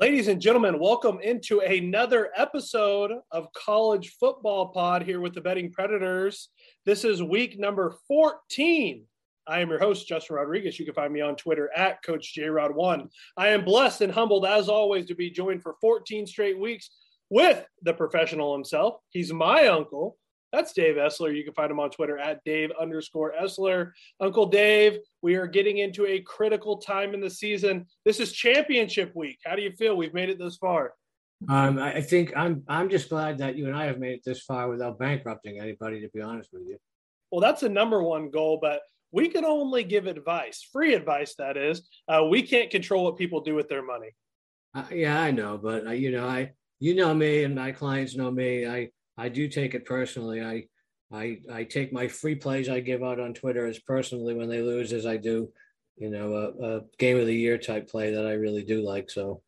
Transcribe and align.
Ladies 0.00 0.28
and 0.28 0.40
gentlemen, 0.40 0.78
welcome 0.78 1.18
into 1.24 1.58
another 1.58 2.30
episode 2.36 3.10
of 3.32 3.52
College 3.52 4.14
Football 4.20 4.68
Pod 4.68 5.02
here 5.02 5.20
with 5.20 5.34
the 5.34 5.40
Betting 5.40 5.72
Predators. 5.72 6.50
This 6.86 7.04
is 7.04 7.20
week 7.20 7.58
number 7.58 7.96
14. 8.06 9.04
I 9.48 9.58
am 9.58 9.70
your 9.70 9.80
host, 9.80 10.06
Justin 10.06 10.36
Rodriguez. 10.36 10.78
You 10.78 10.84
can 10.84 10.94
find 10.94 11.12
me 11.12 11.20
on 11.20 11.34
Twitter 11.34 11.68
at 11.74 12.00
Coach 12.04 12.32
JRod1. 12.38 13.08
I 13.36 13.48
am 13.48 13.64
blessed 13.64 14.02
and 14.02 14.12
humbled, 14.12 14.46
as 14.46 14.68
always, 14.68 15.06
to 15.06 15.16
be 15.16 15.30
joined 15.30 15.64
for 15.64 15.74
14 15.80 16.28
straight 16.28 16.60
weeks 16.60 16.90
with 17.28 17.66
the 17.82 17.92
professional 17.92 18.54
himself. 18.54 19.00
He's 19.10 19.32
my 19.32 19.66
uncle, 19.66 20.16
that's 20.52 20.72
Dave 20.72 20.96
Essler. 20.96 21.36
You 21.36 21.44
can 21.44 21.54
find 21.54 21.70
him 21.70 21.80
on 21.80 21.90
Twitter 21.90 22.18
at 22.18 22.42
Dave 22.44 22.70
underscore 22.80 23.34
Essler. 23.40 23.92
Uncle 24.20 24.46
Dave, 24.46 24.98
we 25.22 25.34
are 25.34 25.46
getting 25.46 25.78
into 25.78 26.06
a 26.06 26.20
critical 26.20 26.78
time 26.78 27.14
in 27.14 27.20
the 27.20 27.30
season. 27.30 27.86
This 28.04 28.20
is 28.20 28.32
championship 28.32 29.12
week. 29.14 29.38
How 29.44 29.56
do 29.56 29.62
you 29.62 29.72
feel? 29.72 29.96
We've 29.96 30.14
made 30.14 30.30
it 30.30 30.38
this 30.38 30.56
far. 30.56 30.94
Um, 31.48 31.78
I 31.78 32.00
think 32.00 32.32
I'm 32.36 32.64
I'm 32.66 32.88
just 32.88 33.10
glad 33.10 33.38
that 33.38 33.56
you 33.56 33.66
and 33.66 33.76
I 33.76 33.84
have 33.84 34.00
made 34.00 34.14
it 34.14 34.22
this 34.24 34.42
far 34.42 34.68
without 34.68 34.98
bankrupting 34.98 35.60
anybody, 35.60 36.00
to 36.00 36.08
be 36.08 36.20
honest 36.20 36.50
with 36.52 36.62
you. 36.66 36.78
Well, 37.30 37.40
that's 37.40 37.60
the 37.60 37.68
number 37.68 38.02
one 38.02 38.30
goal, 38.30 38.58
but 38.60 38.80
we 39.12 39.28
can 39.28 39.44
only 39.44 39.84
give 39.84 40.06
advice, 40.06 40.66
free 40.72 40.94
advice, 40.94 41.34
that 41.36 41.56
is. 41.56 41.88
Uh, 42.08 42.24
we 42.28 42.42
can't 42.42 42.70
control 42.70 43.04
what 43.04 43.16
people 43.16 43.40
do 43.40 43.54
with 43.54 43.68
their 43.68 43.84
money. 43.84 44.10
Uh, 44.74 44.84
yeah, 44.92 45.20
I 45.20 45.30
know, 45.30 45.58
but 45.58 45.86
uh, 45.86 45.92
you 45.92 46.10
know, 46.10 46.26
I 46.26 46.52
you 46.80 46.94
know 46.94 47.14
me 47.14 47.44
and 47.44 47.54
my 47.54 47.70
clients 47.72 48.16
know 48.16 48.30
me. 48.30 48.66
I 48.66 48.90
I 49.18 49.28
do 49.28 49.48
take 49.48 49.74
it 49.74 49.84
personally. 49.84 50.42
I 50.42 50.64
I 51.12 51.38
I 51.52 51.64
take 51.64 51.92
my 51.92 52.06
free 52.08 52.36
plays 52.36 52.68
I 52.68 52.80
give 52.80 53.02
out 53.02 53.20
on 53.20 53.34
Twitter 53.34 53.66
as 53.66 53.78
personally 53.80 54.34
when 54.34 54.48
they 54.48 54.62
lose 54.62 54.92
as 54.92 55.06
I 55.06 55.16
do, 55.16 55.50
you 55.96 56.08
know, 56.08 56.32
a, 56.34 56.76
a 56.76 56.80
game 56.98 57.18
of 57.18 57.26
the 57.26 57.34
year 57.34 57.58
type 57.58 57.88
play 57.88 58.14
that 58.14 58.26
I 58.26 58.32
really 58.32 58.62
do 58.62 58.82
like. 58.82 59.10
So, 59.10 59.42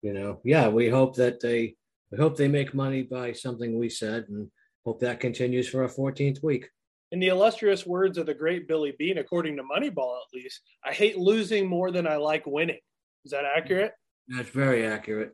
you 0.00 0.12
know, 0.12 0.40
yeah, 0.44 0.68
we 0.68 0.88
hope 0.88 1.16
that 1.16 1.40
they 1.40 1.76
we 2.12 2.18
hope 2.18 2.36
they 2.36 2.48
make 2.48 2.72
money 2.72 3.02
by 3.02 3.32
something 3.32 3.78
we 3.78 3.88
said 3.88 4.26
and 4.28 4.50
hope 4.84 5.00
that 5.00 5.20
continues 5.20 5.68
for 5.68 5.84
a 5.84 5.88
14th 5.88 6.42
week. 6.42 6.68
In 7.12 7.18
the 7.18 7.28
illustrious 7.28 7.84
words 7.84 8.18
of 8.18 8.26
the 8.26 8.34
great 8.34 8.68
Billy 8.68 8.94
Beane, 8.96 9.18
according 9.18 9.56
to 9.56 9.64
Moneyball 9.64 10.16
at 10.16 10.32
least, 10.32 10.60
I 10.84 10.92
hate 10.92 11.18
losing 11.18 11.66
more 11.66 11.90
than 11.90 12.06
I 12.06 12.16
like 12.16 12.46
winning. 12.46 12.78
Is 13.24 13.32
that 13.32 13.44
accurate? 13.44 13.92
That's 14.28 14.50
very 14.50 14.86
accurate. 14.86 15.32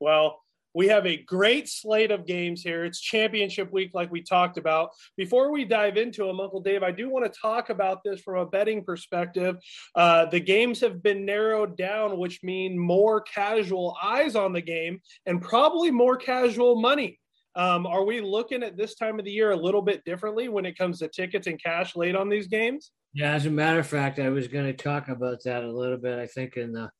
Well, 0.00 0.43
we 0.74 0.88
have 0.88 1.06
a 1.06 1.16
great 1.16 1.68
slate 1.68 2.10
of 2.10 2.26
games 2.26 2.62
here. 2.62 2.84
It's 2.84 3.00
championship 3.00 3.72
week, 3.72 3.92
like 3.94 4.10
we 4.10 4.22
talked 4.22 4.58
about. 4.58 4.90
Before 5.16 5.52
we 5.52 5.64
dive 5.64 5.96
into 5.96 6.26
them, 6.26 6.40
Uncle 6.40 6.60
Dave, 6.60 6.82
I 6.82 6.90
do 6.90 7.08
want 7.08 7.32
to 7.32 7.40
talk 7.40 7.70
about 7.70 8.02
this 8.04 8.20
from 8.20 8.38
a 8.38 8.46
betting 8.46 8.84
perspective. 8.84 9.56
Uh, 9.94 10.26
the 10.26 10.40
games 10.40 10.80
have 10.80 11.02
been 11.02 11.24
narrowed 11.24 11.76
down, 11.76 12.18
which 12.18 12.42
mean 12.42 12.78
more 12.78 13.20
casual 13.20 13.96
eyes 14.02 14.34
on 14.34 14.52
the 14.52 14.60
game 14.60 15.00
and 15.26 15.40
probably 15.40 15.90
more 15.90 16.16
casual 16.16 16.80
money. 16.80 17.20
Um, 17.56 17.86
are 17.86 18.04
we 18.04 18.20
looking 18.20 18.64
at 18.64 18.76
this 18.76 18.96
time 18.96 19.20
of 19.20 19.24
the 19.24 19.30
year 19.30 19.52
a 19.52 19.56
little 19.56 19.82
bit 19.82 20.04
differently 20.04 20.48
when 20.48 20.66
it 20.66 20.76
comes 20.76 20.98
to 20.98 21.08
tickets 21.08 21.46
and 21.46 21.62
cash 21.62 21.94
laid 21.94 22.16
on 22.16 22.28
these 22.28 22.48
games? 22.48 22.90
Yeah, 23.12 23.32
as 23.32 23.46
a 23.46 23.50
matter 23.50 23.78
of 23.78 23.86
fact, 23.86 24.18
I 24.18 24.28
was 24.30 24.48
going 24.48 24.66
to 24.66 24.72
talk 24.72 25.08
about 25.08 25.44
that 25.44 25.62
a 25.62 25.70
little 25.70 25.98
bit. 25.98 26.18
I 26.18 26.26
think 26.26 26.56
in 26.56 26.72
the 26.72 26.90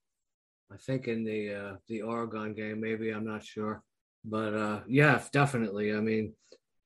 I 0.74 0.76
think 0.78 1.06
in 1.06 1.24
the 1.24 1.54
uh, 1.54 1.76
the 1.88 2.02
Oregon 2.02 2.52
game, 2.52 2.80
maybe 2.80 3.10
I'm 3.10 3.24
not 3.24 3.44
sure, 3.44 3.82
but 4.24 4.54
uh, 4.54 4.80
yeah, 4.88 5.22
definitely. 5.32 5.94
I 5.94 6.00
mean, 6.00 6.32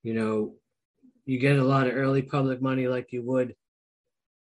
you 0.03 0.13
know, 0.13 0.55
you 1.25 1.39
get 1.39 1.57
a 1.57 1.63
lot 1.63 1.87
of 1.87 1.95
early 1.95 2.21
public 2.21 2.61
money 2.61 2.87
like 2.87 3.11
you 3.11 3.23
would 3.23 3.55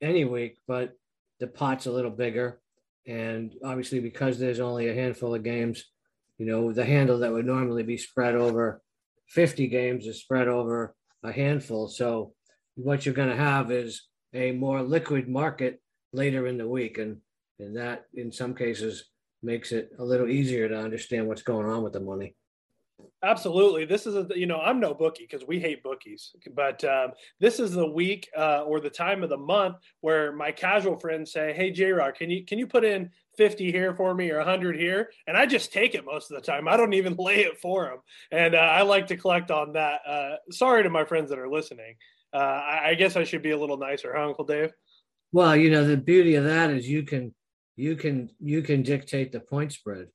any 0.01 0.25
week, 0.25 0.59
but 0.67 0.95
the 1.39 1.49
pot's 1.49 1.85
a 1.85 1.93
little 1.93 2.11
bigger, 2.11 2.61
and 3.07 3.55
obviously 3.63 4.01
because 4.01 4.39
there's 4.39 4.61
only 4.61 4.89
a 4.89 4.95
handful 4.95 5.35
of 5.35 5.43
games, 5.43 5.85
you 6.39 6.47
know, 6.47 6.73
the 6.73 6.87
handle 6.87 7.19
that 7.19 7.33
would 7.33 7.47
normally 7.47 7.83
be 7.83 7.99
spread 7.99 8.35
over 8.35 8.81
50 9.29 9.67
games 9.67 10.07
is 10.07 10.21
spread 10.21 10.49
over 10.49 10.95
a 11.23 11.33
handful. 11.33 11.89
So 11.89 12.33
what 12.75 13.05
you're 13.05 13.15
going 13.15 13.29
to 13.29 13.37
have 13.37 13.71
is 13.71 14.07
a 14.33 14.53
more 14.53 14.83
liquid 14.83 15.29
market 15.29 15.81
later 16.15 16.47
in 16.47 16.57
the 16.57 16.69
week, 16.69 16.97
and 16.97 17.19
and 17.59 17.77
that 17.77 18.07
in 18.15 18.33
some 18.33 18.55
cases 18.55 19.05
makes 19.47 19.73
it 19.73 19.91
a 19.99 20.05
little 20.05 20.29
easier 20.29 20.69
to 20.69 20.77
understand 20.79 21.27
what's 21.27 21.43
going 21.43 21.67
on 21.67 21.83
with 21.83 21.93
the 21.93 22.01
money. 22.01 22.35
Absolutely. 23.23 23.85
This 23.85 24.07
is 24.07 24.15
a, 24.15 24.27
you 24.35 24.47
know, 24.47 24.61
I'm 24.61 24.79
no 24.79 24.93
bookie 24.93 25.27
because 25.29 25.47
we 25.47 25.59
hate 25.59 25.83
bookies, 25.83 26.33
but 26.55 26.85
um, 26.85 27.13
this 27.41 27.59
is 27.59 27.73
the 27.73 27.87
week 27.87 28.29
uh, 28.37 28.63
or 28.63 28.81
the 28.81 28.91
time 28.91 29.23
of 29.23 29.31
the 29.31 29.37
month 29.37 29.77
where 30.01 30.33
my 30.33 30.53
casual 30.53 30.97
friends 30.97 31.33
say, 31.33 31.53
Hey, 31.53 31.71
J 31.71 31.93
Rock, 31.93 32.17
can 32.17 32.31
you, 32.31 32.45
can 32.45 32.59
you 32.59 32.67
put 32.67 32.85
in 32.85 33.11
50 33.37 33.71
here 33.73 33.95
for 33.95 34.15
me 34.15 34.31
or 34.31 34.39
100 34.39 34.77
here? 34.79 35.11
And 35.27 35.37
I 35.37 35.47
just 35.47 35.73
take 35.73 35.95
it 35.95 36.05
most 36.05 36.31
of 36.31 36.37
the 36.37 36.47
time. 36.47 36.69
I 36.69 36.77
don't 36.77 36.95
even 36.95 37.15
lay 37.19 37.41
it 37.41 37.59
for 37.59 37.85
them. 37.85 37.99
And 38.31 38.55
uh, 38.55 38.59
I 38.59 38.83
like 38.83 39.07
to 39.09 39.17
collect 39.17 39.51
on 39.51 39.73
that. 39.73 40.01
Uh, 40.07 40.37
sorry 40.51 40.83
to 40.83 40.91
my 40.91 41.05
friends 41.05 41.31
that 41.31 41.39
are 41.39 41.51
listening. 41.51 41.97
Uh, 42.33 42.37
I, 42.37 42.89
I 42.89 42.95
guess 42.95 43.17
I 43.17 43.25
should 43.25 43.43
be 43.43 43.53
a 43.53 43.59
little 43.59 43.79
nicer, 43.79 44.15
huh, 44.15 44.27
Uncle 44.27 44.45
Dave? 44.45 44.73
Well, 45.33 45.57
you 45.57 45.71
know, 45.71 45.85
the 45.85 45.97
beauty 45.97 46.35
of 46.35 46.45
that 46.45 46.71
is 46.71 46.89
you 46.89 47.03
can 47.03 47.35
you 47.77 47.95
can 47.95 48.31
you 48.41 48.63
can 48.63 48.83
dictate 48.83 49.33
the 49.33 49.41
point 49.41 49.73
spread. 49.73 50.09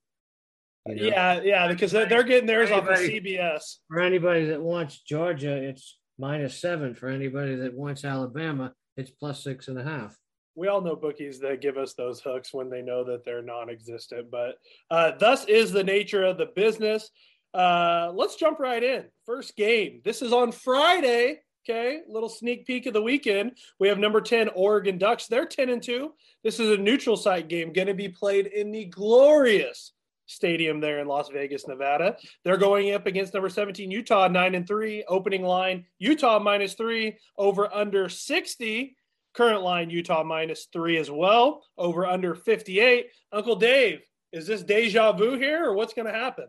You 0.87 0.95
know? 0.95 1.03
Yeah, 1.03 1.41
yeah, 1.43 1.67
because 1.67 1.91
they're 1.91 2.23
getting 2.23 2.47
theirs 2.47 2.71
off 2.71 2.87
of 2.87 2.97
CBS. 2.97 3.77
For 3.87 3.99
anybody 3.99 4.45
that 4.45 4.61
wants 4.61 4.99
Georgia, 4.99 5.55
it's 5.55 5.99
minus 6.17 6.59
seven. 6.59 6.95
For 6.95 7.07
anybody 7.07 7.55
that 7.55 7.75
wants 7.75 8.03
Alabama, 8.03 8.73
it's 8.97 9.11
plus 9.11 9.43
six 9.43 9.67
and 9.67 9.79
a 9.79 9.83
half. 9.83 10.17
We 10.55 10.67
all 10.67 10.81
know 10.81 10.95
bookies 10.95 11.39
that 11.41 11.61
give 11.61 11.77
us 11.77 11.93
those 11.93 12.19
hooks 12.19 12.53
when 12.53 12.69
they 12.69 12.81
know 12.81 13.03
that 13.05 13.23
they're 13.23 13.43
non-existent, 13.43 14.29
but 14.29 14.55
uh, 14.89 15.11
thus 15.17 15.45
is 15.45 15.71
the 15.71 15.83
nature 15.83 16.23
of 16.23 16.37
the 16.37 16.47
business. 16.55 17.09
Uh, 17.53 18.11
let's 18.13 18.35
jump 18.35 18.59
right 18.59 18.83
in. 18.83 19.05
First 19.25 19.55
game. 19.55 20.01
This 20.03 20.21
is 20.21 20.33
on 20.33 20.51
Friday. 20.51 21.39
Okay, 21.63 21.99
little 22.07 22.29
sneak 22.29 22.65
peek 22.65 22.87
of 22.87 22.93
the 22.93 23.01
weekend. 23.01 23.51
We 23.79 23.87
have 23.87 23.99
number 23.99 24.19
10 24.19 24.49
Oregon 24.55 24.97
Ducks. 24.97 25.27
They're 25.27 25.45
10 25.45 25.69
and 25.69 25.83
2. 25.83 26.11
This 26.43 26.59
is 26.59 26.71
a 26.71 26.77
neutral 26.77 27.15
site 27.15 27.49
game 27.49 27.71
going 27.71 27.87
to 27.87 27.93
be 27.93 28.09
played 28.09 28.47
in 28.47 28.71
the 28.71 28.85
glorious 28.85 29.91
stadium 30.25 30.79
there 30.79 30.99
in 30.99 31.07
Las 31.07 31.29
Vegas, 31.29 31.67
Nevada. 31.67 32.17
They're 32.43 32.57
going 32.57 32.93
up 32.93 33.05
against 33.05 33.35
number 33.35 33.49
17 33.49 33.91
Utah 33.91 34.27
9 34.27 34.55
and 34.55 34.67
3. 34.67 35.03
Opening 35.07 35.43
line 35.43 35.85
Utah 35.99 36.39
minus 36.39 36.73
3 36.73 37.15
over 37.37 37.71
under 37.71 38.09
60. 38.09 38.97
Current 39.33 39.61
line 39.61 39.91
Utah 39.91 40.23
minus 40.23 40.67
3 40.73 40.97
as 40.97 41.11
well. 41.11 41.63
Over 41.77 42.07
under 42.07 42.33
58. 42.33 43.07
Uncle 43.31 43.55
Dave, 43.55 44.01
is 44.31 44.47
this 44.47 44.63
deja 44.63 45.11
vu 45.11 45.37
here 45.37 45.65
or 45.65 45.75
what's 45.75 45.93
going 45.93 46.11
to 46.11 46.19
happen? 46.19 46.47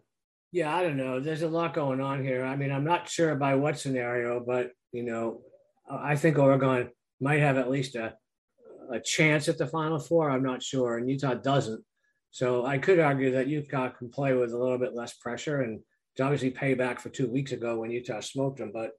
Yeah, 0.52 0.74
I 0.74 0.82
don't 0.82 0.98
know. 0.98 1.18
There's 1.18 1.42
a 1.42 1.48
lot 1.48 1.72
going 1.72 2.00
on 2.00 2.22
here. 2.22 2.44
I 2.44 2.56
mean, 2.56 2.70
I'm 2.70 2.84
not 2.84 3.08
sure 3.08 3.34
by 3.34 3.54
what 3.54 3.78
scenario, 3.78 4.44
but 4.46 4.70
you 4.92 5.02
know, 5.02 5.40
I 5.90 6.14
think 6.14 6.38
Oregon 6.38 6.90
might 7.20 7.40
have 7.40 7.56
at 7.56 7.70
least 7.70 7.96
a 7.96 8.14
a 8.90 9.00
chance 9.00 9.48
at 9.48 9.56
the 9.56 9.66
Final 9.66 9.98
Four. 9.98 10.30
I'm 10.30 10.42
not 10.42 10.62
sure, 10.62 10.98
and 10.98 11.08
Utah 11.08 11.34
doesn't. 11.34 11.82
So 12.30 12.66
I 12.66 12.78
could 12.78 12.98
argue 12.98 13.30
that 13.32 13.46
Utah 13.46 13.88
can 13.90 14.10
play 14.10 14.34
with 14.34 14.52
a 14.52 14.58
little 14.58 14.78
bit 14.78 14.94
less 14.94 15.14
pressure, 15.14 15.62
and 15.62 15.80
it's 16.12 16.20
obviously 16.20 16.50
payback 16.50 17.00
for 17.00 17.08
two 17.08 17.28
weeks 17.28 17.52
ago 17.52 17.78
when 17.78 17.90
Utah 17.90 18.20
smoked 18.20 18.58
them. 18.58 18.72
But 18.72 18.90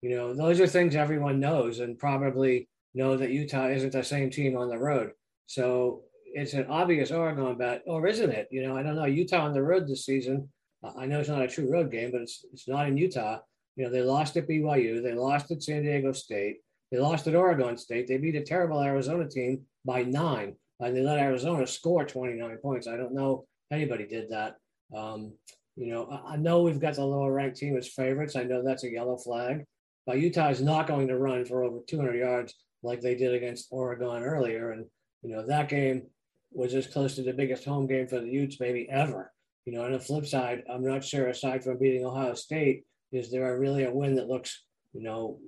you 0.00 0.10
know, 0.10 0.34
those 0.34 0.60
are 0.60 0.66
things 0.66 0.96
everyone 0.96 1.40
knows, 1.40 1.80
and 1.80 1.98
probably 1.98 2.68
know 2.94 3.18
that 3.18 3.30
Utah 3.30 3.68
isn't 3.68 3.92
the 3.92 4.02
same 4.02 4.30
team 4.30 4.56
on 4.56 4.70
the 4.70 4.78
road. 4.78 5.10
So 5.46 6.04
it's 6.24 6.54
an 6.54 6.66
obvious 6.68 7.10
Oregon 7.10 7.58
bet, 7.58 7.82
or 7.86 8.06
isn't 8.06 8.30
it? 8.30 8.48
You 8.50 8.62
know, 8.62 8.76
I 8.76 8.82
don't 8.82 8.96
know. 8.96 9.04
Utah 9.04 9.44
on 9.44 9.52
the 9.52 9.62
road 9.62 9.86
this 9.86 10.06
season. 10.06 10.48
I 10.96 11.06
know 11.06 11.20
it's 11.20 11.28
not 11.28 11.42
a 11.42 11.48
true 11.48 11.70
road 11.70 11.90
game, 11.90 12.10
but 12.12 12.22
it's 12.22 12.44
it's 12.52 12.68
not 12.68 12.88
in 12.88 12.96
Utah. 12.96 13.38
You 13.76 13.84
know, 13.84 13.90
they 13.90 14.02
lost 14.02 14.36
at 14.36 14.48
BYU, 14.48 15.02
they 15.02 15.12
lost 15.12 15.50
at 15.50 15.62
San 15.62 15.82
Diego 15.82 16.12
State, 16.12 16.58
they 16.90 16.98
lost 16.98 17.26
at 17.26 17.34
Oregon 17.34 17.76
State. 17.76 18.06
They 18.06 18.16
beat 18.16 18.36
a 18.36 18.42
terrible 18.42 18.80
Arizona 18.80 19.28
team 19.28 19.62
by 19.84 20.02
nine, 20.02 20.54
and 20.80 20.96
they 20.96 21.02
let 21.02 21.18
Arizona 21.18 21.66
score 21.66 22.04
29 22.04 22.58
points. 22.58 22.86
I 22.86 22.96
don't 22.96 23.14
know 23.14 23.46
anybody 23.70 24.06
did 24.06 24.30
that. 24.30 24.56
Um, 24.96 25.32
you 25.76 25.92
know, 25.92 26.20
I 26.26 26.36
know 26.36 26.62
we've 26.62 26.80
got 26.80 26.94
the 26.94 27.04
lower 27.04 27.32
ranked 27.32 27.58
team 27.58 27.76
as 27.76 27.88
favorites. 27.88 28.36
I 28.36 28.44
know 28.44 28.62
that's 28.62 28.84
a 28.84 28.90
yellow 28.90 29.16
flag, 29.16 29.64
but 30.06 30.18
Utah 30.18 30.48
is 30.48 30.62
not 30.62 30.86
going 30.86 31.08
to 31.08 31.18
run 31.18 31.44
for 31.44 31.64
over 31.64 31.80
200 31.86 32.16
yards 32.16 32.54
like 32.82 33.00
they 33.00 33.14
did 33.14 33.34
against 33.34 33.68
Oregon 33.70 34.22
earlier. 34.22 34.70
And, 34.70 34.86
you 35.22 35.30
know, 35.30 35.46
that 35.46 35.68
game 35.68 36.06
was 36.52 36.74
as 36.74 36.86
close 36.86 37.14
to 37.16 37.22
the 37.22 37.32
biggest 37.32 37.64
home 37.64 37.86
game 37.86 38.06
for 38.06 38.20
the 38.20 38.28
Utes 38.28 38.58
maybe 38.58 38.88
ever. 38.88 39.32
You 39.66 39.72
know, 39.72 39.82
on 39.84 39.92
the 39.92 40.00
flip 40.00 40.26
side, 40.26 40.62
I'm 40.72 40.84
not 40.84 41.04
sure, 41.04 41.26
aside 41.26 41.64
from 41.64 41.78
beating 41.78 42.06
Ohio 42.06 42.34
State, 42.34 42.84
is 43.10 43.30
there 43.30 43.52
a 43.52 43.58
really 43.58 43.84
a 43.84 43.90
win 43.90 44.14
that 44.14 44.28
looks, 44.28 44.62
you 44.92 45.02
know, 45.02 45.38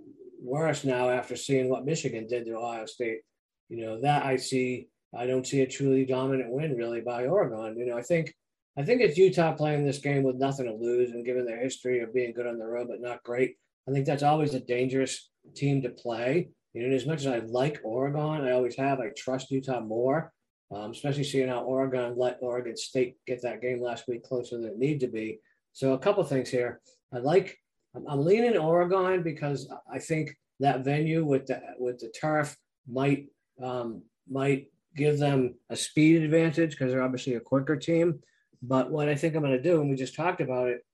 worse 0.43 0.85
now 0.85 1.09
after 1.09 1.37
seeing 1.37 1.69
what 1.69 1.87
Michigan 1.87 2.27
did 2.27 2.45
to 2.45 2.57
Ohio 2.57 2.85
State? 2.87 3.21
You 3.69 3.81
know, 3.81 4.01
that 4.01 4.27
I 4.27 4.37
see, 4.37 4.89
I 5.17 5.27
don't 5.27 5.47
see 5.47 5.61
a 5.61 5.69
truly 5.69 6.05
dominant 6.05 6.51
win 6.51 6.77
really 6.77 7.01
by 7.01 7.27
Oregon. 7.27 7.79
You 7.79 7.87
know, 7.87 7.97
I 7.97 8.03
think, 8.03 8.35
I 8.77 8.83
think 8.83 9.03
it's 9.03 9.17
Utah 9.17 9.53
playing 9.53 9.87
this 9.87 9.99
game 9.99 10.25
with 10.25 10.37
nothing 10.37 10.67
to 10.67 10.75
lose 10.75 11.13
and 11.13 11.25
given 11.25 11.47
their 11.47 11.61
history 11.61 12.01
of 12.01 12.13
being 12.13 12.33
good 12.33 12.47
on 12.47 12.59
the 12.59 12.67
road 12.67 12.89
but 12.89 13.01
not 13.01 13.23
great. 13.23 13.57
I 13.89 13.93
think 13.93 14.05
that's 14.05 14.23
always 14.25 14.55
a 14.55 14.61
dangerous 14.61 15.31
team 15.55 15.81
to 15.83 15.91
play. 15.91 16.51
You 16.75 16.89
know, 16.89 16.95
as 16.95 17.07
much 17.07 17.21
as 17.21 17.29
I 17.29 17.39
like 17.39 17.81
Oregon, 17.85 18.47
I 18.47 18.51
always 18.51 18.77
have, 18.77 18.99
I 19.01 19.11
trust 19.17 19.51
Utah 19.51 19.81
more. 19.81 20.33
Um, 20.71 20.91
especially 20.91 21.25
seeing 21.25 21.49
how 21.49 21.61
Oregon 21.61 22.15
let 22.17 22.39
Oregon 22.41 22.77
State 22.77 23.17
get 23.27 23.43
that 23.43 23.63
game 23.63 23.81
last 23.81 24.07
week 24.07 24.23
closer 24.23 24.57
than 24.59 24.71
it 24.71 24.79
need 24.79 25.01
to 25.01 25.09
be. 25.09 25.41
So 25.73 25.95
a 25.95 25.99
couple 25.99 26.23
things 26.25 26.51
here. 26.51 26.81
I 27.13 27.19
like. 27.19 27.59
I'm, 27.95 28.07
I'm 28.07 28.25
leaning 28.25 28.57
Oregon 28.57 29.23
because 29.23 29.73
I 29.91 29.99
think 29.99 30.35
that 30.61 30.85
venue 30.85 31.25
with 31.25 31.47
the 31.47 31.61
with 31.79 31.99
the 31.99 32.09
turf 32.09 32.57
might 32.87 33.27
um, 33.63 34.03
might 34.29 34.67
give 34.97 35.19
them 35.19 35.55
a 35.71 35.77
speed 35.77 36.23
advantage 36.23 36.73
because 36.73 36.93
they're 36.93 37.03
obviously 37.03 37.35
a 37.35 37.41
quicker 37.41 37.77
team. 37.77 38.21
But 38.63 38.91
what 38.91 39.09
I 39.09 39.15
think 39.15 39.35
I'm 39.35 39.43
going 39.43 39.53
to 39.53 39.63
do, 39.63 39.81
and 39.81 39.89
we 39.89 39.97
just 39.97 40.17
talked 40.17 40.41
about 40.41 40.69
it, 40.69 40.85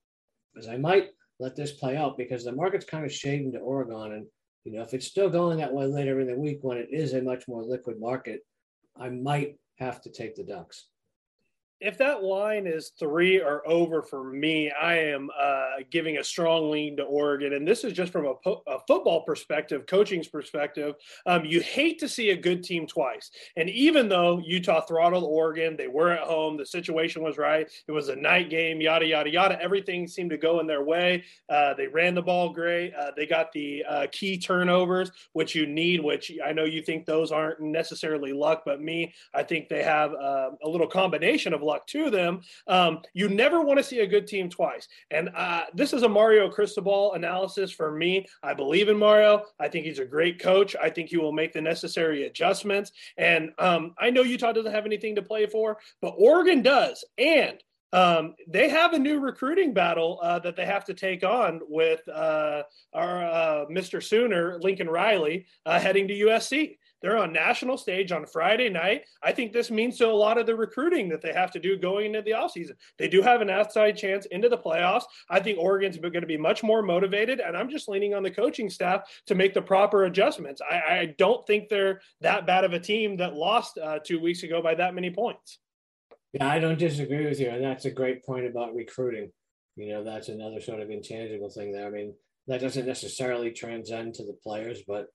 is 0.54 0.68
I 0.68 0.76
might 0.76 1.08
let 1.40 1.56
this 1.56 1.72
play 1.72 1.96
out 1.96 2.18
because 2.18 2.44
the 2.44 2.52
market's 2.52 2.84
kind 2.84 3.04
of 3.04 3.12
shading 3.12 3.52
to 3.52 3.58
Oregon, 3.58 4.12
and 4.12 4.26
you 4.64 4.72
know 4.72 4.82
if 4.82 4.94
it's 4.94 5.06
still 5.06 5.30
going 5.30 5.58
that 5.58 5.72
way 5.72 5.86
later 5.86 6.20
in 6.20 6.28
the 6.28 6.36
week 6.36 6.58
when 6.62 6.78
it 6.78 6.88
is 6.90 7.14
a 7.14 7.22
much 7.22 7.48
more 7.48 7.64
liquid 7.64 7.98
market, 7.98 8.40
I 8.96 9.08
might 9.08 9.56
have 9.76 10.00
to 10.02 10.10
take 10.10 10.34
the 10.34 10.44
Ducks 10.44 10.88
if 11.80 11.98
that 11.98 12.22
line 12.22 12.66
is 12.66 12.92
three 12.98 13.40
or 13.40 13.66
over 13.68 14.02
for 14.02 14.24
me, 14.24 14.70
I 14.70 14.96
am 14.96 15.30
uh, 15.38 15.82
giving 15.90 16.18
a 16.18 16.24
strong 16.24 16.70
lean 16.70 16.96
to 16.96 17.02
Oregon. 17.02 17.52
And 17.54 17.66
this 17.66 17.84
is 17.84 17.92
just 17.92 18.12
from 18.12 18.26
a, 18.26 18.34
po- 18.34 18.62
a 18.66 18.78
football 18.86 19.22
perspective, 19.22 19.86
coaching's 19.86 20.28
perspective. 20.28 20.94
Um, 21.26 21.44
you 21.44 21.60
hate 21.60 21.98
to 21.98 22.08
see 22.08 22.30
a 22.30 22.36
good 22.36 22.62
team 22.62 22.86
twice. 22.86 23.30
And 23.56 23.68
even 23.70 24.08
though 24.08 24.40
Utah 24.44 24.80
throttled 24.82 25.24
Oregon, 25.24 25.76
they 25.76 25.88
were 25.88 26.12
at 26.12 26.26
home, 26.26 26.56
the 26.56 26.66
situation 26.66 27.22
was 27.22 27.38
right, 27.38 27.70
it 27.86 27.92
was 27.92 28.08
a 28.08 28.16
night 28.16 28.50
game, 28.50 28.80
yada, 28.80 29.06
yada, 29.06 29.30
yada. 29.30 29.60
Everything 29.60 30.06
seemed 30.06 30.30
to 30.30 30.38
go 30.38 30.60
in 30.60 30.66
their 30.66 30.84
way. 30.84 31.24
Uh, 31.48 31.74
they 31.74 31.88
ran 31.88 32.14
the 32.14 32.22
ball 32.22 32.52
great. 32.52 32.94
Uh, 32.94 33.10
they 33.16 33.26
got 33.26 33.52
the 33.52 33.84
uh, 33.88 34.06
key 34.12 34.38
turnovers, 34.38 35.10
which 35.32 35.54
you 35.54 35.66
need, 35.66 36.02
which 36.02 36.30
I 36.44 36.52
know 36.52 36.64
you 36.64 36.82
think 36.82 37.04
those 37.04 37.32
aren't 37.32 37.60
necessarily 37.60 38.32
luck, 38.32 38.62
but 38.64 38.80
me, 38.80 39.12
I 39.34 39.42
think 39.42 39.68
they 39.68 39.82
have 39.82 40.12
uh, 40.12 40.50
a 40.62 40.68
little 40.68 40.86
combination 40.86 41.52
of 41.52 41.62
luck 41.64 41.86
to 41.88 42.10
them. 42.10 42.42
Um, 42.66 43.00
you 43.12 43.28
never 43.28 43.62
want 43.62 43.78
to 43.78 43.84
see 43.84 44.00
a 44.00 44.06
good 44.06 44.26
team 44.26 44.48
twice. 44.48 44.88
And 45.10 45.30
uh, 45.34 45.64
this 45.74 45.92
is 45.92 46.02
a 46.02 46.08
Mario 46.08 46.50
Cristobal 46.50 47.14
analysis 47.14 47.70
for 47.70 47.90
me. 47.90 48.26
I 48.42 48.54
believe 48.54 48.88
in 48.88 48.96
Mario. 48.96 49.44
I 49.58 49.68
think 49.68 49.84
he's 49.84 49.98
a 49.98 50.04
great 50.04 50.38
coach. 50.38 50.76
I 50.80 50.90
think 50.90 51.08
he 51.08 51.16
will 51.16 51.32
make 51.32 51.52
the 51.52 51.60
necessary 51.60 52.24
adjustments. 52.24 52.92
And 53.16 53.52
um, 53.58 53.94
I 53.98 54.10
know 54.10 54.22
Utah 54.22 54.52
doesn't 54.52 54.72
have 54.72 54.86
anything 54.86 55.14
to 55.16 55.22
play 55.22 55.46
for, 55.46 55.78
but 56.00 56.14
Oregon 56.18 56.62
does. 56.62 57.04
And 57.18 57.62
um, 57.94 58.34
they 58.48 58.68
have 58.68 58.92
a 58.92 58.98
new 58.98 59.20
recruiting 59.20 59.72
battle 59.72 60.18
uh, 60.20 60.40
that 60.40 60.56
they 60.56 60.66
have 60.66 60.84
to 60.86 60.94
take 60.94 61.22
on 61.22 61.60
with 61.68 62.06
uh, 62.08 62.64
our 62.92 63.24
uh, 63.24 63.64
Mr. 63.66 64.02
Sooner, 64.02 64.58
Lincoln 64.60 64.88
Riley, 64.88 65.46
uh, 65.64 65.78
heading 65.78 66.08
to 66.08 66.14
USC. 66.14 66.76
They're 67.04 67.18
on 67.18 67.34
national 67.34 67.76
stage 67.76 68.12
on 68.12 68.24
Friday 68.24 68.70
night. 68.70 69.02
I 69.22 69.30
think 69.30 69.52
this 69.52 69.70
means 69.70 69.98
to 69.98 70.06
a 70.06 70.10
lot 70.10 70.38
of 70.38 70.46
the 70.46 70.56
recruiting 70.56 71.10
that 71.10 71.20
they 71.20 71.34
have 71.34 71.50
to 71.50 71.60
do 71.60 71.76
going 71.76 72.06
into 72.06 72.22
the 72.22 72.30
offseason. 72.30 72.76
They 72.98 73.08
do 73.08 73.20
have 73.20 73.42
an 73.42 73.50
outside 73.50 73.98
chance 73.98 74.24
into 74.24 74.48
the 74.48 74.56
playoffs. 74.56 75.02
I 75.28 75.40
think 75.40 75.58
Oregon's 75.58 75.98
going 75.98 76.14
to 76.14 76.26
be 76.26 76.38
much 76.38 76.62
more 76.62 76.80
motivated, 76.80 77.40
and 77.40 77.58
I'm 77.58 77.68
just 77.68 77.90
leaning 77.90 78.14
on 78.14 78.22
the 78.22 78.30
coaching 78.30 78.70
staff 78.70 79.02
to 79.26 79.34
make 79.34 79.52
the 79.52 79.60
proper 79.60 80.04
adjustments. 80.04 80.62
I, 80.62 80.76
I 80.76 81.14
don't 81.18 81.46
think 81.46 81.68
they're 81.68 82.00
that 82.22 82.46
bad 82.46 82.64
of 82.64 82.72
a 82.72 82.80
team 82.80 83.18
that 83.18 83.34
lost 83.34 83.76
uh, 83.76 83.98
two 84.02 84.18
weeks 84.18 84.42
ago 84.42 84.62
by 84.62 84.74
that 84.76 84.94
many 84.94 85.10
points. 85.10 85.58
Yeah, 86.32 86.48
I 86.48 86.58
don't 86.58 86.78
disagree 86.78 87.26
with 87.26 87.38
you, 87.38 87.50
and 87.50 87.62
that's 87.62 87.84
a 87.84 87.90
great 87.90 88.24
point 88.24 88.46
about 88.46 88.74
recruiting. 88.74 89.30
You 89.76 89.92
know, 89.92 90.04
that's 90.04 90.30
another 90.30 90.62
sort 90.62 90.80
of 90.80 90.88
intangible 90.88 91.50
thing 91.50 91.70
there. 91.70 91.86
I 91.86 91.90
mean, 91.90 92.14
that 92.46 92.62
doesn't 92.62 92.86
necessarily 92.86 93.50
transcend 93.50 94.14
to 94.14 94.24
the 94.24 94.38
players, 94.42 94.80
but 94.88 95.08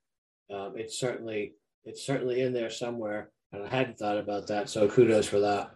um, 0.53 0.73
it 0.77 0.91
certainly 0.91 1.53
it's 1.89 2.05
certainly 2.05 2.41
in 2.41 2.53
there 2.53 2.69
somewhere. 2.69 3.31
And 3.51 3.63
I 3.63 3.67
hadn't 3.67 3.97
thought 3.97 4.17
about 4.17 4.47
that. 4.47 4.69
So 4.69 4.87
kudos 4.87 5.25
for 5.25 5.39
that. 5.39 5.71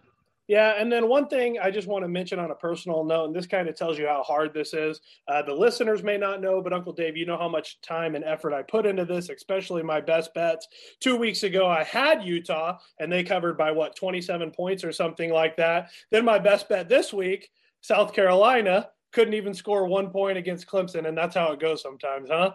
Yeah, 0.46 0.74
and 0.78 0.92
then 0.92 1.08
one 1.08 1.26
thing 1.26 1.58
I 1.60 1.70
just 1.70 1.88
want 1.88 2.04
to 2.04 2.08
mention 2.08 2.38
on 2.38 2.50
a 2.50 2.54
personal 2.54 3.02
note, 3.02 3.24
and 3.24 3.34
this 3.34 3.46
kind 3.46 3.66
of 3.66 3.76
tells 3.76 3.98
you 3.98 4.06
how 4.06 4.22
hard 4.22 4.52
this 4.52 4.74
is. 4.74 5.00
Uh, 5.26 5.40
the 5.40 5.54
listeners 5.54 6.02
may 6.02 6.18
not 6.18 6.42
know, 6.42 6.60
but 6.60 6.74
Uncle 6.74 6.92
Dave, 6.92 7.16
you 7.16 7.24
know 7.24 7.38
how 7.38 7.48
much 7.48 7.80
time 7.80 8.14
and 8.14 8.22
effort 8.24 8.52
I 8.52 8.62
put 8.62 8.84
into 8.84 9.06
this, 9.06 9.30
especially 9.30 9.82
my 9.82 10.02
best 10.02 10.34
bets. 10.34 10.68
Two 11.00 11.16
weeks 11.16 11.44
ago, 11.44 11.66
I 11.66 11.82
had 11.82 12.22
Utah, 12.22 12.76
and 13.00 13.10
they 13.10 13.24
covered 13.24 13.56
by 13.56 13.72
what, 13.72 13.96
27 13.96 14.50
points 14.50 14.84
or 14.84 14.92
something 14.92 15.32
like 15.32 15.56
that. 15.56 15.90
Then 16.12 16.26
my 16.26 16.38
best 16.38 16.68
bet 16.68 16.90
this 16.90 17.10
week, 17.10 17.48
South 17.80 18.12
Carolina, 18.12 18.90
couldn't 19.12 19.34
even 19.34 19.54
score 19.54 19.86
one 19.86 20.10
point 20.10 20.36
against 20.36 20.66
Clemson, 20.66 21.08
and 21.08 21.16
that's 21.16 21.34
how 21.34 21.52
it 21.52 21.60
goes 21.60 21.80
sometimes, 21.80 22.28
huh? 22.30 22.52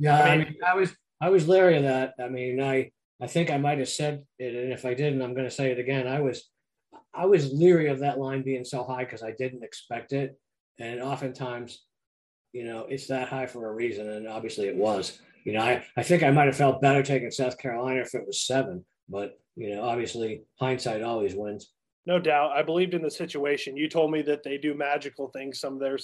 Yeah, 0.00 0.20
I, 0.20 0.36
mean, 0.36 0.46
I, 0.46 0.50
mean, 0.50 0.56
I 0.72 0.74
was 0.74 0.96
I 1.20 1.30
was 1.30 1.48
leery 1.48 1.76
of 1.76 1.84
that. 1.84 2.14
I 2.20 2.28
mean, 2.28 2.60
I 2.60 2.90
I 3.20 3.26
think 3.26 3.50
I 3.50 3.58
might 3.58 3.78
have 3.78 3.88
said 3.88 4.24
it, 4.38 4.54
and 4.54 4.72
if 4.72 4.84
I 4.84 4.94
didn't, 4.94 5.22
I'm 5.22 5.34
going 5.34 5.46
to 5.46 5.54
say 5.54 5.70
it 5.70 5.78
again. 5.78 6.06
I 6.06 6.20
was 6.20 6.48
I 7.14 7.26
was 7.26 7.52
leery 7.52 7.88
of 7.88 8.00
that 8.00 8.18
line 8.18 8.42
being 8.42 8.64
so 8.64 8.84
high 8.84 9.04
because 9.04 9.22
I 9.22 9.32
didn't 9.32 9.64
expect 9.64 10.12
it, 10.12 10.38
and 10.78 11.00
oftentimes, 11.00 11.82
you 12.52 12.64
know, 12.64 12.86
it's 12.88 13.08
that 13.08 13.28
high 13.28 13.46
for 13.46 13.68
a 13.68 13.74
reason, 13.74 14.08
and 14.10 14.28
obviously 14.28 14.68
it 14.68 14.76
was. 14.76 15.20
You 15.44 15.54
know, 15.54 15.60
I 15.60 15.84
I 15.96 16.02
think 16.02 16.22
I 16.22 16.30
might 16.30 16.46
have 16.46 16.56
felt 16.56 16.82
better 16.82 17.02
taking 17.02 17.30
South 17.30 17.58
Carolina 17.58 18.00
if 18.00 18.14
it 18.14 18.26
was 18.26 18.40
seven, 18.40 18.84
but 19.08 19.38
you 19.56 19.74
know, 19.74 19.82
obviously 19.82 20.42
hindsight 20.60 21.02
always 21.02 21.34
wins 21.34 21.72
no 22.06 22.18
doubt. 22.18 22.52
I 22.52 22.62
believed 22.62 22.94
in 22.94 23.02
the 23.02 23.10
situation. 23.10 23.76
You 23.76 23.88
told 23.88 24.10
me 24.10 24.22
that 24.22 24.42
they 24.42 24.56
do 24.56 24.74
magical 24.74 25.28
things 25.28 25.60
some 25.60 25.78
there 25.78 25.98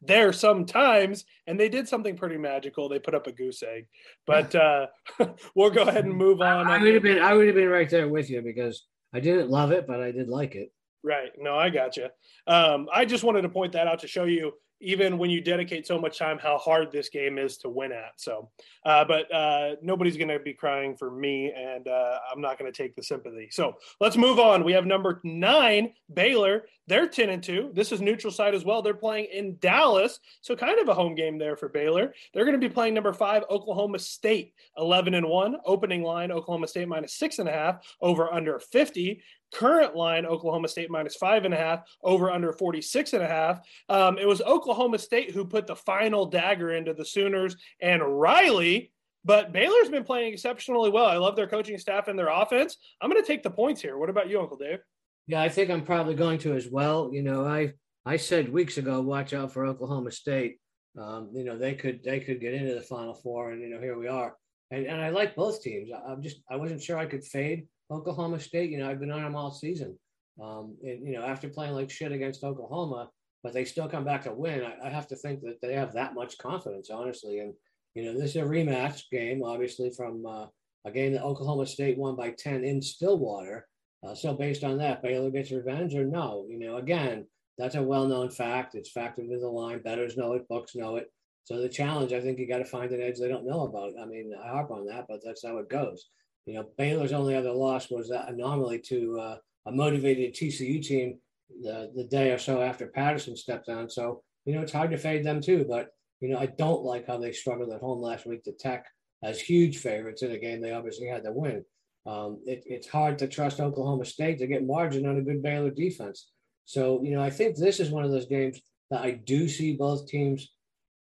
there 0.00 0.32
sometimes, 0.32 1.24
and 1.46 1.58
they 1.58 1.68
did 1.68 1.88
something 1.88 2.16
pretty 2.16 2.36
magical. 2.36 2.88
They 2.88 2.98
put 2.98 3.14
up 3.14 3.26
a 3.26 3.32
goose 3.32 3.62
egg, 3.62 3.86
but 4.26 4.54
uh, 4.54 4.86
we'll 5.54 5.70
go 5.70 5.82
ahead 5.82 6.04
and 6.04 6.14
move 6.14 6.40
on. 6.40 6.68
I, 6.68 6.76
I 6.76 6.82
would 6.82 6.94
have 6.94 7.02
been 7.02 7.22
I 7.22 7.34
would 7.34 7.46
have 7.46 7.56
been 7.56 7.68
right 7.68 7.90
there 7.90 8.08
with 8.08 8.30
you 8.30 8.42
because 8.42 8.86
I 9.12 9.20
didn't 9.20 9.50
love 9.50 9.72
it, 9.72 9.86
but 9.86 10.00
I 10.00 10.12
did 10.12 10.28
like 10.28 10.54
it. 10.54 10.72
Right. 11.02 11.30
No, 11.38 11.56
I 11.56 11.70
got 11.70 11.96
you. 11.96 12.08
Um, 12.46 12.88
I 12.92 13.04
just 13.04 13.24
wanted 13.24 13.42
to 13.42 13.48
point 13.48 13.72
that 13.72 13.86
out 13.86 14.00
to 14.00 14.08
show 14.08 14.24
you 14.24 14.52
even 14.80 15.18
when 15.18 15.30
you 15.30 15.40
dedicate 15.40 15.86
so 15.86 15.98
much 15.98 16.18
time, 16.18 16.38
how 16.38 16.58
hard 16.58 16.90
this 16.90 17.08
game 17.08 17.38
is 17.38 17.58
to 17.58 17.68
win 17.68 17.92
at. 17.92 18.12
So, 18.16 18.50
uh, 18.84 19.04
but 19.04 19.32
uh, 19.32 19.76
nobody's 19.82 20.16
going 20.16 20.28
to 20.28 20.38
be 20.38 20.54
crying 20.54 20.96
for 20.96 21.10
me, 21.10 21.52
and 21.56 21.86
uh, 21.86 22.18
I'm 22.32 22.40
not 22.40 22.58
going 22.58 22.70
to 22.70 22.76
take 22.76 22.96
the 22.96 23.02
sympathy. 23.02 23.48
So 23.50 23.76
let's 24.00 24.16
move 24.16 24.38
on. 24.38 24.64
We 24.64 24.72
have 24.72 24.86
number 24.86 25.20
nine, 25.24 25.92
Baylor. 26.12 26.64
They're 26.86 27.06
10 27.06 27.30
and 27.30 27.42
2. 27.42 27.70
This 27.72 27.92
is 27.92 28.00
neutral 28.00 28.32
site 28.32 28.52
as 28.52 28.64
well. 28.64 28.82
They're 28.82 28.94
playing 28.94 29.28
in 29.32 29.56
Dallas. 29.60 30.18
So 30.40 30.56
kind 30.56 30.80
of 30.80 30.88
a 30.88 30.94
home 30.94 31.14
game 31.14 31.38
there 31.38 31.56
for 31.56 31.68
Baylor. 31.68 32.12
They're 32.34 32.44
going 32.44 32.60
to 32.60 32.68
be 32.68 32.72
playing 32.72 32.94
number 32.94 33.12
five, 33.12 33.44
Oklahoma 33.48 34.00
State, 34.00 34.54
11 34.76 35.14
and 35.14 35.28
1. 35.28 35.56
Opening 35.64 36.02
line, 36.02 36.32
Oklahoma 36.32 36.66
State 36.66 36.88
minus 36.88 37.14
six 37.14 37.38
and 37.38 37.48
a 37.48 37.52
half, 37.52 37.76
over 38.00 38.32
under 38.32 38.58
50. 38.58 39.22
Current 39.52 39.96
line, 39.96 40.26
Oklahoma 40.26 40.68
State 40.68 40.90
minus 40.90 41.16
five 41.16 41.44
and 41.44 41.54
a 41.54 41.56
half, 41.56 41.82
over 42.02 42.30
under 42.30 42.52
46 42.52 43.12
and 43.14 43.22
a 43.22 43.26
half. 43.26 43.60
Um, 43.88 44.18
it 44.18 44.26
was 44.26 44.40
Oklahoma 44.42 44.98
State 44.98 45.32
who 45.32 45.44
put 45.44 45.66
the 45.66 45.76
final 45.76 46.26
dagger 46.26 46.72
into 46.72 46.94
the 46.94 47.04
Sooners 47.04 47.56
and 47.80 48.02
Riley. 48.02 48.92
But 49.24 49.52
Baylor's 49.52 49.90
been 49.90 50.04
playing 50.04 50.32
exceptionally 50.32 50.88
well. 50.88 51.06
I 51.06 51.16
love 51.16 51.36
their 51.36 51.46
coaching 51.46 51.76
staff 51.78 52.08
and 52.08 52.18
their 52.18 52.28
offense. 52.28 52.78
I'm 53.00 53.10
going 53.10 53.22
to 53.22 53.26
take 53.26 53.42
the 53.42 53.50
points 53.50 53.80
here. 53.80 53.98
What 53.98 54.08
about 54.08 54.30
you, 54.30 54.40
Uncle 54.40 54.56
Dave? 54.56 54.78
Yeah, 55.26 55.42
I 55.42 55.48
think 55.48 55.70
I'm 55.70 55.84
probably 55.84 56.14
going 56.14 56.38
to 56.38 56.54
as 56.54 56.68
well. 56.68 57.10
You 57.12 57.22
know, 57.22 57.46
I 57.46 57.74
I 58.06 58.16
said 58.16 58.52
weeks 58.52 58.78
ago, 58.78 59.00
watch 59.02 59.34
out 59.34 59.52
for 59.52 59.66
Oklahoma 59.66 60.10
State. 60.10 60.58
Um, 60.98 61.30
you 61.34 61.44
know, 61.44 61.58
they 61.58 61.74
could 61.74 62.02
they 62.02 62.20
could 62.20 62.40
get 62.40 62.54
into 62.54 62.74
the 62.74 62.80
Final 62.80 63.14
Four, 63.14 63.50
and 63.50 63.60
you 63.60 63.68
know, 63.68 63.80
here 63.80 63.98
we 63.98 64.08
are. 64.08 64.34
And 64.70 64.86
and 64.86 65.00
I 65.00 65.10
like 65.10 65.36
both 65.36 65.62
teams. 65.62 65.90
I, 65.92 66.12
I'm 66.12 66.22
just 66.22 66.40
I 66.50 66.56
wasn't 66.56 66.82
sure 66.82 66.98
I 66.98 67.06
could 67.06 67.24
fade 67.24 67.66
Oklahoma 67.90 68.40
State. 68.40 68.70
You 68.70 68.78
know, 68.78 68.90
I've 68.90 69.00
been 69.00 69.10
on 69.10 69.22
them 69.22 69.36
all 69.36 69.52
season. 69.52 69.98
Um, 70.40 70.76
and, 70.82 71.06
you 71.06 71.12
know, 71.12 71.24
after 71.24 71.48
playing 71.48 71.74
like 71.74 71.90
shit 71.90 72.12
against 72.12 72.44
Oklahoma, 72.44 73.10
but 73.42 73.52
they 73.52 73.64
still 73.64 73.88
come 73.88 74.04
back 74.04 74.22
to 74.24 74.32
win. 74.32 74.62
I, 74.62 74.86
I, 74.86 74.90
have 74.90 75.06
to 75.08 75.16
think 75.16 75.40
that 75.42 75.60
they 75.60 75.74
have 75.74 75.92
that 75.94 76.14
much 76.14 76.38
confidence, 76.38 76.90
honestly. 76.90 77.40
And 77.40 77.54
you 77.94 78.04
know, 78.04 78.12
this 78.18 78.30
is 78.30 78.36
a 78.36 78.40
rematch 78.40 79.02
game, 79.10 79.42
obviously 79.42 79.90
from 79.90 80.24
uh, 80.26 80.46
a 80.84 80.90
game 80.90 81.12
that 81.12 81.24
Oklahoma 81.24 81.66
State 81.66 81.98
won 81.98 82.16
by 82.16 82.30
ten 82.30 82.64
in 82.64 82.80
Stillwater. 82.80 83.66
Uh, 84.06 84.14
so 84.14 84.32
based 84.32 84.64
on 84.64 84.78
that, 84.78 85.02
Baylor 85.02 85.30
gets 85.30 85.50
revenge 85.50 85.94
or 85.94 86.04
no? 86.04 86.46
You 86.48 86.58
know, 86.58 86.76
again, 86.76 87.26
that's 87.58 87.74
a 87.74 87.82
well-known 87.82 88.30
fact. 88.30 88.74
It's 88.74 88.92
factored 88.92 89.18
into 89.18 89.40
the 89.40 89.48
line. 89.48 89.82
Bettors 89.82 90.16
know 90.16 90.32
it. 90.34 90.48
Books 90.48 90.74
know 90.74 90.96
it. 90.96 91.12
So 91.44 91.60
the 91.60 91.68
challenge, 91.68 92.12
I 92.12 92.20
think, 92.20 92.38
you 92.38 92.48
got 92.48 92.58
to 92.58 92.64
find 92.64 92.90
an 92.92 93.02
edge 93.02 93.18
they 93.18 93.28
don't 93.28 93.46
know 93.46 93.62
about. 93.62 93.92
I 94.00 94.06
mean, 94.06 94.32
I 94.42 94.48
harp 94.48 94.70
on 94.70 94.86
that, 94.86 95.06
but 95.08 95.20
that's 95.22 95.44
how 95.44 95.58
it 95.58 95.68
goes. 95.68 96.06
You 96.46 96.54
know, 96.54 96.66
Baylor's 96.78 97.12
only 97.12 97.34
other 97.34 97.52
loss 97.52 97.90
was 97.90 98.08
that 98.08 98.28
anomaly 98.28 98.80
to 98.86 99.18
uh, 99.18 99.36
a 99.66 99.72
motivated 99.72 100.34
TCU 100.34 100.82
team 100.82 101.18
the, 101.62 101.90
the 101.94 102.04
day 102.04 102.30
or 102.30 102.38
so 102.38 102.62
after 102.62 102.86
Patterson 102.86 103.36
stepped 103.36 103.66
down. 103.66 103.88
So, 103.88 104.22
you 104.44 104.54
know, 104.54 104.62
it's 104.62 104.72
hard 104.72 104.90
to 104.90 104.98
fade 104.98 105.24
them 105.24 105.40
too. 105.40 105.66
But, 105.68 105.88
you 106.20 106.28
know, 106.28 106.38
I 106.38 106.46
don't 106.46 106.82
like 106.82 107.06
how 107.06 107.18
they 107.18 107.32
struggled 107.32 107.72
at 107.72 107.80
home 107.80 108.00
last 108.00 108.26
week 108.26 108.44
to 108.44 108.52
Tech 108.52 108.86
as 109.22 109.40
huge 109.40 109.78
favorites 109.78 110.22
in 110.22 110.32
a 110.32 110.38
game 110.38 110.60
they 110.60 110.72
obviously 110.72 111.06
had 111.06 111.24
to 111.24 111.32
win. 111.32 111.64
Um, 112.06 112.40
it, 112.46 112.62
it's 112.66 112.88
hard 112.88 113.18
to 113.18 113.28
trust 113.28 113.60
Oklahoma 113.60 114.04
State 114.04 114.38
to 114.38 114.46
get 114.46 114.66
margin 114.66 115.06
on 115.06 115.18
a 115.18 115.22
good 115.22 115.42
Baylor 115.42 115.70
defense. 115.70 116.30
So, 116.64 117.02
you 117.02 117.14
know, 117.14 117.22
I 117.22 117.30
think 117.30 117.56
this 117.56 117.80
is 117.80 117.90
one 117.90 118.04
of 118.04 118.10
those 118.10 118.26
games 118.26 118.60
that 118.90 119.02
I 119.02 119.12
do 119.12 119.48
see 119.48 119.76
both 119.76 120.06
teams 120.06 120.52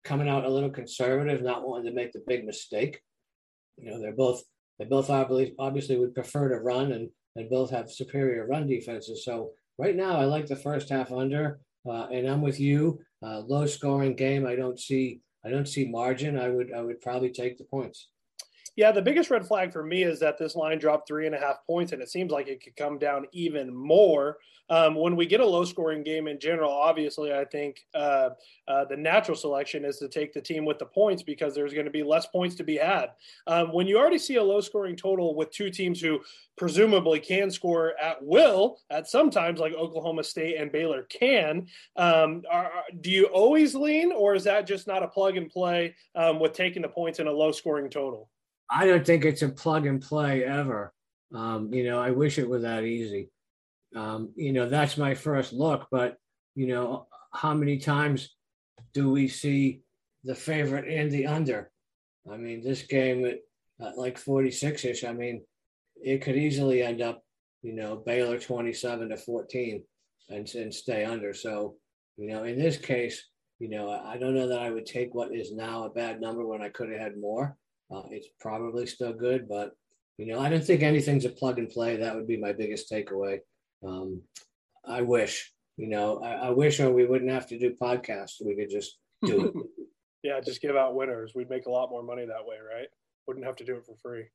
coming 0.05 0.29
out 0.29 0.45
a 0.45 0.49
little 0.49 0.71
conservative, 0.71 1.43
not 1.43 1.67
wanting 1.67 1.87
to 1.87 1.95
make 1.95 2.13
the 2.13 2.23
big 2.27 2.45
mistake. 2.45 3.01
You 3.77 3.91
know, 3.91 4.01
they're 4.01 4.13
both 4.13 4.43
they 4.79 4.85
both 4.85 5.11
obviously 5.11 5.55
obviously 5.59 5.97
would 5.99 6.15
prefer 6.15 6.49
to 6.49 6.59
run, 6.59 6.93
and 6.93 7.11
and 7.37 7.51
both 7.51 7.71
have 7.71 7.91
superior 7.91 8.47
run 8.47 8.67
defenses. 8.67 9.25
So 9.25 9.51
right 9.79 9.97
now, 9.97 10.17
I 10.17 10.25
like 10.25 10.47
the 10.47 10.57
first 10.57 10.89
half 10.89 11.13
under, 11.13 11.61
uh, 11.89 12.07
and 12.07 12.29
I'm 12.29 12.43
with 12.43 12.61
you. 12.61 13.01
Uh, 13.23 13.41
low 13.41 13.67
scoring 13.67 14.15
game. 14.15 14.47
I 14.47 14.57
don't 14.57 14.79
see. 14.79 15.21
I 15.45 15.51
don't 15.51 15.69
see 15.69 15.89
margin. 15.89 16.39
I 16.39 16.49
would. 16.49 16.73
I 16.73 16.81
would 16.83 17.01
probably 17.01 17.31
take 17.31 17.59
the 17.59 17.65
points. 17.65 18.09
Yeah, 18.77 18.91
the 18.91 19.03
biggest 19.03 19.31
red 19.31 19.47
flag 19.47 19.73
for 19.73 19.85
me 19.85 20.03
is 20.03 20.19
that 20.19 20.37
this 20.37 20.57
line 20.57 20.81
dropped 20.81 21.07
three 21.07 21.27
and 21.27 21.35
a 21.35 21.39
half 21.39 21.65
points, 21.65 21.93
and 21.93 22.03
it 22.03 22.09
seems 22.09 22.33
like 22.33 22.49
it 22.49 22.63
could 22.63 22.75
come 22.75 22.99
down 22.99 23.27
even 23.33 23.73
more. 23.73 24.39
Um, 24.69 24.97
when 24.97 25.15
we 25.15 25.27
get 25.27 25.41
a 25.41 25.47
low 25.47 25.65
scoring 25.65 26.03
game 26.03 26.27
in 26.27 26.41
general, 26.41 26.73
obviously, 26.73 27.33
I 27.33 27.45
think 27.45 27.85
uh, 27.95 28.31
uh, 28.67 28.85
the 28.87 28.97
natural 28.97 29.37
selection 29.37 29.85
is 29.85 29.99
to 29.99 30.09
take 30.09 30.33
the 30.33 30.41
team 30.41 30.65
with 30.65 30.79
the 30.79 30.87
points 30.87 31.23
because 31.23 31.55
there's 31.55 31.75
going 31.75 31.85
to 31.85 31.93
be 31.93 32.03
less 32.03 32.27
points 32.27 32.57
to 32.57 32.65
be 32.65 32.77
had. 32.77 33.11
Um, 33.47 33.73
when 33.73 33.87
you 33.87 33.97
already 33.97 34.19
see 34.19 34.37
a 34.37 34.43
low 34.43 34.61
scoring 34.61 34.97
total 34.97 35.37
with 35.37 35.51
two 35.51 35.71
teams 35.71 36.01
who 36.01 36.21
presumably 36.57 37.21
can 37.21 37.51
score 37.53 37.93
at 38.03 38.25
will 38.25 38.79
at 38.91 39.07
some 39.07 39.31
times, 39.31 39.61
like 39.61 39.75
Oklahoma 39.75 40.25
State 40.25 40.57
and 40.57 40.73
Baylor 40.73 41.03
can, 41.05 41.69
um, 41.97 42.43
are, 42.51 42.73
do 43.03 43.11
you 43.11 43.27
always 43.27 43.75
lean, 43.77 44.11
or 44.11 44.35
is 44.35 44.45
that 44.45 44.67
just 44.67 44.89
not 44.89 45.05
a 45.05 45.09
plug 45.09 45.37
and 45.37 45.49
play 45.51 45.95
um, 46.17 46.41
with 46.41 46.55
taking 46.55 46.83
the 46.83 46.89
points 46.89 47.21
in 47.21 47.29
a 47.29 47.33
low 47.33 47.53
scoring 47.53 47.89
total? 47.89 48.31
I 48.75 48.87
don't 48.87 49.07
think 49.07 49.25
it's 49.25 49.43
a 49.43 49.49
plug 49.49 49.87
and 49.87 50.03
play 50.03 50.45
ever. 50.45 50.93
Um, 51.33 51.73
you 51.73 51.85
know, 51.85 52.01
I 52.01 52.11
wish 52.11 52.39
it 52.39 52.49
were 52.49 52.61
that 52.61 52.83
easy. 52.83 53.31
Um, 53.95 54.33
you 54.35 54.53
know, 54.53 54.69
that's 54.69 54.97
my 54.97 55.15
first 55.15 55.53
look, 55.53 55.87
but 55.93 56.17
you 56.57 56.67
know, 56.67 57.07
how 57.33 57.55
many 57.55 57.79
times 57.79 58.35
do 58.93 59.11
we 59.11 59.29
see 59.29 59.83
the 60.25 60.35
favorite 60.35 60.89
and 60.89 61.11
the 61.11 61.27
under? 61.27 61.71
I 62.31 62.37
mean, 62.37 62.65
this 62.65 62.83
game 62.83 63.25
at, 63.25 63.39
at 63.81 63.97
like 63.97 64.19
46 64.19 64.85
ish, 64.85 65.05
I 65.05 65.13
mean, 65.13 65.45
it 66.03 66.23
could 66.23 66.37
easily 66.37 66.83
end 66.83 67.01
up, 67.01 67.23
you 67.63 67.75
know, 67.75 67.97
Baylor 67.97 68.39
27 68.39 69.11
to 69.11 69.17
14 69.17 69.85
and, 70.31 70.55
and 70.55 70.75
stay 70.75 71.05
under. 71.05 71.33
So, 71.33 71.77
you 72.17 72.29
know, 72.29 72.43
in 72.43 72.59
this 72.59 72.77
case, 72.77 73.25
you 73.61 73.69
know, 73.69 73.91
I 73.91 74.17
don't 74.17 74.35
know 74.35 74.49
that 74.49 74.61
I 74.61 74.71
would 74.71 74.87
take 74.87 75.15
what 75.15 75.33
is 75.33 75.53
now 75.53 75.85
a 75.85 75.91
bad 75.91 76.21
number 76.21 76.45
when 76.45 76.63
I 76.63 76.71
could 76.71 76.91
have 76.91 77.01
had 77.01 77.17
more. 77.17 77.57
Uh, 77.91 78.03
it's 78.11 78.29
probably 78.41 78.87
still 78.87 79.13
good, 79.13 79.49
but 79.49 79.73
you 80.19 80.27
know, 80.27 80.41
I 80.41 80.49
don't 80.49 80.65
think 80.65 80.83
anything's 80.83 81.25
a 81.25 81.31
plug 81.31 81.59
and 81.59 81.69
play. 81.69 81.97
That 81.97 82.15
would 82.15 82.27
be 82.27 82.37
my 82.37 82.53
biggest 82.53 82.91
takeaway. 82.91 83.41
Um, 83.87 84.23
I 84.87 85.03
wish, 85.03 85.53
you 85.77 85.89
know, 85.89 86.23
I, 86.23 86.33
I 86.33 86.51
wish 86.51 86.81
or 86.81 86.93
we 86.93 87.07
wouldn't 87.07 87.31
have 87.31 87.49
to 87.49 87.59
do 87.59 87.75
podcasts. 87.81 88.45
We 88.45 88.55
could 88.55 88.71
just 88.71 88.99
do 89.25 89.47
it. 89.47 89.55
yeah, 90.23 90.41
just 90.41 90.63
give 90.63 90.77
out 90.77 90.95
winners. 90.95 91.33
We'd 91.35 91.51
make 91.51 91.67
a 91.67 91.71
lot 91.71 91.91
more 91.91 92.03
money 92.03 92.25
that 92.27 92.47
way, 92.47 92.57
right? 92.57 92.89
Wouldn't 93.27 93.47
have 93.47 93.57
to 93.57 93.65
do 93.65 93.77
it 93.77 93.87
for 93.87 93.97
free. 94.03 94.27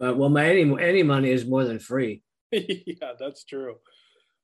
Uh, 0.00 0.14
well, 0.14 0.28
my 0.28 0.48
any 0.48 0.62
any 0.80 1.02
money 1.02 1.28
is 1.28 1.44
more 1.44 1.64
than 1.64 1.80
free. 1.80 2.22
yeah, 2.52 3.14
that's 3.18 3.42
true. 3.42 3.74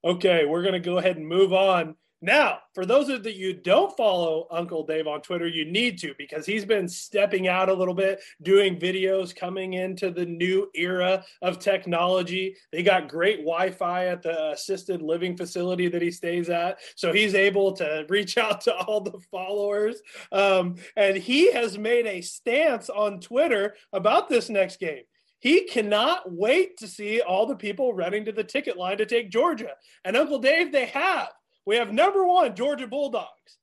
Okay, 0.04 0.47
we're 0.47 0.64
gonna 0.64 0.80
go 0.80 0.99
ahead 0.99 1.16
and 1.16 1.28
move 1.28 1.52
on 1.52 1.94
now, 2.25 2.61
for 2.73 2.87
those 2.87 3.11
of 3.11 3.23
that 3.25 3.37
you 3.37 3.52
don't 3.52 3.95
follow 3.97 4.47
Uncle 4.50 4.85
Dave 4.85 5.07
on 5.07 5.21
Twitter, 5.21 5.47
you 5.47 5.64
need 5.66 5.99
to 5.99 6.14
because 6.16 6.47
he's 6.47 6.64
been 6.64 6.88
stepping 6.88 7.49
out 7.49 7.69
a 7.69 7.75
little 7.75 7.95
bit, 7.95 8.23
doing 8.43 8.78
videos, 8.78 9.37
coming 9.37 9.75
into 9.75 10.11
the 10.11 10.25
new 10.25 10.71
era 10.75 11.23
of 11.43 11.59
technology. 11.59 12.57
They 12.73 12.83
got 12.83 13.09
great 13.09 13.40
Wi-Fi 13.40 14.07
at 14.07 14.23
the 14.23 14.52
assisted 14.52 15.02
living 15.02 15.37
facility 15.37 15.88
that 15.88 16.00
he 16.00 16.11
stays 16.11 16.49
at, 16.49 16.78
so 16.97 17.12
he's 17.12 17.35
able 17.35 17.75
to 17.75 18.07
reach 18.09 18.38
out 18.38 18.62
to 18.62 18.75
all 18.75 19.02
the 19.02 19.21
followers. 19.31 20.00
Um, 20.33 20.76
and 20.97 21.16
he 21.16 21.52
has 21.52 21.76
made 21.76 22.07
a 22.07 22.23
stance 22.23 22.88
on 22.88 23.21
Twitter 23.21 23.75
about 23.93 24.31
this 24.31 24.49
next 24.49 24.81
game. 24.81 25.02
He 25.40 25.66
cannot 25.66 26.33
wait 26.33 26.78
to 26.78 26.88
see 26.88 27.21
all 27.21 27.45
the 27.45 27.54
people 27.54 27.93
running 27.93 28.25
to 28.25 28.33
the 28.33 28.45
ticket 28.45 28.78
line 28.78 28.97
to 28.97 29.04
take 29.04 29.31
Georgia. 29.31 29.73
And 30.02 30.16
Uncle 30.16 30.38
Dave, 30.38 30.73
they 30.73 30.87
have. 30.87 31.28
We 31.66 31.76
have 31.76 31.92
number 31.92 32.25
one, 32.26 32.54
Georgia 32.54 32.87
Bulldogs. 32.87 33.59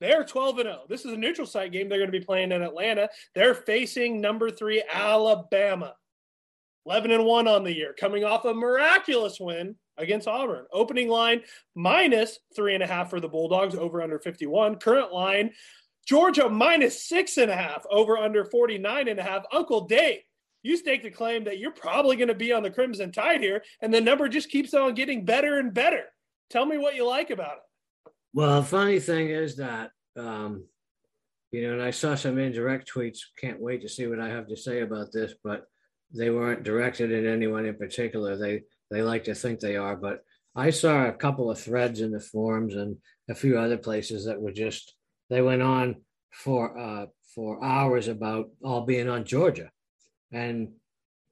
They're 0.00 0.24
12 0.24 0.58
and 0.58 0.66
0. 0.66 0.80
This 0.88 1.04
is 1.04 1.12
a 1.12 1.16
neutral 1.16 1.46
site 1.46 1.72
game. 1.72 1.88
They're 1.88 1.98
going 1.98 2.12
to 2.12 2.18
be 2.18 2.24
playing 2.24 2.52
in 2.52 2.62
Atlanta. 2.62 3.08
They're 3.34 3.54
facing 3.54 4.20
number 4.20 4.50
three, 4.50 4.82
Alabama. 4.92 5.94
11 6.86 7.10
and 7.10 7.24
1 7.24 7.48
on 7.48 7.64
the 7.64 7.74
year, 7.74 7.94
coming 7.98 8.24
off 8.24 8.44
a 8.44 8.54
miraculous 8.54 9.38
win 9.38 9.74
against 9.98 10.28
Auburn. 10.28 10.64
Opening 10.72 11.08
line 11.08 11.42
minus 11.74 12.38
three 12.56 12.74
and 12.74 12.82
a 12.82 12.86
half 12.86 13.10
for 13.10 13.20
the 13.20 13.28
Bulldogs, 13.28 13.74
over 13.74 14.00
under 14.00 14.18
51. 14.18 14.76
Current 14.76 15.12
line, 15.12 15.50
Georgia 16.06 16.48
minus 16.48 17.06
six 17.06 17.36
and 17.36 17.50
a 17.50 17.56
half, 17.56 17.84
over 17.90 18.16
under 18.16 18.44
49 18.44 19.08
and 19.08 19.20
a 19.20 19.22
half. 19.22 19.42
Uncle 19.52 19.86
Dave, 19.86 20.20
you 20.62 20.76
stake 20.76 21.02
the 21.02 21.10
claim 21.10 21.44
that 21.44 21.58
you're 21.58 21.72
probably 21.72 22.16
going 22.16 22.28
to 22.28 22.34
be 22.34 22.52
on 22.52 22.62
the 22.62 22.70
Crimson 22.70 23.12
Tide 23.12 23.42
here, 23.42 23.62
and 23.82 23.92
the 23.92 24.00
number 24.00 24.28
just 24.28 24.48
keeps 24.48 24.72
on 24.72 24.94
getting 24.94 25.26
better 25.26 25.58
and 25.58 25.74
better. 25.74 26.04
Tell 26.50 26.64
me 26.64 26.78
what 26.78 26.94
you 26.94 27.06
like 27.06 27.30
about 27.30 27.58
it. 27.58 28.12
Well, 28.32 28.62
funny 28.62 29.00
thing 29.00 29.28
is 29.28 29.56
that, 29.56 29.90
um, 30.16 30.64
you 31.50 31.62
know, 31.62 31.74
and 31.74 31.82
I 31.82 31.90
saw 31.90 32.14
some 32.14 32.38
indirect 32.38 32.90
tweets. 32.92 33.18
Can't 33.40 33.60
wait 33.60 33.82
to 33.82 33.88
see 33.88 34.06
what 34.06 34.20
I 34.20 34.28
have 34.28 34.48
to 34.48 34.56
say 34.56 34.80
about 34.80 35.12
this, 35.12 35.34
but 35.42 35.64
they 36.14 36.30
weren't 36.30 36.62
directed 36.62 37.12
at 37.12 37.30
anyone 37.30 37.66
in 37.66 37.76
particular. 37.76 38.36
They 38.36 38.62
they 38.90 39.02
like 39.02 39.24
to 39.24 39.34
think 39.34 39.60
they 39.60 39.76
are, 39.76 39.96
but 39.96 40.20
I 40.54 40.70
saw 40.70 41.06
a 41.06 41.12
couple 41.12 41.50
of 41.50 41.60
threads 41.60 42.00
in 42.00 42.10
the 42.10 42.20
forums 42.20 42.74
and 42.74 42.96
a 43.28 43.34
few 43.34 43.58
other 43.58 43.76
places 43.76 44.24
that 44.24 44.40
were 44.40 44.52
just 44.52 44.94
they 45.30 45.42
went 45.42 45.62
on 45.62 45.96
for 46.32 46.78
uh, 46.78 47.06
for 47.34 47.62
hours 47.62 48.08
about 48.08 48.50
all 48.62 48.86
being 48.86 49.08
on 49.08 49.24
Georgia, 49.24 49.70
and 50.32 50.72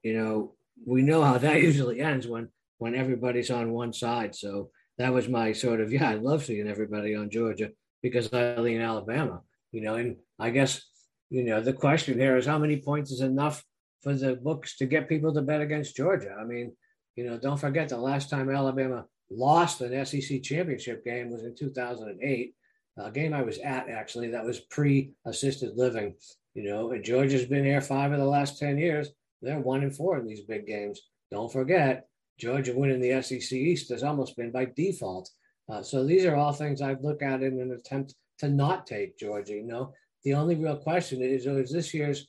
you 0.03 0.13
know 0.17 0.55
we 0.85 1.01
know 1.01 1.23
how 1.23 1.37
that 1.37 1.61
usually 1.69 1.99
ends 2.01 2.27
when 2.27 2.49
when 2.77 2.95
everybody's 2.95 3.51
on 3.51 3.71
one 3.71 3.93
side. 3.93 4.35
So 4.35 4.69
that 4.97 5.13
was 5.13 5.27
my 5.27 5.51
sort 5.51 5.81
of 5.81 5.91
yeah. 5.91 6.09
I 6.09 6.15
love 6.15 6.45
seeing 6.45 6.67
everybody 6.67 7.15
on 7.15 7.29
Georgia 7.29 7.71
because 8.01 8.31
I 8.33 8.57
lean 8.57 8.81
Alabama, 8.81 9.41
you 9.71 9.81
know. 9.81 9.95
And 9.95 10.17
I 10.39 10.49
guess 10.49 10.81
you 11.29 11.43
know 11.43 11.61
the 11.61 11.73
question 11.73 12.19
here 12.19 12.37
is 12.37 12.45
how 12.45 12.57
many 12.57 12.77
points 12.77 13.11
is 13.11 13.21
enough 13.21 13.63
for 14.01 14.13
the 14.13 14.35
books 14.35 14.77
to 14.77 14.85
get 14.85 15.09
people 15.09 15.33
to 15.33 15.41
bet 15.41 15.61
against 15.61 15.95
Georgia? 15.95 16.35
I 16.39 16.43
mean, 16.43 16.73
you 17.15 17.25
know, 17.25 17.37
don't 17.37 17.59
forget 17.59 17.89
the 17.89 17.97
last 17.97 18.29
time 18.29 18.49
Alabama 18.49 19.05
lost 19.29 19.81
an 19.81 20.05
SEC 20.05 20.41
championship 20.41 21.03
game 21.03 21.31
was 21.31 21.43
in 21.43 21.55
2008, 21.55 22.53
a 22.97 23.11
game 23.11 23.33
I 23.33 23.41
was 23.41 23.57
at 23.59 23.89
actually. 23.89 24.29
That 24.29 24.45
was 24.45 24.59
pre-assisted 24.59 25.75
living, 25.75 26.15
you 26.53 26.63
know. 26.63 26.91
And 26.91 27.03
Georgia's 27.03 27.45
been 27.45 27.65
here 27.65 27.81
five 27.81 28.11
of 28.11 28.19
the 28.19 28.25
last 28.25 28.59
ten 28.59 28.77
years. 28.77 29.09
They're 29.41 29.59
one 29.59 29.83
and 29.83 29.95
four 29.95 30.17
in 30.17 30.25
these 30.25 30.41
big 30.41 30.65
games. 30.65 31.01
Don't 31.29 31.51
forget, 31.51 32.07
Georgia 32.39 32.73
winning 32.75 33.01
the 33.01 33.21
SEC 33.21 33.51
East 33.53 33.89
has 33.89 34.03
almost 34.03 34.35
been 34.35 34.51
by 34.51 34.65
default. 34.65 35.29
Uh, 35.69 35.81
so 35.81 36.05
these 36.05 36.25
are 36.25 36.35
all 36.35 36.53
things 36.53 36.81
I'd 36.81 37.03
look 37.03 37.21
at 37.21 37.41
in 37.41 37.59
an 37.59 37.71
attempt 37.71 38.15
to 38.39 38.47
not 38.47 38.87
take 38.87 39.17
Georgia. 39.17 39.53
You 39.53 39.63
know, 39.63 39.93
the 40.23 40.33
only 40.33 40.55
real 40.55 40.77
question 40.77 41.21
is, 41.21 41.45
is 41.45 41.71
this 41.71 41.93
year's 41.93 42.27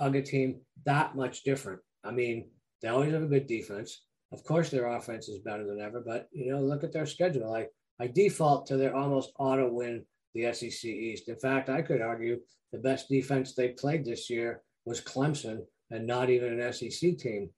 UGA 0.00 0.24
team 0.24 0.60
that 0.84 1.14
much 1.14 1.44
different? 1.44 1.80
I 2.02 2.10
mean, 2.10 2.48
they 2.82 2.88
always 2.88 3.12
have 3.12 3.22
a 3.22 3.26
good 3.26 3.46
defense. 3.46 4.02
Of 4.32 4.44
course, 4.44 4.70
their 4.70 4.88
offense 4.88 5.28
is 5.28 5.38
better 5.38 5.64
than 5.66 5.80
ever, 5.80 6.02
but 6.04 6.28
you 6.32 6.52
know, 6.52 6.60
look 6.60 6.82
at 6.84 6.92
their 6.92 7.06
schedule. 7.06 7.54
I 7.54 7.68
I 8.00 8.08
default 8.08 8.66
to 8.66 8.76
their 8.76 8.96
almost 8.96 9.32
auto 9.38 9.68
win 9.70 10.04
the 10.34 10.52
SEC 10.52 10.84
East. 10.84 11.28
In 11.28 11.36
fact, 11.36 11.68
I 11.68 11.82
could 11.82 12.00
argue 12.00 12.40
the 12.72 12.78
best 12.78 13.08
defense 13.08 13.54
they 13.54 13.68
played 13.68 14.04
this 14.04 14.28
year 14.28 14.62
was 14.84 15.00
Clemson, 15.00 15.60
and 15.90 16.06
not 16.06 16.28
even 16.28 16.60
an 16.60 16.72
SEC 16.72 17.16
team. 17.16 17.50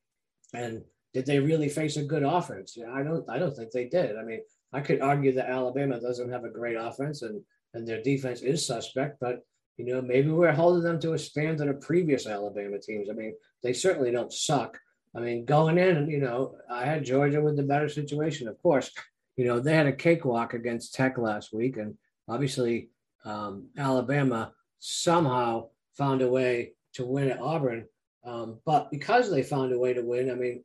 And 0.53 0.83
did 1.16 1.25
they 1.25 1.38
really 1.38 1.70
face 1.70 1.96
a 1.96 2.04
good 2.04 2.23
offense? 2.23 2.76
I 2.92 3.02
don't. 3.02 3.25
I 3.30 3.38
don't 3.38 3.56
think 3.56 3.70
they 3.70 3.87
did. 3.87 4.18
I 4.18 4.23
mean, 4.23 4.42
I 4.75 4.82
could 4.82 5.00
argue 5.00 5.32
that 5.32 5.49
Alabama 5.49 5.99
doesn't 5.99 6.30
have 6.30 6.44
a 6.44 6.50
great 6.50 6.76
offense 6.76 7.23
and 7.23 7.40
and 7.73 7.88
their 7.88 8.02
defense 8.02 8.42
is 8.42 8.66
suspect, 8.66 9.16
but 9.18 9.40
you 9.78 9.87
know 9.87 10.02
maybe 10.02 10.28
we're 10.28 10.52
holding 10.52 10.82
them 10.82 11.00
to 11.00 11.14
a 11.14 11.18
standard 11.18 11.68
of 11.68 11.80
previous 11.80 12.26
Alabama 12.26 12.78
teams. 12.78 13.08
I 13.08 13.14
mean, 13.14 13.32
they 13.62 13.73
certainly 13.73 14.11
don't 14.11 14.30
suck. 14.30 14.78
I 15.16 15.20
mean, 15.20 15.46
going 15.46 15.78
in, 15.78 16.11
you 16.11 16.20
know, 16.20 16.56
I 16.70 16.85
had 16.85 17.06
Georgia 17.06 17.40
with 17.40 17.56
the 17.56 17.62
better 17.62 17.88
situation. 17.88 18.46
Of 18.46 18.61
course, 18.61 18.90
you 19.38 19.46
know 19.46 19.58
they 19.58 19.75
had 19.75 19.87
a 19.87 19.96
cakewalk 19.96 20.52
against 20.52 20.92
Tech 20.92 21.16
last 21.16 21.50
week, 21.54 21.78
and 21.78 21.96
obviously 22.28 22.90
um, 23.25 23.68
Alabama 23.78 24.52
somehow 24.80 25.68
found 25.96 26.20
a 26.20 26.28
way 26.28 26.75
to 26.92 27.06
win 27.06 27.30
at 27.30 27.40
Auburn. 27.40 27.87
Um, 28.23 28.58
but 28.66 28.90
because 28.90 29.30
they 29.30 29.42
found 29.42 29.73
a 29.73 29.78
way 29.78 29.94
to 29.94 30.02
win, 30.02 30.30
I 30.30 30.35
mean, 30.35 30.62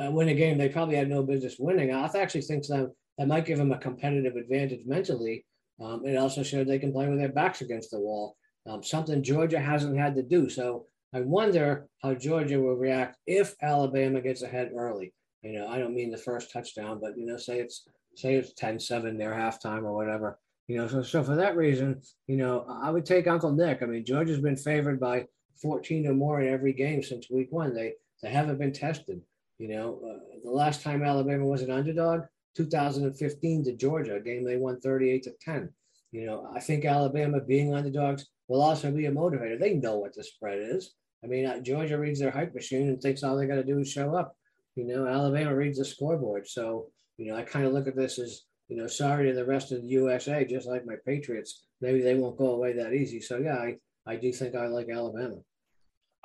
uh, 0.00 0.10
win 0.10 0.28
a 0.28 0.34
game 0.34 0.58
they 0.58 0.68
probably 0.68 0.96
had 0.96 1.08
no 1.08 1.22
business 1.22 1.56
winning. 1.58 1.92
I 1.92 2.08
actually 2.14 2.42
think 2.42 2.66
that 2.66 2.92
that 3.18 3.28
might 3.28 3.46
give 3.46 3.58
them 3.58 3.72
a 3.72 3.78
competitive 3.78 4.36
advantage 4.36 4.86
mentally. 4.86 5.44
Um, 5.80 6.04
it 6.06 6.16
also 6.16 6.42
showed 6.42 6.66
they 6.66 6.78
can 6.78 6.92
play 6.92 7.08
with 7.08 7.18
their 7.18 7.28
backs 7.28 7.60
against 7.60 7.90
the 7.90 8.00
wall, 8.00 8.36
um, 8.68 8.82
something 8.82 9.22
Georgia 9.22 9.58
hasn't 9.58 9.98
had 9.98 10.14
to 10.16 10.22
do. 10.22 10.48
So 10.48 10.86
I 11.14 11.20
wonder 11.20 11.88
how 12.02 12.14
Georgia 12.14 12.60
will 12.60 12.76
react 12.76 13.16
if 13.26 13.54
Alabama 13.62 14.20
gets 14.20 14.42
ahead 14.42 14.72
early. 14.76 15.14
You 15.42 15.52
know, 15.52 15.68
I 15.68 15.78
don't 15.78 15.94
mean 15.94 16.10
the 16.10 16.18
first 16.18 16.52
touchdown, 16.52 16.98
but 17.00 17.16
you 17.16 17.24
know, 17.24 17.36
say 17.36 17.60
it's 17.60 17.88
say 18.14 18.34
it's 18.34 18.52
10-7 18.54 19.16
their 19.16 19.32
halftime 19.32 19.84
or 19.84 19.94
whatever. 19.94 20.38
You 20.66 20.78
know, 20.78 20.88
so 20.88 21.02
so 21.02 21.22
for 21.22 21.36
that 21.36 21.56
reason, 21.56 22.02
you 22.26 22.36
know, 22.36 22.66
I 22.68 22.90
would 22.90 23.06
take 23.06 23.26
Uncle 23.26 23.52
Nick. 23.52 23.82
I 23.82 23.86
mean, 23.86 24.04
Georgia's 24.04 24.40
been 24.40 24.56
favored 24.56 25.00
by 25.00 25.26
14 25.62 26.06
or 26.06 26.14
more 26.14 26.40
in 26.40 26.52
every 26.52 26.72
game 26.72 27.02
since 27.02 27.30
week 27.30 27.48
one. 27.50 27.74
They 27.74 27.94
They 28.22 28.30
haven't 28.30 28.58
been 28.58 28.72
tested. 28.72 29.22
You 29.58 29.68
know, 29.68 30.00
uh, 30.08 30.18
the 30.44 30.50
last 30.50 30.82
time 30.82 31.02
Alabama 31.02 31.44
was 31.44 31.62
an 31.62 31.70
underdog, 31.70 32.22
2015 32.56 33.64
to 33.64 33.76
Georgia, 33.76 34.16
a 34.16 34.20
game 34.20 34.44
they 34.44 34.56
won 34.56 34.80
38 34.80 35.22
to 35.24 35.32
10. 35.40 35.68
You 36.12 36.26
know, 36.26 36.50
I 36.54 36.60
think 36.60 36.84
Alabama 36.84 37.40
being 37.40 37.74
underdogs 37.74 38.26
will 38.46 38.62
also 38.62 38.90
be 38.90 39.06
a 39.06 39.12
motivator. 39.12 39.58
They 39.58 39.74
know 39.74 39.98
what 39.98 40.14
the 40.14 40.24
spread 40.24 40.58
is. 40.58 40.94
I 41.22 41.26
mean, 41.26 41.46
uh, 41.46 41.60
Georgia 41.60 41.98
reads 41.98 42.20
their 42.20 42.30
hype 42.30 42.54
machine 42.54 42.88
and 42.88 43.00
thinks 43.00 43.22
all 43.22 43.36
they 43.36 43.46
got 43.46 43.56
to 43.56 43.64
do 43.64 43.78
is 43.78 43.90
show 43.90 44.14
up. 44.16 44.36
You 44.76 44.86
know, 44.86 45.06
Alabama 45.06 45.54
reads 45.54 45.78
the 45.78 45.84
scoreboard. 45.84 46.46
So, 46.46 46.90
you 47.16 47.26
know, 47.26 47.36
I 47.36 47.42
kind 47.42 47.66
of 47.66 47.72
look 47.72 47.88
at 47.88 47.96
this 47.96 48.18
as, 48.18 48.42
you 48.68 48.76
know, 48.76 48.86
sorry 48.86 49.28
to 49.28 49.34
the 49.34 49.44
rest 49.44 49.72
of 49.72 49.82
the 49.82 49.88
USA, 49.88 50.44
just 50.44 50.68
like 50.68 50.86
my 50.86 50.94
Patriots. 51.04 51.64
Maybe 51.80 52.00
they 52.00 52.14
won't 52.14 52.38
go 52.38 52.52
away 52.52 52.74
that 52.74 52.94
easy. 52.94 53.20
So, 53.20 53.38
yeah, 53.38 53.56
I, 53.56 53.76
I 54.06 54.16
do 54.16 54.32
think 54.32 54.54
I 54.54 54.66
like 54.66 54.88
Alabama. 54.88 55.36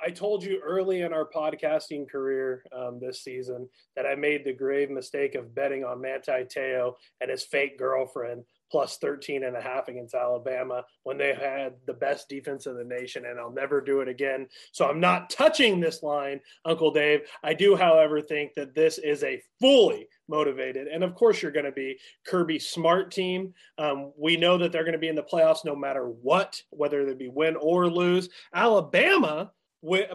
I 0.00 0.10
told 0.10 0.42
you 0.42 0.60
early 0.64 1.02
in 1.02 1.12
our 1.12 1.28
podcasting 1.28 2.10
career 2.10 2.64
um, 2.76 2.98
this 3.00 3.22
season 3.22 3.68
that 3.96 4.06
I 4.06 4.14
made 4.14 4.44
the 4.44 4.52
grave 4.52 4.90
mistake 4.90 5.34
of 5.34 5.54
betting 5.54 5.84
on 5.84 6.00
Manti 6.00 6.44
Te'o 6.44 6.94
and 7.20 7.30
his 7.30 7.44
fake 7.44 7.78
girlfriend 7.78 8.44
plus 8.70 8.98
13 8.98 9.44
and 9.44 9.56
a 9.56 9.60
half 9.60 9.86
against 9.86 10.14
Alabama 10.14 10.84
when 11.04 11.16
they 11.16 11.32
had 11.32 11.74
the 11.86 11.92
best 11.92 12.28
defense 12.28 12.66
in 12.66 12.76
the 12.76 12.84
nation, 12.84 13.24
and 13.26 13.38
I'll 13.38 13.52
never 13.52 13.80
do 13.80 14.00
it 14.00 14.08
again. 14.08 14.48
So 14.72 14.88
I'm 14.88 14.98
not 14.98 15.30
touching 15.30 15.78
this 15.78 16.02
line, 16.02 16.40
Uncle 16.64 16.90
Dave. 16.90 17.20
I 17.44 17.54
do, 17.54 17.76
however, 17.76 18.20
think 18.20 18.52
that 18.54 18.74
this 18.74 18.98
is 18.98 19.22
a 19.22 19.40
fully 19.60 20.08
motivated, 20.28 20.88
and 20.88 21.04
of 21.04 21.14
course, 21.14 21.40
you're 21.40 21.52
going 21.52 21.66
to 21.66 21.72
be 21.72 21.98
Kirby 22.26 22.58
Smart 22.58 23.12
team. 23.12 23.54
Um, 23.78 24.12
we 24.18 24.36
know 24.36 24.58
that 24.58 24.72
they're 24.72 24.82
going 24.82 24.92
to 24.92 24.98
be 24.98 25.08
in 25.08 25.14
the 25.14 25.22
playoffs 25.22 25.64
no 25.64 25.76
matter 25.76 26.06
what, 26.06 26.60
whether 26.70 27.04
they 27.04 27.14
be 27.14 27.28
win 27.28 27.54
or 27.56 27.88
lose. 27.88 28.28
Alabama 28.52 29.52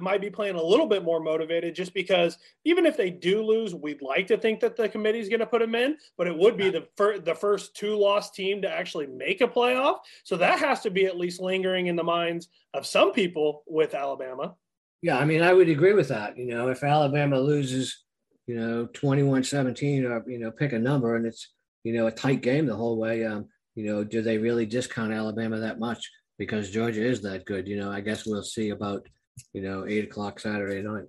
might 0.01 0.21
be 0.21 0.29
playing 0.29 0.55
a 0.55 0.63
little 0.63 0.87
bit 0.87 1.03
more 1.03 1.19
motivated 1.19 1.75
just 1.75 1.93
because 1.93 2.37
even 2.65 2.85
if 2.85 2.97
they 2.97 3.09
do 3.09 3.43
lose, 3.43 3.75
we'd 3.75 4.01
like 4.01 4.27
to 4.27 4.37
think 4.37 4.59
that 4.59 4.75
the 4.75 4.89
committee 4.89 5.19
is 5.19 5.29
going 5.29 5.39
to 5.39 5.45
put 5.45 5.61
them 5.61 5.75
in, 5.75 5.97
but 6.17 6.27
it 6.27 6.37
would 6.37 6.57
be 6.57 6.69
the, 6.69 6.87
fir- 6.97 7.19
the 7.19 7.35
first 7.35 7.75
two 7.75 7.95
loss 7.95 8.31
team 8.31 8.61
to 8.61 8.69
actually 8.69 9.07
make 9.07 9.41
a 9.41 9.47
playoff. 9.47 9.99
So 10.23 10.37
that 10.37 10.59
has 10.59 10.81
to 10.81 10.89
be 10.89 11.05
at 11.05 11.17
least 11.17 11.39
lingering 11.39 11.87
in 11.87 11.95
the 11.95 12.03
minds 12.03 12.47
of 12.73 12.85
some 12.85 13.11
people 13.11 13.63
with 13.67 13.93
Alabama. 13.93 14.55
Yeah, 15.01 15.17
I 15.17 15.25
mean, 15.25 15.41
I 15.41 15.53
would 15.53 15.69
agree 15.69 15.93
with 15.93 16.09
that. 16.09 16.37
You 16.37 16.47
know, 16.47 16.69
if 16.69 16.83
Alabama 16.83 17.39
loses, 17.39 18.03
you 18.47 18.55
know, 18.55 18.87
21 18.93 19.43
17 19.43 20.05
or, 20.05 20.23
you 20.27 20.39
know, 20.39 20.51
pick 20.51 20.73
a 20.73 20.79
number 20.79 21.15
and 21.15 21.25
it's, 21.25 21.47
you 21.83 21.93
know, 21.93 22.07
a 22.07 22.11
tight 22.11 22.41
game 22.41 22.65
the 22.65 22.75
whole 22.75 22.97
way, 22.97 23.25
um, 23.25 23.47
you 23.75 23.85
know, 23.85 24.03
do 24.03 24.21
they 24.21 24.37
really 24.37 24.65
discount 24.65 25.13
Alabama 25.13 25.57
that 25.59 25.79
much? 25.79 26.09
Because 26.37 26.71
Georgia 26.71 27.03
is 27.03 27.21
that 27.21 27.45
good. 27.45 27.67
You 27.67 27.77
know, 27.77 27.91
I 27.91 28.01
guess 28.01 28.25
we'll 28.25 28.43
see 28.43 28.71
about 28.71 29.07
you 29.53 29.61
know, 29.61 29.85
eight 29.87 30.05
o'clock 30.05 30.39
Saturday 30.39 30.81
night. 30.81 31.05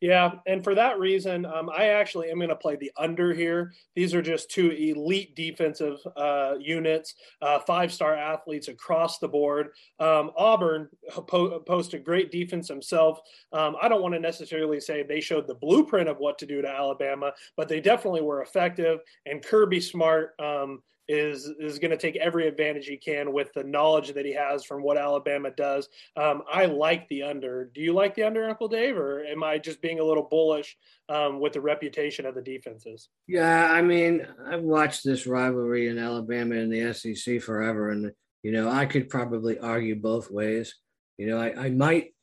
Yeah, 0.00 0.32
and 0.46 0.62
for 0.62 0.74
that 0.74 0.98
reason, 0.98 1.46
um, 1.46 1.70
I 1.70 1.86
actually 1.86 2.28
am 2.28 2.36
going 2.36 2.50
to 2.50 2.56
play 2.56 2.76
the 2.76 2.92
under 2.98 3.32
here. 3.32 3.72
These 3.94 4.12
are 4.12 4.20
just 4.20 4.50
two 4.50 4.70
elite 4.70 5.34
defensive 5.34 5.96
uh, 6.14 6.56
units, 6.60 7.14
uh, 7.40 7.60
five-star 7.60 8.14
athletes 8.14 8.68
across 8.68 9.18
the 9.18 9.28
board. 9.28 9.68
Um, 9.98 10.30
Auburn 10.36 10.90
po- 11.26 11.58
posted 11.60 12.04
great 12.04 12.30
defense 12.30 12.68
himself. 12.68 13.18
Um, 13.52 13.76
I 13.80 13.88
don't 13.88 14.02
want 14.02 14.12
to 14.12 14.20
necessarily 14.20 14.78
say 14.78 15.02
they 15.02 15.20
showed 15.20 15.46
the 15.46 15.54
blueprint 15.54 16.10
of 16.10 16.18
what 16.18 16.36
to 16.38 16.46
do 16.46 16.60
to 16.60 16.68
Alabama, 16.68 17.32
but 17.56 17.68
they 17.68 17.80
definitely 17.80 18.20
were 18.20 18.42
effective. 18.42 18.98
And 19.24 19.42
Kirby 19.42 19.80
Smart 19.80 20.34
um, 20.38 20.82
is 21.08 21.50
is 21.58 21.78
going 21.78 21.90
to 21.90 21.96
take 21.96 22.16
every 22.16 22.46
advantage 22.48 22.86
he 22.86 22.96
can 22.96 23.32
with 23.32 23.52
the 23.52 23.64
knowledge 23.64 24.12
that 24.12 24.24
he 24.24 24.32
has 24.32 24.64
from 24.64 24.82
what 24.82 24.96
Alabama 24.96 25.50
does. 25.50 25.88
Um, 26.16 26.42
I 26.50 26.66
like 26.66 27.08
the 27.08 27.24
under. 27.24 27.70
Do 27.74 27.80
you 27.80 27.92
like 27.92 28.14
the 28.14 28.22
under, 28.22 28.48
Uncle 28.48 28.68
Dave, 28.68 28.96
or 28.96 29.24
am 29.24 29.44
I 29.44 29.58
just 29.58 29.82
being 29.82 30.00
a 30.00 30.04
little 30.04 30.22
bullish 30.30 30.76
um, 31.08 31.40
with 31.40 31.52
the 31.52 31.60
reputation 31.60 32.26
of 32.26 32.34
the 32.34 32.42
defenses? 32.42 33.08
Yeah, 33.26 33.70
I 33.70 33.82
mean, 33.82 34.26
I've 34.46 34.62
watched 34.62 35.04
this 35.04 35.26
rivalry 35.26 35.88
in 35.88 35.98
Alabama 35.98 36.56
and 36.56 36.72
the 36.72 36.94
SEC 36.94 37.42
forever, 37.42 37.90
and 37.90 38.12
you 38.42 38.52
know, 38.52 38.70
I 38.70 38.86
could 38.86 39.08
probably 39.08 39.58
argue 39.58 39.96
both 39.96 40.30
ways. 40.30 40.74
You 41.18 41.26
know, 41.28 41.38
I, 41.38 41.66
I 41.66 41.70
might 41.70 42.14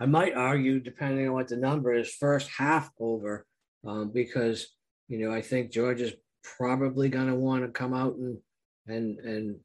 I 0.00 0.06
might 0.06 0.34
argue, 0.34 0.80
depending 0.80 1.28
on 1.28 1.34
what 1.34 1.48
the 1.48 1.56
number 1.56 1.92
is, 1.92 2.10
first 2.10 2.48
half 2.56 2.90
over, 2.98 3.44
um, 3.86 4.10
because 4.12 4.66
you 5.08 5.18
know 5.18 5.34
I 5.34 5.42
think 5.42 5.70
Georgia's 5.70 6.14
probably 6.42 7.08
going 7.08 7.28
to 7.28 7.34
want 7.34 7.64
to 7.64 7.68
come 7.68 7.94
out 7.94 8.16
and 8.16 8.38
and 8.86 9.18
and 9.18 9.56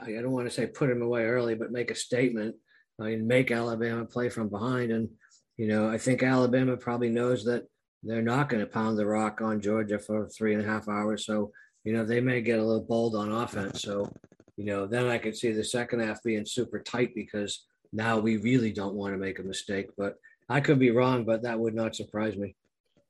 I 0.00 0.12
don't 0.12 0.32
want 0.32 0.48
to 0.48 0.54
say 0.54 0.66
put 0.66 0.90
him 0.90 1.02
away 1.02 1.24
early, 1.24 1.54
but 1.54 1.72
make 1.72 1.90
a 1.90 1.94
statement 1.94 2.56
I 3.00 3.04
mean, 3.04 3.26
make 3.26 3.50
Alabama 3.50 4.04
play 4.04 4.28
from 4.28 4.48
behind. 4.48 4.92
And 4.92 5.08
you 5.56 5.66
know, 5.66 5.88
I 5.88 5.98
think 5.98 6.22
Alabama 6.22 6.76
probably 6.76 7.08
knows 7.08 7.44
that 7.44 7.66
they're 8.02 8.22
not 8.22 8.48
going 8.48 8.60
to 8.60 8.70
pound 8.70 8.98
the 8.98 9.06
rock 9.06 9.40
on 9.40 9.60
Georgia 9.60 9.98
for 9.98 10.28
three 10.28 10.54
and 10.54 10.62
a 10.62 10.66
half 10.66 10.88
hours. 10.88 11.26
So 11.26 11.52
you 11.84 11.92
know, 11.92 12.04
they 12.04 12.20
may 12.20 12.42
get 12.42 12.58
a 12.58 12.64
little 12.64 12.84
bold 12.84 13.16
on 13.16 13.32
offense. 13.32 13.82
So 13.82 14.12
you 14.56 14.64
know, 14.64 14.86
then 14.86 15.06
I 15.06 15.18
could 15.18 15.36
see 15.36 15.52
the 15.52 15.64
second 15.64 16.00
half 16.00 16.22
being 16.22 16.46
super 16.46 16.80
tight 16.80 17.14
because 17.14 17.64
now 17.92 18.18
we 18.18 18.36
really 18.36 18.72
don't 18.72 18.94
want 18.94 19.14
to 19.14 19.18
make 19.18 19.38
a 19.38 19.44
mistake. 19.44 19.88
But 19.96 20.16
I 20.48 20.60
could 20.60 20.78
be 20.78 20.90
wrong, 20.90 21.24
but 21.24 21.42
that 21.42 21.58
would 21.58 21.74
not 21.74 21.96
surprise 21.96 22.36
me. 22.36 22.54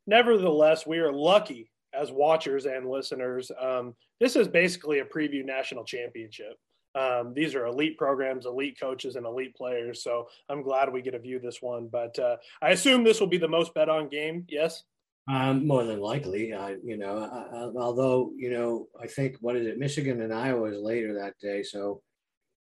Nevertheless, 0.07 0.87
we 0.87 0.99
are 0.99 1.13
lucky 1.13 1.72
as 1.99 2.11
watchers 2.11 2.67
and 2.67 2.89
listeners, 2.89 3.51
um, 3.61 3.95
this 4.21 4.37
is 4.37 4.49
basically 4.49 5.01
a 5.01 5.05
preview 5.05 5.45
national 5.45 5.85
championship. 5.85 6.57
Um, 6.95 7.33
these 7.35 7.55
are 7.55 7.67
elite 7.67 7.97
programs, 7.97 8.47
elite 8.47 8.79
coaches, 8.79 9.17
and 9.17 9.25
elite 9.25 9.57
players. 9.57 10.03
So 10.03 10.29
I'm 10.49 10.63
glad 10.63 10.93
we 10.93 11.03
get 11.03 11.13
to 11.13 11.19
view 11.19 11.39
this 11.39 11.63
one. 11.63 11.89
But 11.91 12.19
uh, 12.19 12.37
I 12.61 12.71
assume 12.71 13.03
this 13.03 13.21
will 13.21 13.29
be 13.29 13.39
the 13.39 13.49
most 13.49 13.75
bet 13.75 13.89
on 13.89 14.09
game. 14.09 14.45
Yes. 14.49 14.83
Um, 15.31 15.67
more 15.67 15.85
than 15.85 16.01
likely, 16.01 16.53
uh, 16.53 16.75
you 16.85 16.97
know. 16.97 17.17
Uh, 17.17 17.79
although 17.79 18.33
you 18.37 18.51
know, 18.51 18.89
I 19.01 19.07
think 19.07 19.37
what 19.41 19.57
is 19.57 19.67
it? 19.67 19.79
Michigan 19.79 20.21
and 20.21 20.35
Iowa 20.35 20.65
is 20.65 20.79
later 20.79 21.15
that 21.15 21.39
day, 21.41 21.63
so 21.63 22.03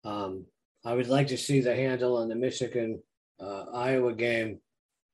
um, 0.05 0.45
I 0.85 0.93
would 0.93 1.09
like 1.09 1.29
to 1.29 1.39
see 1.39 1.61
the 1.61 1.75
handle 1.75 2.19
on 2.19 2.29
the 2.29 2.35
Michigan 2.35 3.03
uh, 3.41 3.65
Iowa 3.73 4.13
game 4.13 4.61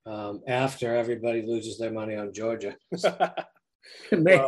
um, 0.06 0.42
after 0.48 0.94
everybody 0.94 1.42
loses 1.42 1.78
their 1.78 1.92
money 1.92 2.16
on 2.16 2.32
Georgia. 2.32 2.76
It 4.12 4.20
may, 4.20 4.40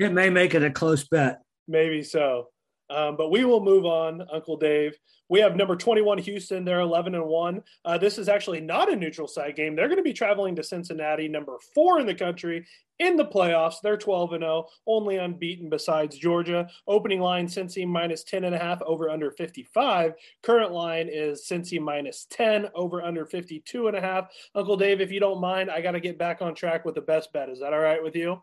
it 0.00 0.12
may 0.12 0.30
make 0.30 0.54
it 0.54 0.62
a 0.62 0.70
close 0.70 1.06
bet. 1.08 1.40
Maybe 1.68 2.02
so. 2.02 2.48
Um, 2.88 3.16
but 3.16 3.30
we 3.30 3.44
will 3.44 3.62
move 3.62 3.84
on, 3.86 4.26
Uncle 4.32 4.56
Dave. 4.56 4.94
We 5.28 5.40
have 5.40 5.56
number 5.56 5.76
21 5.76 6.18
Houston. 6.18 6.64
They're 6.64 6.80
11 6.80 7.14
and 7.14 7.24
1. 7.24 7.62
Uh, 7.86 7.96
this 7.96 8.18
is 8.18 8.28
actually 8.28 8.60
not 8.60 8.92
a 8.92 8.96
neutral 8.96 9.26
site 9.26 9.56
game. 9.56 9.74
They're 9.74 9.88
going 9.88 9.96
to 9.96 10.02
be 10.02 10.12
traveling 10.12 10.54
to 10.56 10.62
Cincinnati, 10.62 11.26
number 11.26 11.56
four 11.74 12.00
in 12.00 12.06
the 12.06 12.14
country 12.14 12.66
in 12.98 13.16
the 13.16 13.24
playoffs. 13.24 13.76
They're 13.82 13.96
12 13.96 14.34
and 14.34 14.42
0, 14.42 14.66
only 14.86 15.16
unbeaten 15.16 15.70
besides 15.70 16.18
Georgia. 16.18 16.68
Opening 16.86 17.20
line 17.20 17.46
Cincy 17.46 17.86
minus 17.86 18.24
10 18.24 18.44
and 18.44 18.54
a 18.54 18.58
half 18.58 18.82
over 18.82 19.08
under 19.08 19.30
55. 19.30 20.12
Current 20.42 20.72
line 20.72 21.08
is 21.10 21.46
Cincy 21.50 21.80
minus 21.80 22.26
10 22.28 22.68
over 22.74 23.00
under 23.00 23.24
52 23.24 23.88
and 23.88 23.96
a 23.96 24.02
half. 24.02 24.28
Uncle 24.54 24.76
Dave, 24.76 25.00
if 25.00 25.10
you 25.10 25.20
don't 25.20 25.40
mind, 25.40 25.70
I 25.70 25.80
got 25.80 25.92
to 25.92 26.00
get 26.00 26.18
back 26.18 26.42
on 26.42 26.54
track 26.54 26.84
with 26.84 26.94
the 26.94 27.00
best 27.00 27.32
bet. 27.32 27.48
Is 27.48 27.60
that 27.60 27.72
all 27.72 27.80
right 27.80 28.02
with 28.02 28.16
you? 28.16 28.42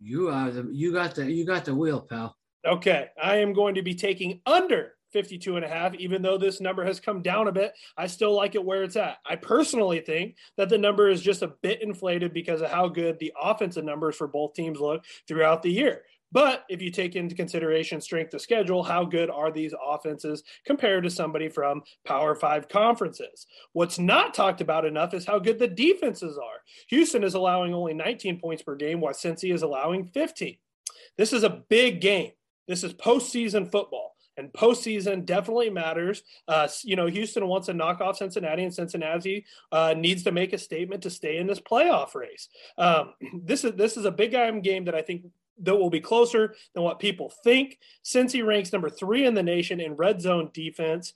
You 0.00 0.28
are 0.28 0.50
the 0.50 0.68
you 0.72 0.92
got 0.92 1.14
the 1.14 1.30
you 1.30 1.44
got 1.44 1.64
the 1.64 1.74
wheel, 1.74 2.00
pal. 2.00 2.36
Okay. 2.66 3.08
I 3.22 3.36
am 3.36 3.52
going 3.52 3.74
to 3.74 3.82
be 3.82 3.94
taking 3.94 4.40
under 4.46 4.92
52 5.12 5.56
and 5.56 5.64
a 5.64 5.68
half, 5.68 5.94
even 5.94 6.22
though 6.22 6.36
this 6.36 6.60
number 6.60 6.84
has 6.84 6.98
come 6.98 7.22
down 7.22 7.46
a 7.46 7.52
bit. 7.52 7.72
I 7.96 8.08
still 8.08 8.34
like 8.34 8.56
it 8.56 8.64
where 8.64 8.82
it's 8.82 8.96
at. 8.96 9.18
I 9.24 9.36
personally 9.36 10.00
think 10.00 10.36
that 10.56 10.68
the 10.68 10.76
number 10.76 11.08
is 11.08 11.22
just 11.22 11.42
a 11.42 11.52
bit 11.62 11.82
inflated 11.82 12.34
because 12.34 12.62
of 12.62 12.70
how 12.70 12.88
good 12.88 13.18
the 13.18 13.32
offensive 13.40 13.84
numbers 13.84 14.16
for 14.16 14.26
both 14.26 14.54
teams 14.54 14.80
look 14.80 15.04
throughout 15.28 15.62
the 15.62 15.70
year. 15.70 16.02
But 16.34 16.64
if 16.68 16.82
you 16.82 16.90
take 16.90 17.14
into 17.14 17.36
consideration 17.36 18.00
strength 18.00 18.34
of 18.34 18.40
schedule, 18.40 18.82
how 18.82 19.04
good 19.04 19.30
are 19.30 19.52
these 19.52 19.72
offenses 19.80 20.42
compared 20.66 21.04
to 21.04 21.10
somebody 21.10 21.48
from 21.48 21.82
Power 22.04 22.34
Five 22.34 22.68
conferences? 22.68 23.46
What's 23.72 24.00
not 24.00 24.34
talked 24.34 24.60
about 24.60 24.84
enough 24.84 25.14
is 25.14 25.24
how 25.24 25.38
good 25.38 25.60
the 25.60 25.68
defenses 25.68 26.36
are. 26.36 26.60
Houston 26.88 27.22
is 27.22 27.34
allowing 27.34 27.72
only 27.72 27.94
19 27.94 28.40
points 28.40 28.64
per 28.64 28.74
game, 28.74 29.00
while 29.00 29.14
Cincy 29.14 29.54
is 29.54 29.62
allowing 29.62 30.06
15. 30.06 30.56
This 31.16 31.32
is 31.32 31.44
a 31.44 31.62
big 31.68 32.00
game. 32.00 32.32
This 32.66 32.82
is 32.82 32.92
postseason 32.94 33.70
football 33.70 34.14
and 34.36 34.52
postseason 34.52 35.24
definitely 35.24 35.70
matters. 35.70 36.22
Uh, 36.48 36.66
you 36.82 36.96
know, 36.96 37.06
Houston 37.06 37.46
wants 37.46 37.66
to 37.66 37.74
knock 37.74 38.00
off 38.00 38.16
Cincinnati, 38.16 38.64
and 38.64 38.74
Cincinnati 38.74 39.44
uh, 39.70 39.94
needs 39.96 40.24
to 40.24 40.32
make 40.32 40.52
a 40.52 40.58
statement 40.58 41.02
to 41.02 41.10
stay 41.10 41.36
in 41.36 41.46
this 41.46 41.60
playoff 41.60 42.16
race. 42.16 42.48
Um, 42.76 43.14
this 43.44 43.64
is 43.64 43.74
this 43.74 43.96
is 43.96 44.04
a 44.04 44.10
big 44.10 44.32
game 44.32 44.84
that 44.86 44.94
I 44.94 45.02
think 45.02 45.26
that 45.62 45.76
will 45.76 45.90
be 45.90 46.00
closer 46.00 46.54
than 46.74 46.82
what 46.82 46.98
people 46.98 47.32
think. 47.42 47.78
Cincy 48.04 48.44
ranks 48.44 48.72
number 48.72 48.90
three 48.90 49.24
in 49.24 49.34
the 49.34 49.42
nation 49.42 49.80
in 49.80 49.94
red 49.94 50.20
zone 50.20 50.50
defense, 50.52 51.14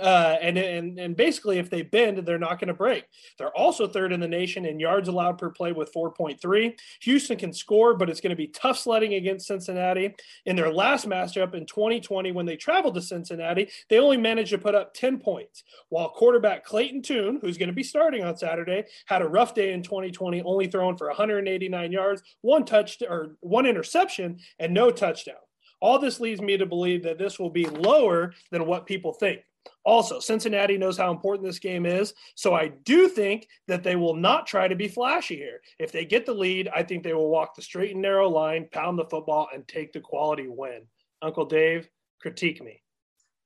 Uh, 0.00 0.36
and, 0.42 0.58
and 0.58 0.98
and 0.98 1.16
basically, 1.16 1.58
if 1.58 1.70
they 1.70 1.82
bend, 1.82 2.18
they're 2.18 2.38
not 2.38 2.60
going 2.60 2.68
to 2.68 2.74
break. 2.74 3.04
They're 3.38 3.56
also 3.56 3.86
third 3.86 4.12
in 4.12 4.20
the 4.20 4.28
nation 4.28 4.66
in 4.66 4.78
yards 4.78 5.08
allowed 5.08 5.38
per 5.38 5.50
play 5.50 5.72
with 5.72 5.92
4.3. 5.92 6.78
Houston 7.02 7.38
can 7.38 7.52
score, 7.52 7.94
but 7.94 8.10
it's 8.10 8.20
going 8.20 8.30
to 8.30 8.36
be 8.36 8.48
tough 8.48 8.78
sledding 8.78 9.14
against 9.14 9.46
Cincinnati. 9.46 10.14
In 10.44 10.56
their 10.56 10.72
last 10.72 11.08
matchup 11.08 11.54
in 11.54 11.64
2020, 11.64 12.32
when 12.32 12.44
they 12.44 12.56
traveled 12.56 12.94
to 12.94 13.02
Cincinnati, 13.02 13.70
they 13.88 13.98
only 13.98 14.18
managed 14.18 14.50
to 14.50 14.58
put 14.58 14.74
up 14.74 14.92
10 14.92 15.18
points. 15.18 15.64
While 15.88 16.10
quarterback 16.10 16.64
Clayton 16.64 17.02
Tune, 17.02 17.38
who's 17.40 17.56
going 17.56 17.70
to 17.70 17.74
be 17.74 17.82
starting 17.82 18.22
on 18.22 18.36
Saturday, 18.36 18.84
had 19.06 19.22
a 19.22 19.28
rough 19.28 19.54
day 19.54 19.72
in 19.72 19.82
2020, 19.82 20.42
only 20.42 20.66
throwing 20.66 20.96
for 20.96 21.06
189 21.08 21.92
yards, 21.92 22.22
one 22.42 22.64
touch 22.64 22.98
or 23.08 23.36
one 23.40 23.66
interception, 23.66 24.38
and 24.58 24.74
no 24.74 24.90
touchdown. 24.90 25.36
All 25.80 25.98
this 25.98 26.20
leads 26.20 26.42
me 26.42 26.58
to 26.58 26.66
believe 26.66 27.02
that 27.04 27.18
this 27.18 27.38
will 27.38 27.50
be 27.50 27.64
lower 27.64 28.34
than 28.50 28.66
what 28.66 28.84
people 28.84 29.14
think. 29.14 29.40
Also, 29.84 30.20
Cincinnati 30.20 30.76
knows 30.76 30.98
how 30.98 31.10
important 31.10 31.46
this 31.46 31.58
game 31.58 31.86
is. 31.86 32.12
So 32.34 32.54
I 32.54 32.68
do 32.68 33.08
think 33.08 33.48
that 33.66 33.82
they 33.82 33.96
will 33.96 34.14
not 34.14 34.46
try 34.46 34.68
to 34.68 34.76
be 34.76 34.88
flashy 34.88 35.36
here. 35.36 35.60
If 35.78 35.92
they 35.92 36.04
get 36.04 36.26
the 36.26 36.34
lead, 36.34 36.68
I 36.68 36.82
think 36.82 37.02
they 37.02 37.14
will 37.14 37.30
walk 37.30 37.54
the 37.54 37.62
straight 37.62 37.92
and 37.92 38.02
narrow 38.02 38.28
line, 38.28 38.68
pound 38.72 38.98
the 38.98 39.06
football, 39.06 39.48
and 39.54 39.66
take 39.66 39.92
the 39.92 40.00
quality 40.00 40.48
win. 40.48 40.82
Uncle 41.22 41.46
Dave, 41.46 41.88
critique 42.20 42.62
me. 42.62 42.82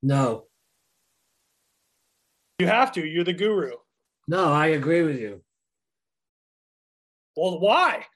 No. 0.03 0.47
You 2.59 2.67
have 2.67 2.93
to. 2.93 3.05
You're 3.05 3.25
the 3.25 3.33
guru. 3.33 3.73
No, 4.29 4.53
I 4.53 4.69
agree 4.69 5.03
with 5.03 5.19
you. 5.19 5.43
Well, 7.37 7.59
why? 7.59 8.07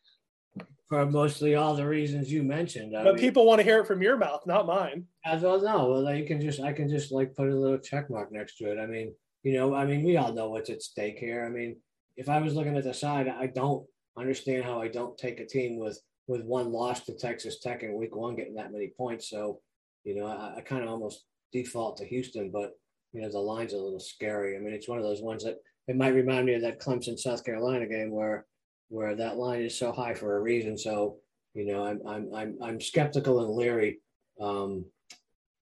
For 0.88 1.04
mostly 1.06 1.54
all 1.54 1.74
the 1.74 1.86
reasons 1.86 2.32
you 2.32 2.42
mentioned. 2.42 2.96
I 2.96 3.04
but 3.04 3.16
mean, 3.16 3.24
people 3.24 3.44
want 3.44 3.58
to 3.58 3.64
hear 3.64 3.80
it 3.80 3.86
from 3.86 4.02
your 4.02 4.16
mouth, 4.16 4.46
not 4.46 4.66
mine. 4.66 5.04
As 5.24 5.42
well, 5.42 5.60
no. 5.60 5.90
Well, 5.90 6.14
you 6.14 6.24
can 6.24 6.40
just 6.40 6.60
I 6.60 6.72
can 6.72 6.88
just 6.88 7.12
like 7.12 7.34
put 7.34 7.48
a 7.48 7.54
little 7.54 7.78
check 7.78 8.08
mark 8.08 8.32
next 8.32 8.56
to 8.56 8.72
it. 8.72 8.78
I 8.78 8.86
mean, 8.86 9.14
you 9.42 9.52
know, 9.54 9.74
I 9.74 9.84
mean, 9.84 10.02
we 10.02 10.16
all 10.16 10.32
know 10.32 10.48
what's 10.50 10.70
at 10.70 10.82
stake 10.82 11.18
here. 11.18 11.44
I 11.44 11.50
mean, 11.50 11.76
if 12.16 12.28
I 12.28 12.40
was 12.40 12.54
looking 12.54 12.76
at 12.76 12.84
the 12.84 12.94
side, 12.94 13.28
I 13.28 13.46
don't 13.46 13.86
understand 14.16 14.64
how 14.64 14.80
I 14.80 14.88
don't 14.88 15.16
take 15.18 15.40
a 15.40 15.46
team 15.46 15.78
with 15.78 16.00
with 16.26 16.42
one 16.42 16.72
loss 16.72 17.04
to 17.04 17.14
Texas 17.14 17.60
Tech 17.60 17.82
in 17.82 17.94
Week 17.94 18.16
One 18.16 18.36
getting 18.36 18.54
that 18.54 18.72
many 18.72 18.92
points. 18.96 19.28
So, 19.28 19.60
you 20.04 20.14
know, 20.14 20.26
I, 20.26 20.56
I 20.58 20.60
kind 20.62 20.82
of 20.82 20.88
almost 20.88 21.24
default 21.52 21.98
to 21.98 22.06
Houston, 22.06 22.50
but 22.50 22.72
you 23.12 23.22
know, 23.22 23.30
the 23.30 23.38
line's 23.38 23.72
a 23.72 23.78
little 23.78 24.00
scary. 24.00 24.56
I 24.56 24.60
mean, 24.60 24.74
it's 24.74 24.88
one 24.88 24.98
of 24.98 25.04
those 25.04 25.22
ones 25.22 25.44
that 25.44 25.56
it 25.86 25.96
might 25.96 26.14
remind 26.14 26.46
me 26.46 26.54
of 26.54 26.62
that 26.62 26.80
Clemson 26.80 27.18
South 27.18 27.44
Carolina 27.44 27.86
game 27.86 28.10
where 28.10 28.46
where 28.88 29.14
that 29.14 29.36
line 29.36 29.62
is 29.62 29.78
so 29.78 29.92
high 29.92 30.14
for 30.14 30.36
a 30.36 30.40
reason. 30.40 30.76
So, 30.78 31.16
you 31.54 31.66
know, 31.66 31.84
I'm 31.84 32.00
I'm 32.06 32.34
I'm 32.34 32.58
I'm 32.62 32.80
skeptical 32.80 33.44
and 33.44 33.54
leery. 33.54 34.00
Um, 34.40 34.86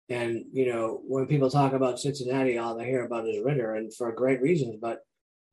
and 0.09 0.45
you 0.51 0.71
know, 0.71 1.01
when 1.07 1.25
people 1.25 1.49
talk 1.49 1.73
about 1.73 1.99
Cincinnati, 1.99 2.57
all 2.57 2.77
they 2.77 2.85
hear 2.85 3.05
about 3.05 3.27
is 3.27 3.43
Ridder, 3.43 3.75
and 3.75 3.93
for 3.93 4.11
great 4.11 4.41
reasons. 4.41 4.77
But 4.79 4.99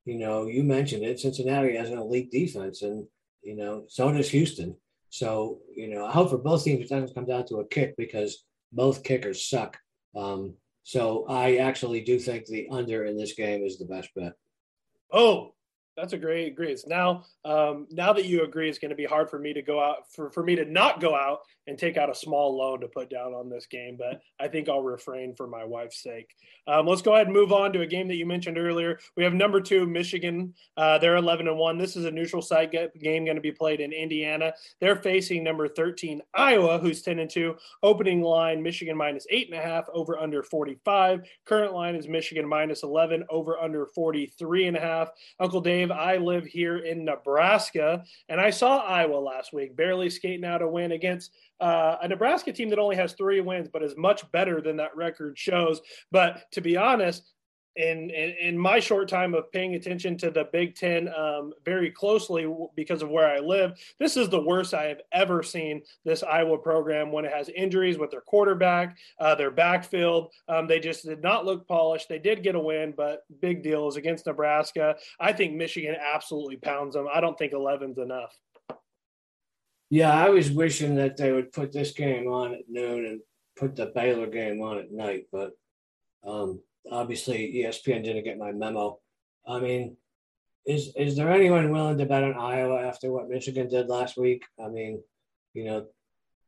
you 0.05 0.19
know, 0.19 0.47
you 0.47 0.63
mentioned 0.63 1.05
it. 1.05 1.21
Cincinnati 1.21 1.77
has 1.77 1.91
an 1.91 1.99
elite 1.99 2.31
defense, 2.31 2.83
and 2.83 3.07
you 3.43 3.57
know, 3.57 3.85
so 3.89 4.13
does 4.13 4.31
Houston. 4.31 4.77
So 5.09 5.61
you 5.75 5.89
know, 5.89 6.05
I 6.07 6.13
hope 6.13 6.31
for 6.31 6.39
both 6.39 6.65
teams 6.65 6.85
it 6.85 6.89
doesn't 6.91 7.15
come 7.15 7.27
down 7.27 7.47
to 7.47 7.57
a 7.57 7.69
kick 7.69 7.95
because 7.97 8.45
both 8.73 9.05
kickers 9.05 9.49
suck. 9.49 9.79
Um, 10.15 10.55
so 10.83 11.27
I 11.29 11.57
actually 11.57 12.03
do 12.03 12.19
think 12.19 12.47
the 12.47 12.69
under 12.71 13.05
in 13.05 13.17
this 13.17 13.35
game 13.35 13.63
is 13.63 13.79
the 13.79 13.87
best 13.87 14.11
bet. 14.15 14.33
Oh, 15.13 15.55
that's 15.97 16.13
a 16.13 16.19
great 16.19 16.53
agree. 16.53 16.77
Now, 16.87 17.25
um, 17.45 17.87
now 17.91 18.13
that 18.13 18.25
you 18.25 18.45
agree, 18.45 18.69
it's 18.69 18.79
going 18.79 18.91
to 18.91 18.97
be 18.97 19.05
hard 19.05 19.29
for 19.29 19.39
me 19.39 19.53
to 19.53 19.63
go 19.63 19.83
out 19.83 20.11
for, 20.11 20.31
for 20.31 20.43
me 20.43 20.57
to 20.57 20.65
not 20.65 21.01
go 21.01 21.15
out 21.15 21.41
and 21.67 21.79
take 21.79 21.97
out 21.97 22.11
a 22.11 22.15
small 22.15 22.57
loan 22.57 22.81
to 22.81 22.89
put 22.89 23.09
down 23.09 23.35
on 23.35 23.49
this 23.49 23.67
game, 23.67 23.97
but 23.97 24.21
I 24.41 24.49
think 24.49 24.69
I'll 24.69 24.83
refrain 24.83 25.35
for 25.35 25.47
my 25.47 25.65
wife's 25.65 26.03
sake. 26.03 26.35
Um, 26.67 26.87
let's 26.87 27.03
go 27.03 27.15
ahead 27.15 27.27
and 27.27 27.35
move 27.35 27.53
on 27.53 27.73
to 27.73 27.83
a 27.83 27.87
game 27.87 28.09
that 28.09 28.17
you 28.17 28.27
mentioned 28.27 28.59
earlier. 28.59 28.99
We 29.17 29.25
have 29.25 29.35
number 29.35 29.61
two, 29.61 29.87
Michigan. 29.87 30.55
Uh, 30.77 30.99
they're 30.99 31.17
11 31.17 31.47
and 31.49 31.59
one. 31.59 31.79
This 31.79 31.97
is 31.97 32.05
a 32.05 32.11
neutral 32.11 32.43
site 32.43 32.73
game 32.73 33.25
going 33.25 33.37
to 33.37 33.41
be 33.41 33.53
played 33.53 33.81
in 33.81 33.93
Indiana. 33.93 34.53
They're 34.81 34.97
facing 34.97 35.45
number 35.45 35.69
13, 35.69 36.21
Iowa, 36.35 36.79
who's 36.79 37.03
10 37.03 37.19
and 37.21 37.31
two. 37.31 37.57
Opening 37.83 38.23
line, 38.23 38.63
Michigan 38.63 38.97
minus 38.97 39.27
eight 39.31 39.49
and 39.51 39.59
a 39.59 39.63
half, 39.63 39.85
over 39.93 40.19
under 40.19 40.43
45. 40.43 41.23
Current 41.45 41.73
line 41.73 41.95
is 41.95 42.09
Michigan 42.09 42.49
minus 42.49 42.83
11, 42.83 43.25
over 43.31 43.59
under 43.59 43.87
43 43.87 44.67
and 44.67 44.77
a 44.77 44.81
half. 44.81 45.11
Uncle 45.39 45.61
Dave, 45.61 45.82
I 45.91 46.19
live 46.19 46.45
here 46.45 46.79
in 46.79 47.05
Nebraska, 47.05 48.05
and 48.29 48.41
I 48.41 48.51
saw 48.51 48.79
Iowa 48.79 49.17
last 49.17 49.53
week, 49.53 49.77
barely 49.77 50.11
skating 50.11 50.45
out 50.45 50.63
a 50.63 50.69
win 50.69 50.93
against 50.93 51.33
uh, 51.61 51.97
a 52.03 52.09
Nebraska 52.09 52.53
team 52.53 52.69
that 52.71 52.79
only 52.79 52.97
has 52.97 53.15
three 53.15 53.41
wins, 53.41 53.69
but 53.73 53.83
is 53.83 53.97
much 53.97 54.31
better 54.33 54.61
than 54.61 54.77
that 54.77 54.95
record 54.97 55.39
shows. 55.39 55.81
But 56.11 56.51
to 56.53 56.61
be 56.61 56.77
honest, 56.77 57.33
in, 57.77 58.11
in, 58.11 58.35
in 58.41 58.59
my 58.59 58.81
short 58.81 59.09
time 59.09 59.35
of 59.35 59.51
paying 59.51 59.75
attention 59.75 60.17
to 60.19 60.31
the 60.31 60.49
Big 60.53 60.75
Ten 60.75 61.09
um, 61.15 61.53
very 61.65 61.91
closely 61.91 62.47
because 62.77 63.03
of 63.03 63.09
where 63.09 63.29
I 63.29 63.39
live, 63.39 63.79
this 63.99 64.17
is 64.17 64.29
the 64.29 64.41
worst 64.41 64.75
I 64.75 64.85
have 64.85 65.01
ever 65.13 65.43
seen 65.43 65.83
this 66.05 66.23
Iowa 66.23 66.59
program 66.59 67.11
when 67.13 67.25
it 67.25 67.33
has 67.33 67.49
injuries 67.49 67.99
with 67.99 68.11
their 68.11 68.21
quarterback, 68.21 68.97
uh, 69.19 69.35
their 69.35 69.51
backfield. 69.51 70.33
Um, 70.49 70.67
they 70.67 70.81
just 70.81 71.05
did 71.05 71.23
not 71.23 71.47
look 71.47 71.67
polished. 71.67 72.09
They 72.09 72.19
did 72.19 72.43
get 72.43 72.55
a 72.55 72.61
win, 72.61 72.93
but 72.97 73.25
big 73.41 73.63
deal 73.63 73.89
is 73.89 73.97
against 73.97 74.27
Nebraska. 74.27 74.97
I 75.19 75.33
think 75.33 75.55
Michigan 75.55 75.97
absolutely 76.01 76.57
pounds 76.57 76.95
them. 76.95 77.07
I 77.13 77.21
don't 77.21 77.39
think 77.39 77.53
11's 77.53 77.99
enough. 77.99 78.37
Yeah, 79.89 80.13
I 80.13 80.31
was 80.31 80.51
wishing 80.51 80.95
that 80.97 81.17
they 81.17 81.33
would 81.33 81.53
put 81.53 81.73
this 81.73 81.93
game 81.93 82.27
on 82.27 82.55
at 82.55 82.69
noon 82.69 83.05
and 83.05 83.21
put 83.57 83.77
the 83.77 83.93
Baylor 83.95 84.27
game 84.27 84.63
on 84.63 84.79
at 84.79 84.91
night, 84.91 85.27
but 85.31 85.53
um, 86.27 86.61
obviously 86.91 87.55
ESPN 87.57 88.05
didn't 88.05 88.25
get 88.25 88.39
my 88.39 88.53
memo. 88.53 88.99
I 89.47 89.61
mean, 89.61 89.97
is 90.67 90.93
is 90.97 91.17
there 91.17 91.31
anyone 91.31 91.71
willing 91.71 91.99
to 91.99 92.07
bet 92.07 92.23
on 92.23 92.35
Iowa 92.35 92.83
after 92.83 93.13
what 93.13 93.29
Michigan 93.29 93.69
did 93.69 93.89
last 93.89 94.17
week? 94.17 94.43
I 94.63 94.69
mean, 94.69 95.03
you 95.55 95.65
know, 95.65 95.87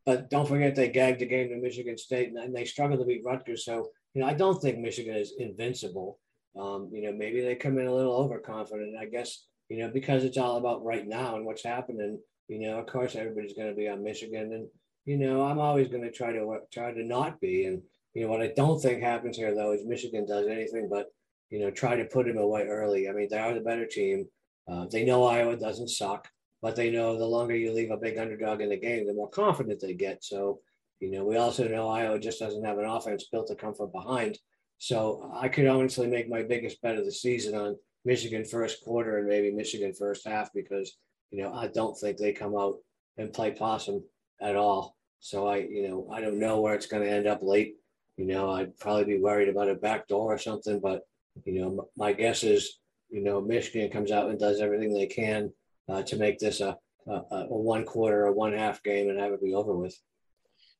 but 0.06 0.30
don't 0.30 0.48
forget 0.48 0.74
they 0.74 0.88
gagged 0.88 1.20
the 1.20 1.26
game 1.26 1.48
to 1.48 1.56
Michigan 1.56 1.98
State 1.98 2.32
and 2.32 2.54
they 2.54 2.64
struggled 2.64 3.00
to 3.00 3.06
beat 3.06 3.24
Rutgers. 3.24 3.64
So 3.64 3.88
you 4.14 4.22
know, 4.22 4.28
I 4.28 4.34
don't 4.34 4.60
think 4.60 4.78
Michigan 4.78 5.16
is 5.16 5.34
invincible. 5.38 6.18
Um, 6.56 6.90
you 6.92 7.02
know, 7.02 7.12
maybe 7.12 7.40
they 7.40 7.56
come 7.56 7.78
in 7.78 7.86
a 7.86 7.94
little 7.94 8.14
overconfident. 8.14 8.96
I 9.00 9.06
guess 9.06 9.46
you 9.68 9.78
know 9.78 9.90
because 9.92 10.24
it's 10.24 10.38
all 10.38 10.56
about 10.56 10.84
right 10.84 11.06
now 11.06 11.36
and 11.36 11.44
what's 11.44 11.64
happening 11.64 12.20
you 12.48 12.60
know, 12.60 12.78
of 12.78 12.86
course, 12.86 13.14
everybody's 13.14 13.54
going 13.54 13.68
to 13.68 13.74
be 13.74 13.88
on 13.88 14.04
Michigan, 14.04 14.52
and 14.52 14.68
you 15.04 15.16
know, 15.16 15.42
I'm 15.42 15.58
always 15.58 15.88
going 15.88 16.02
to 16.02 16.10
try 16.10 16.32
to 16.32 16.58
try 16.72 16.92
to 16.92 17.04
not 17.04 17.40
be. 17.40 17.66
And 17.66 17.82
you 18.14 18.22
know, 18.22 18.28
what 18.28 18.42
I 18.42 18.52
don't 18.56 18.80
think 18.80 19.02
happens 19.02 19.36
here 19.36 19.54
though 19.54 19.72
is 19.72 19.84
Michigan 19.84 20.26
does 20.26 20.46
anything 20.46 20.88
but 20.90 21.06
you 21.50 21.60
know 21.60 21.70
try 21.70 21.96
to 21.96 22.04
put 22.04 22.28
him 22.28 22.38
away 22.38 22.62
early. 22.62 23.08
I 23.08 23.12
mean, 23.12 23.28
they 23.30 23.38
are 23.38 23.54
the 23.54 23.60
better 23.60 23.86
team. 23.86 24.26
Uh, 24.70 24.86
they 24.90 25.04
know 25.04 25.24
Iowa 25.24 25.56
doesn't 25.56 25.88
suck, 25.88 26.28
but 26.62 26.74
they 26.74 26.90
know 26.90 27.18
the 27.18 27.26
longer 27.26 27.54
you 27.54 27.72
leave 27.72 27.90
a 27.90 27.96
big 27.96 28.16
underdog 28.16 28.60
in 28.60 28.70
the 28.70 28.76
game, 28.76 29.06
the 29.06 29.12
more 29.12 29.28
confident 29.28 29.80
they 29.80 29.92
get. 29.92 30.24
So, 30.24 30.60
you 31.00 31.10
know, 31.10 31.24
we 31.24 31.36
also 31.36 31.68
know 31.68 31.88
Iowa 31.88 32.18
just 32.18 32.38
doesn't 32.38 32.64
have 32.64 32.78
an 32.78 32.86
offense 32.86 33.28
built 33.30 33.48
to 33.48 33.54
come 33.54 33.74
from 33.74 33.92
behind. 33.92 34.38
So 34.78 35.30
I 35.34 35.48
could 35.48 35.66
honestly 35.66 36.06
make 36.06 36.30
my 36.30 36.42
biggest 36.42 36.80
bet 36.80 36.96
of 36.96 37.04
the 37.04 37.12
season 37.12 37.54
on 37.54 37.76
Michigan 38.06 38.44
first 38.44 38.82
quarter 38.82 39.18
and 39.18 39.28
maybe 39.28 39.50
Michigan 39.50 39.92
first 39.92 40.26
half 40.26 40.50
because 40.54 40.96
you 41.34 41.42
know, 41.42 41.52
I 41.52 41.66
don't 41.66 41.98
think 41.98 42.16
they 42.16 42.32
come 42.32 42.56
out 42.56 42.76
and 43.16 43.32
play 43.32 43.50
possum 43.50 44.04
at 44.40 44.54
all. 44.54 44.96
So 45.18 45.48
I, 45.48 45.56
you 45.56 45.88
know, 45.88 46.08
I 46.12 46.20
don't 46.20 46.38
know 46.38 46.60
where 46.60 46.74
it's 46.74 46.86
going 46.86 47.02
to 47.02 47.10
end 47.10 47.26
up 47.26 47.40
late. 47.42 47.74
You 48.16 48.26
know, 48.26 48.50
I'd 48.50 48.78
probably 48.78 49.04
be 49.04 49.18
worried 49.18 49.48
about 49.48 49.68
a 49.68 49.74
back 49.74 50.06
door 50.06 50.32
or 50.32 50.38
something, 50.38 50.80
but 50.80 51.02
you 51.44 51.60
know, 51.60 51.88
my 51.96 52.12
guess 52.12 52.44
is, 52.44 52.78
you 53.10 53.22
know, 53.22 53.40
Michigan 53.40 53.90
comes 53.90 54.10
out 54.10 54.30
and 54.30 54.38
does 54.38 54.60
everything 54.60 54.92
they 54.92 55.06
can 55.06 55.52
uh, 55.88 56.02
to 56.02 56.16
make 56.16 56.38
this 56.38 56.60
a, 56.60 56.76
a, 57.08 57.12
a 57.30 57.46
one 57.48 57.84
quarter 57.84 58.26
or 58.26 58.32
one 58.32 58.52
half 58.52 58.82
game 58.82 59.10
and 59.10 59.18
have 59.18 59.32
it 59.32 59.42
be 59.42 59.54
over 59.54 59.74
with. 59.74 59.98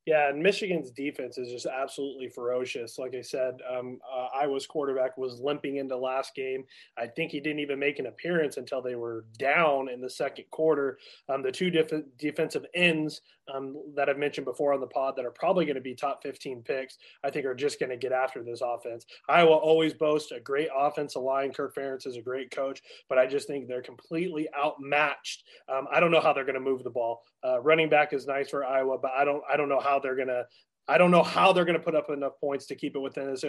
Yeah, 0.07 0.29
and 0.29 0.43
Michigan's 0.43 0.91
defense 0.91 1.39
is 1.39 1.51
just 1.51 1.65
absolutely 1.65 2.29
ferocious. 2.29 2.99
Like 2.99 3.15
I 3.15 3.23
said, 3.23 3.55
um, 3.71 3.99
uh, 4.11 4.29
Iowa's 4.35 4.67
quarterback 4.67 5.17
was 5.17 5.41
limping 5.41 5.77
into 5.77 5.97
last 5.97 6.35
game. 6.35 6.65
I 6.99 7.07
think 7.07 7.33
he 7.33 7.41
didn't 7.41 7.61
even 7.61 7.79
make 7.79 7.99
an 7.99 8.07
appearance 8.07 8.59
until 8.59 8.83
they 8.83 8.97
were 8.97 9.25
down 9.39 9.89
in 9.89 10.03
the 10.03 10.11
second 10.11 10.45
quarter. 10.51 10.99
Um, 11.31 11.43
the 11.43 11.51
two 11.51 11.71
defensive 12.19 12.67
ends 12.75 13.23
um, 13.53 13.77
that 13.95 14.09
I've 14.09 14.19
mentioned 14.19 14.45
before 14.45 14.73
on 14.73 14.81
the 14.81 14.87
pod 14.87 15.15
that 15.17 15.25
are 15.25 15.31
probably 15.31 15.65
going 15.65 15.75
to 15.77 15.81
be 15.81 15.95
top 15.95 16.23
15 16.23 16.63
picks, 16.63 16.99
I 17.23 17.31
think 17.31 17.47
are 17.47 17.55
just 17.55 17.79
going 17.79 17.91
to 17.91 17.97
get 17.97 18.13
after 18.13 18.43
this 18.43 18.63
offense. 18.63 19.05
Iowa 19.29 19.55
always 19.55 19.93
boasts 19.93 20.33
a 20.33 20.41
great 20.41 20.69
offensive 20.75 21.23
line. 21.23 21.53
Kirk 21.53 21.75
Ferentz 21.75 22.07
is 22.07 22.17
a 22.17 22.23
great 22.23 22.51
coach, 22.51 22.83
but 23.09 23.19
I 23.19 23.27
just 23.27 23.47
think 23.47 23.69
they're 23.69 23.83
completely 23.83 24.49
outmatched. 24.57 25.45
Um, 25.69 25.87
I 25.93 26.01
don't 26.01 26.11
know 26.11 26.21
how 26.21 26.33
they're 26.33 26.45
going 26.45 26.55
to 26.55 26.61
move 26.61 26.85
the 26.85 26.91
ball. 26.91 27.23
Uh, 27.45 27.61
running 27.61 27.91
back 27.91 28.13
is 28.13 28.27
nice 28.27 28.49
for 28.49 28.65
Iowa, 28.65 28.97
but 28.99 29.11
I 29.17 29.25
don't 29.25 29.43
I 29.53 29.57
don't 29.57 29.69
know 29.69 29.81
how 29.81 29.94
they're 29.99 30.17
going 30.17 30.29
to 30.29 30.45
I 30.87 30.99
don't 30.99 31.11
know 31.11 31.23
how 31.23 31.53
they're 31.53 31.65
going 31.65 31.79
to 31.79 31.85
put 31.85 31.95
up 31.95 32.11
enough 32.11 32.39
points 32.41 32.67
to 32.67 32.75
keep 32.75 32.95
it 32.95 32.99
within 32.99 33.31
this 33.31 33.45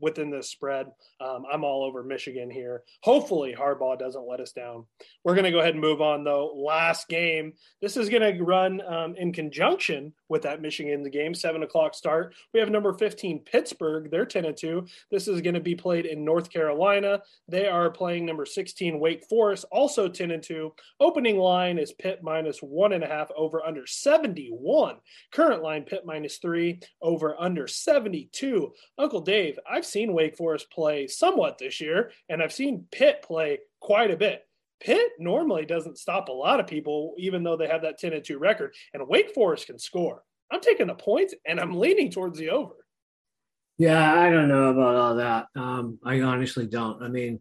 within 0.00 0.30
this 0.30 0.50
spread. 0.50 0.86
Um, 1.20 1.44
I'm 1.50 1.62
all 1.62 1.84
over 1.84 2.02
Michigan 2.02 2.50
here. 2.50 2.82
Hopefully, 3.02 3.54
Harbaugh 3.56 3.98
doesn't 3.98 4.28
let 4.28 4.40
us 4.40 4.52
down. 4.52 4.86
We're 5.24 5.34
going 5.34 5.44
to 5.44 5.52
go 5.52 5.60
ahead 5.60 5.74
and 5.74 5.80
move 5.80 6.00
on 6.00 6.24
though. 6.24 6.52
Last 6.56 7.08
game. 7.08 7.52
This 7.80 7.96
is 7.96 8.08
going 8.08 8.36
to 8.36 8.42
run 8.42 8.80
um, 8.86 9.14
in 9.16 9.32
conjunction 9.32 10.12
with 10.28 10.42
that 10.42 10.62
Michigan 10.62 11.02
the 11.02 11.10
game. 11.10 11.32
Seven 11.34 11.62
o'clock 11.62 11.94
start. 11.94 12.34
We 12.52 12.60
have 12.60 12.70
number 12.70 12.92
15 12.92 13.40
Pittsburgh. 13.40 14.10
They're 14.10 14.26
10 14.26 14.44
and 14.44 14.56
two. 14.56 14.86
This 15.10 15.28
is 15.28 15.40
going 15.40 15.54
to 15.54 15.60
be 15.60 15.76
played 15.76 16.06
in 16.06 16.24
North 16.24 16.50
Carolina. 16.50 17.22
They 17.48 17.68
are 17.68 17.90
playing 17.90 18.26
number 18.26 18.44
16 18.44 18.98
Wake 18.98 19.24
Forest, 19.28 19.64
also 19.70 20.08
10 20.08 20.32
and 20.32 20.42
two. 20.42 20.74
Opening 20.98 21.38
line 21.38 21.78
is 21.78 21.92
Pitt 21.92 22.20
minus 22.22 22.58
one 22.58 22.92
and 22.92 23.04
a 23.04 23.08
half 23.08 23.30
over 23.36 23.64
under 23.64 23.86
71. 23.86 24.96
Current 25.32 25.62
line 25.62 25.84
Pitt 25.84 26.04
minus 26.04 26.38
three 26.38 26.79
over 27.02 27.34
under 27.38 27.66
72. 27.66 28.72
Uncle 28.98 29.20
Dave, 29.20 29.58
I've 29.68 29.86
seen 29.86 30.12
Wake 30.12 30.36
Forest 30.36 30.70
play 30.70 31.06
somewhat 31.06 31.58
this 31.58 31.80
year, 31.80 32.12
and 32.28 32.42
I've 32.42 32.52
seen 32.52 32.86
Pitt 32.90 33.22
play 33.22 33.58
quite 33.80 34.10
a 34.10 34.16
bit. 34.16 34.46
Pitt 34.80 35.12
normally 35.18 35.66
doesn't 35.66 35.98
stop 35.98 36.28
a 36.28 36.32
lot 36.32 36.60
of 36.60 36.66
people, 36.66 37.14
even 37.18 37.42
though 37.42 37.56
they 37.56 37.68
have 37.68 37.82
that 37.82 37.98
10 37.98 38.14
and 38.14 38.24
2 38.24 38.38
record, 38.38 38.74
and 38.94 39.06
Wake 39.06 39.34
Forest 39.34 39.66
can 39.66 39.78
score. 39.78 40.22
I'm 40.50 40.60
taking 40.60 40.88
the 40.88 40.94
points 40.94 41.34
and 41.46 41.60
I'm 41.60 41.78
leaning 41.78 42.10
towards 42.10 42.38
the 42.38 42.50
over. 42.50 42.74
Yeah, 43.78 44.20
I 44.20 44.30
don't 44.30 44.48
know 44.48 44.70
about 44.70 44.96
all 44.96 45.14
that. 45.16 45.46
Um, 45.56 45.98
I 46.04 46.20
honestly 46.20 46.66
don't. 46.66 47.02
I 47.02 47.08
mean, 47.08 47.40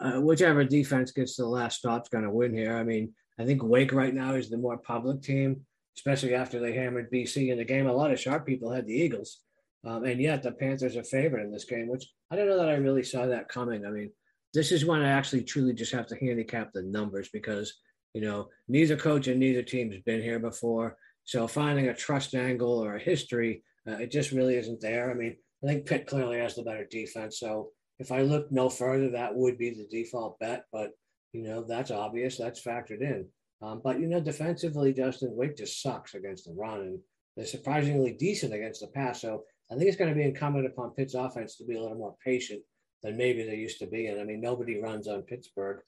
uh, 0.00 0.20
whichever 0.20 0.64
defense 0.64 1.12
gets 1.12 1.36
the 1.36 1.46
last 1.46 1.78
stop 1.78 2.02
is 2.02 2.08
going 2.08 2.24
to 2.24 2.30
win 2.30 2.54
here. 2.54 2.76
I 2.76 2.84
mean, 2.84 3.12
I 3.38 3.44
think 3.44 3.62
Wake 3.62 3.92
right 3.92 4.14
now 4.14 4.34
is 4.34 4.50
the 4.50 4.56
more 4.56 4.78
public 4.78 5.22
team 5.22 5.66
especially 5.98 6.32
after 6.32 6.60
they 6.60 6.72
hammered 6.72 7.10
BC 7.10 7.50
in 7.50 7.58
the 7.58 7.64
game. 7.64 7.88
A 7.88 7.92
lot 7.92 8.12
of 8.12 8.20
sharp 8.20 8.46
people 8.46 8.70
had 8.70 8.86
the 8.86 8.94
Eagles, 8.94 9.40
um, 9.84 10.04
and 10.04 10.20
yet 10.20 10.44
the 10.44 10.52
Panthers 10.52 10.96
are 10.96 11.02
favored 11.02 11.40
in 11.40 11.50
this 11.50 11.64
game, 11.64 11.88
which 11.88 12.06
I 12.30 12.36
don't 12.36 12.48
know 12.48 12.58
that 12.58 12.68
I 12.68 12.74
really 12.74 13.02
saw 13.02 13.26
that 13.26 13.48
coming. 13.48 13.84
I 13.84 13.90
mean, 13.90 14.12
this 14.54 14.70
is 14.70 14.84
when 14.84 15.02
I 15.02 15.10
actually 15.10 15.42
truly 15.42 15.74
just 15.74 15.92
have 15.92 16.06
to 16.06 16.16
handicap 16.16 16.72
the 16.72 16.82
numbers 16.82 17.28
because 17.32 17.74
you 18.14 18.20
know 18.20 18.48
neither 18.68 18.96
coach 18.96 19.26
and 19.26 19.40
neither 19.40 19.62
team's 19.62 20.00
been 20.06 20.22
here 20.22 20.38
before. 20.38 20.96
So 21.24 21.48
finding 21.48 21.88
a 21.88 21.94
trust 21.94 22.34
angle 22.34 22.78
or 22.78 22.94
a 22.94 23.02
history, 23.02 23.64
uh, 23.86 23.96
it 23.96 24.12
just 24.12 24.30
really 24.30 24.54
isn't 24.54 24.80
there. 24.80 25.10
I 25.10 25.14
mean, 25.14 25.36
I 25.64 25.66
think 25.66 25.86
Pitt 25.86 26.06
clearly 26.06 26.38
has 26.38 26.54
the 26.54 26.62
better 26.62 26.86
defense. 26.88 27.40
So 27.40 27.70
if 27.98 28.12
I 28.12 28.22
look 28.22 28.52
no 28.52 28.70
further, 28.70 29.10
that 29.10 29.34
would 29.34 29.58
be 29.58 29.70
the 29.70 29.88
default 29.90 30.38
bet. 30.38 30.64
But 30.72 30.92
you 31.32 31.42
know, 31.42 31.64
that's 31.68 31.90
obvious. 31.90 32.38
That's 32.38 32.62
factored 32.62 33.00
in. 33.00 33.26
Um, 33.60 33.80
but 33.82 34.00
you 34.00 34.06
know, 34.06 34.20
defensively, 34.20 34.92
Justin 34.92 35.34
Wake 35.34 35.56
just 35.56 35.82
sucks 35.82 36.14
against 36.14 36.44
the 36.44 36.52
run, 36.52 36.80
and 36.80 36.98
they're 37.36 37.46
surprisingly 37.46 38.12
decent 38.12 38.52
against 38.52 38.80
the 38.80 38.86
pass. 38.88 39.20
So 39.20 39.44
I 39.70 39.74
think 39.74 39.88
it's 39.88 39.96
going 39.96 40.10
to 40.10 40.16
be 40.16 40.24
incumbent 40.24 40.66
upon 40.66 40.90
Pitt's 40.90 41.14
offense 41.14 41.56
to 41.56 41.64
be 41.64 41.76
a 41.76 41.80
little 41.82 41.98
more 41.98 42.16
patient 42.24 42.62
than 43.02 43.16
maybe 43.16 43.44
they 43.44 43.56
used 43.56 43.78
to 43.80 43.86
be. 43.86 44.06
And 44.06 44.20
I 44.20 44.24
mean, 44.24 44.40
nobody 44.40 44.80
runs 44.80 45.08
on 45.08 45.22
Pittsburgh, 45.22 45.80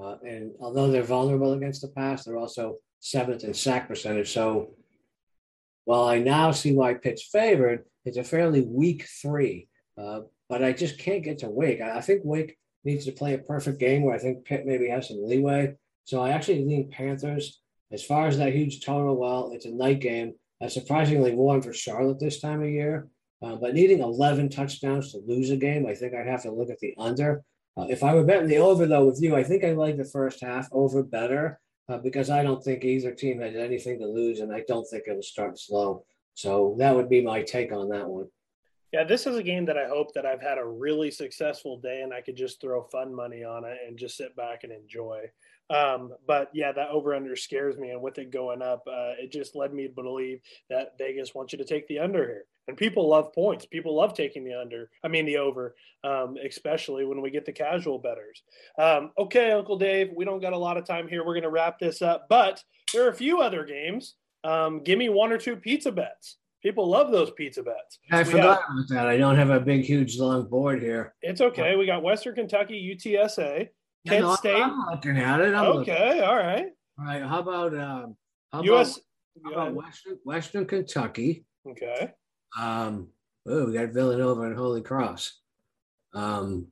uh, 0.00 0.16
and 0.26 0.52
although 0.60 0.90
they're 0.90 1.02
vulnerable 1.02 1.52
against 1.52 1.82
the 1.82 1.88
pass, 1.88 2.24
they're 2.24 2.38
also 2.38 2.76
seventh 3.00 3.44
in 3.44 3.54
sack 3.54 3.88
percentage. 3.88 4.32
So 4.32 4.74
while 5.84 6.04
I 6.04 6.18
now 6.18 6.50
see 6.50 6.72
why 6.72 6.94
Pitt's 6.94 7.22
favored, 7.22 7.84
it's 8.04 8.16
a 8.16 8.24
fairly 8.24 8.62
weak 8.62 9.06
three. 9.22 9.68
Uh, 9.98 10.20
but 10.48 10.62
I 10.62 10.72
just 10.72 10.98
can't 10.98 11.24
get 11.24 11.38
to 11.38 11.48
Wake. 11.48 11.80
I, 11.80 11.98
I 11.98 12.00
think 12.00 12.22
Wake 12.24 12.56
needs 12.84 13.04
to 13.06 13.12
play 13.12 13.34
a 13.34 13.38
perfect 13.38 13.80
game 13.80 14.02
where 14.02 14.14
I 14.14 14.18
think 14.18 14.44
Pitt 14.44 14.66
maybe 14.66 14.88
has 14.88 15.08
some 15.08 15.24
leeway. 15.24 15.74
So 16.06 16.22
I 16.22 16.30
actually 16.30 16.64
lean 16.64 16.88
Panthers, 16.90 17.60
as 17.92 18.04
far 18.04 18.28
as 18.28 18.38
that 18.38 18.54
huge 18.54 18.84
total, 18.84 19.16
well, 19.16 19.50
it's 19.52 19.66
a 19.66 19.70
night 19.70 20.00
game. 20.00 20.34
Uh, 20.60 20.68
surprisingly 20.68 21.34
warm 21.34 21.60
for 21.60 21.72
Charlotte 21.72 22.20
this 22.20 22.40
time 22.40 22.62
of 22.62 22.68
year. 22.70 23.08
Uh, 23.42 23.56
but 23.56 23.74
needing 23.74 24.00
11 24.00 24.48
touchdowns 24.48 25.12
to 25.12 25.18
lose 25.26 25.50
a 25.50 25.56
game, 25.56 25.84
I 25.84 25.94
think 25.94 26.14
I'd 26.14 26.28
have 26.28 26.42
to 26.42 26.52
look 26.52 26.70
at 26.70 26.78
the 26.78 26.94
under. 26.96 27.42
Uh, 27.76 27.86
if 27.90 28.02
I 28.02 28.14
were 28.14 28.24
betting 28.24 28.48
the 28.48 28.58
over, 28.58 28.86
though, 28.86 29.04
with 29.04 29.20
you, 29.20 29.36
I 29.36 29.42
think 29.42 29.64
I 29.64 29.72
like 29.72 29.96
the 29.96 30.04
first 30.04 30.40
half 30.40 30.68
over 30.72 31.02
better 31.02 31.60
uh, 31.88 31.98
because 31.98 32.30
I 32.30 32.42
don't 32.42 32.62
think 32.62 32.84
either 32.84 33.12
team 33.12 33.40
has 33.40 33.54
anything 33.54 33.98
to 33.98 34.06
lose, 34.06 34.40
and 34.40 34.52
I 34.52 34.62
don't 34.66 34.86
think 34.88 35.04
it'll 35.06 35.22
start 35.22 35.58
slow. 35.58 36.04
So 36.34 36.76
that 36.78 36.94
would 36.94 37.08
be 37.08 37.20
my 37.20 37.42
take 37.42 37.72
on 37.72 37.90
that 37.90 38.08
one. 38.08 38.28
Yeah, 38.92 39.04
this 39.04 39.26
is 39.26 39.36
a 39.36 39.42
game 39.42 39.64
that 39.66 39.76
I 39.76 39.88
hope 39.88 40.14
that 40.14 40.24
I've 40.24 40.40
had 40.40 40.58
a 40.58 40.64
really 40.64 41.10
successful 41.10 41.78
day 41.78 42.02
and 42.02 42.14
I 42.14 42.20
could 42.20 42.36
just 42.36 42.60
throw 42.60 42.84
fun 42.84 43.14
money 43.14 43.42
on 43.44 43.64
it 43.64 43.78
and 43.86 43.98
just 43.98 44.16
sit 44.16 44.36
back 44.36 44.62
and 44.62 44.72
enjoy. 44.72 45.24
Um, 45.68 46.12
but 46.26 46.50
yeah, 46.54 46.70
that 46.72 46.90
over 46.90 47.14
under 47.14 47.34
scares 47.34 47.76
me. 47.76 47.90
And 47.90 48.00
with 48.00 48.18
it 48.18 48.30
going 48.30 48.62
up, 48.62 48.84
uh, 48.86 49.14
it 49.18 49.32
just 49.32 49.56
led 49.56 49.74
me 49.74 49.88
to 49.88 49.92
believe 49.92 50.40
that 50.70 50.96
Vegas 50.98 51.34
wants 51.34 51.52
you 51.52 51.58
to 51.58 51.64
take 51.64 51.88
the 51.88 51.98
under 51.98 52.24
here. 52.24 52.44
And 52.68 52.76
people 52.76 53.08
love 53.08 53.32
points. 53.32 53.66
People 53.66 53.94
love 53.94 54.14
taking 54.14 54.44
the 54.44 54.54
under. 54.54 54.90
I 55.04 55.08
mean, 55.08 55.26
the 55.26 55.38
over, 55.38 55.76
um, 56.02 56.36
especially 56.44 57.04
when 57.04 57.20
we 57.20 57.30
get 57.30 57.46
the 57.46 57.52
casual 57.52 57.98
betters. 57.98 58.42
Um, 58.78 59.12
okay, 59.18 59.52
Uncle 59.52 59.78
Dave, 59.78 60.10
we 60.16 60.24
don't 60.24 60.40
got 60.40 60.52
a 60.52 60.58
lot 60.58 60.76
of 60.76 60.84
time 60.84 61.06
here. 61.08 61.24
We're 61.24 61.34
going 61.34 61.42
to 61.42 61.50
wrap 61.50 61.78
this 61.78 62.02
up. 62.02 62.26
But 62.28 62.62
there 62.92 63.04
are 63.04 63.10
a 63.10 63.14
few 63.14 63.40
other 63.40 63.64
games. 63.64 64.14
Um, 64.42 64.82
give 64.82 64.98
me 64.98 65.08
one 65.08 65.32
or 65.32 65.38
two 65.38 65.56
pizza 65.56 65.92
bets. 65.92 66.38
People 66.66 66.88
love 66.88 67.12
those 67.12 67.30
pizza 67.30 67.62
bets. 67.62 68.00
I 68.10 68.18
we 68.18 68.24
forgot 68.24 68.60
have, 68.60 68.70
about 68.72 68.88
that. 68.88 69.06
I 69.06 69.16
don't 69.16 69.36
have 69.36 69.50
a 69.50 69.60
big, 69.60 69.84
huge, 69.84 70.18
long 70.18 70.48
board 70.48 70.82
here. 70.82 71.14
It's 71.22 71.40
okay. 71.40 71.76
We 71.76 71.86
got 71.86 72.02
Western 72.02 72.34
Kentucky, 72.34 72.92
UTSA. 72.92 73.68
Kent 74.08 74.24
no, 74.24 74.34
State. 74.34 74.60
I'm 74.60 74.76
looking 74.90 75.16
at 75.16 75.40
it. 75.42 75.54
I'm 75.54 75.64
okay, 75.64 76.08
looking. 76.08 76.22
all 76.24 76.34
right. 76.34 76.66
All 76.98 77.04
right. 77.04 77.22
How 77.22 77.38
about 77.38 77.78
um, 77.78 78.16
how 78.50 78.64
US? 78.64 78.98
About, 79.38 79.54
how 79.54 79.60
about 79.60 79.74
Western 79.74 80.18
Western 80.24 80.66
Kentucky? 80.66 81.44
Okay. 81.70 82.10
Um. 82.58 83.10
Oh, 83.46 83.66
we 83.66 83.74
got 83.74 83.90
Villanova 83.90 84.42
and 84.42 84.56
Holy 84.56 84.82
Cross. 84.82 85.38
Um, 86.14 86.66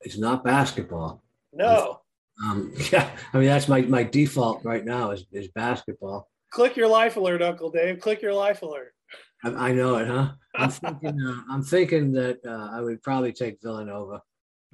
it's 0.00 0.16
not 0.16 0.42
basketball. 0.42 1.22
No. 1.52 2.00
Um, 2.42 2.72
yeah, 2.92 3.10
I 3.34 3.36
mean 3.36 3.48
that's 3.48 3.68
my, 3.68 3.82
my 3.82 4.04
default 4.04 4.64
right 4.64 4.86
now 4.86 5.10
is, 5.10 5.26
is 5.32 5.48
basketball. 5.48 6.30
Click 6.50 6.78
your 6.78 6.88
life 6.88 7.18
alert, 7.18 7.42
Uncle 7.42 7.70
Dave. 7.70 8.00
Click 8.00 8.22
your 8.22 8.32
life 8.32 8.62
alert. 8.62 8.94
I, 9.44 9.68
I 9.68 9.72
know 9.72 9.96
it, 9.96 10.08
huh? 10.08 10.32
I'm 10.54 10.70
thinking. 10.70 11.20
Uh, 11.20 11.40
I'm 11.50 11.62
thinking 11.62 12.12
that 12.12 12.38
uh, 12.46 12.70
I 12.72 12.80
would 12.80 13.02
probably 13.02 13.32
take 13.32 13.58
Villanova. 13.62 14.22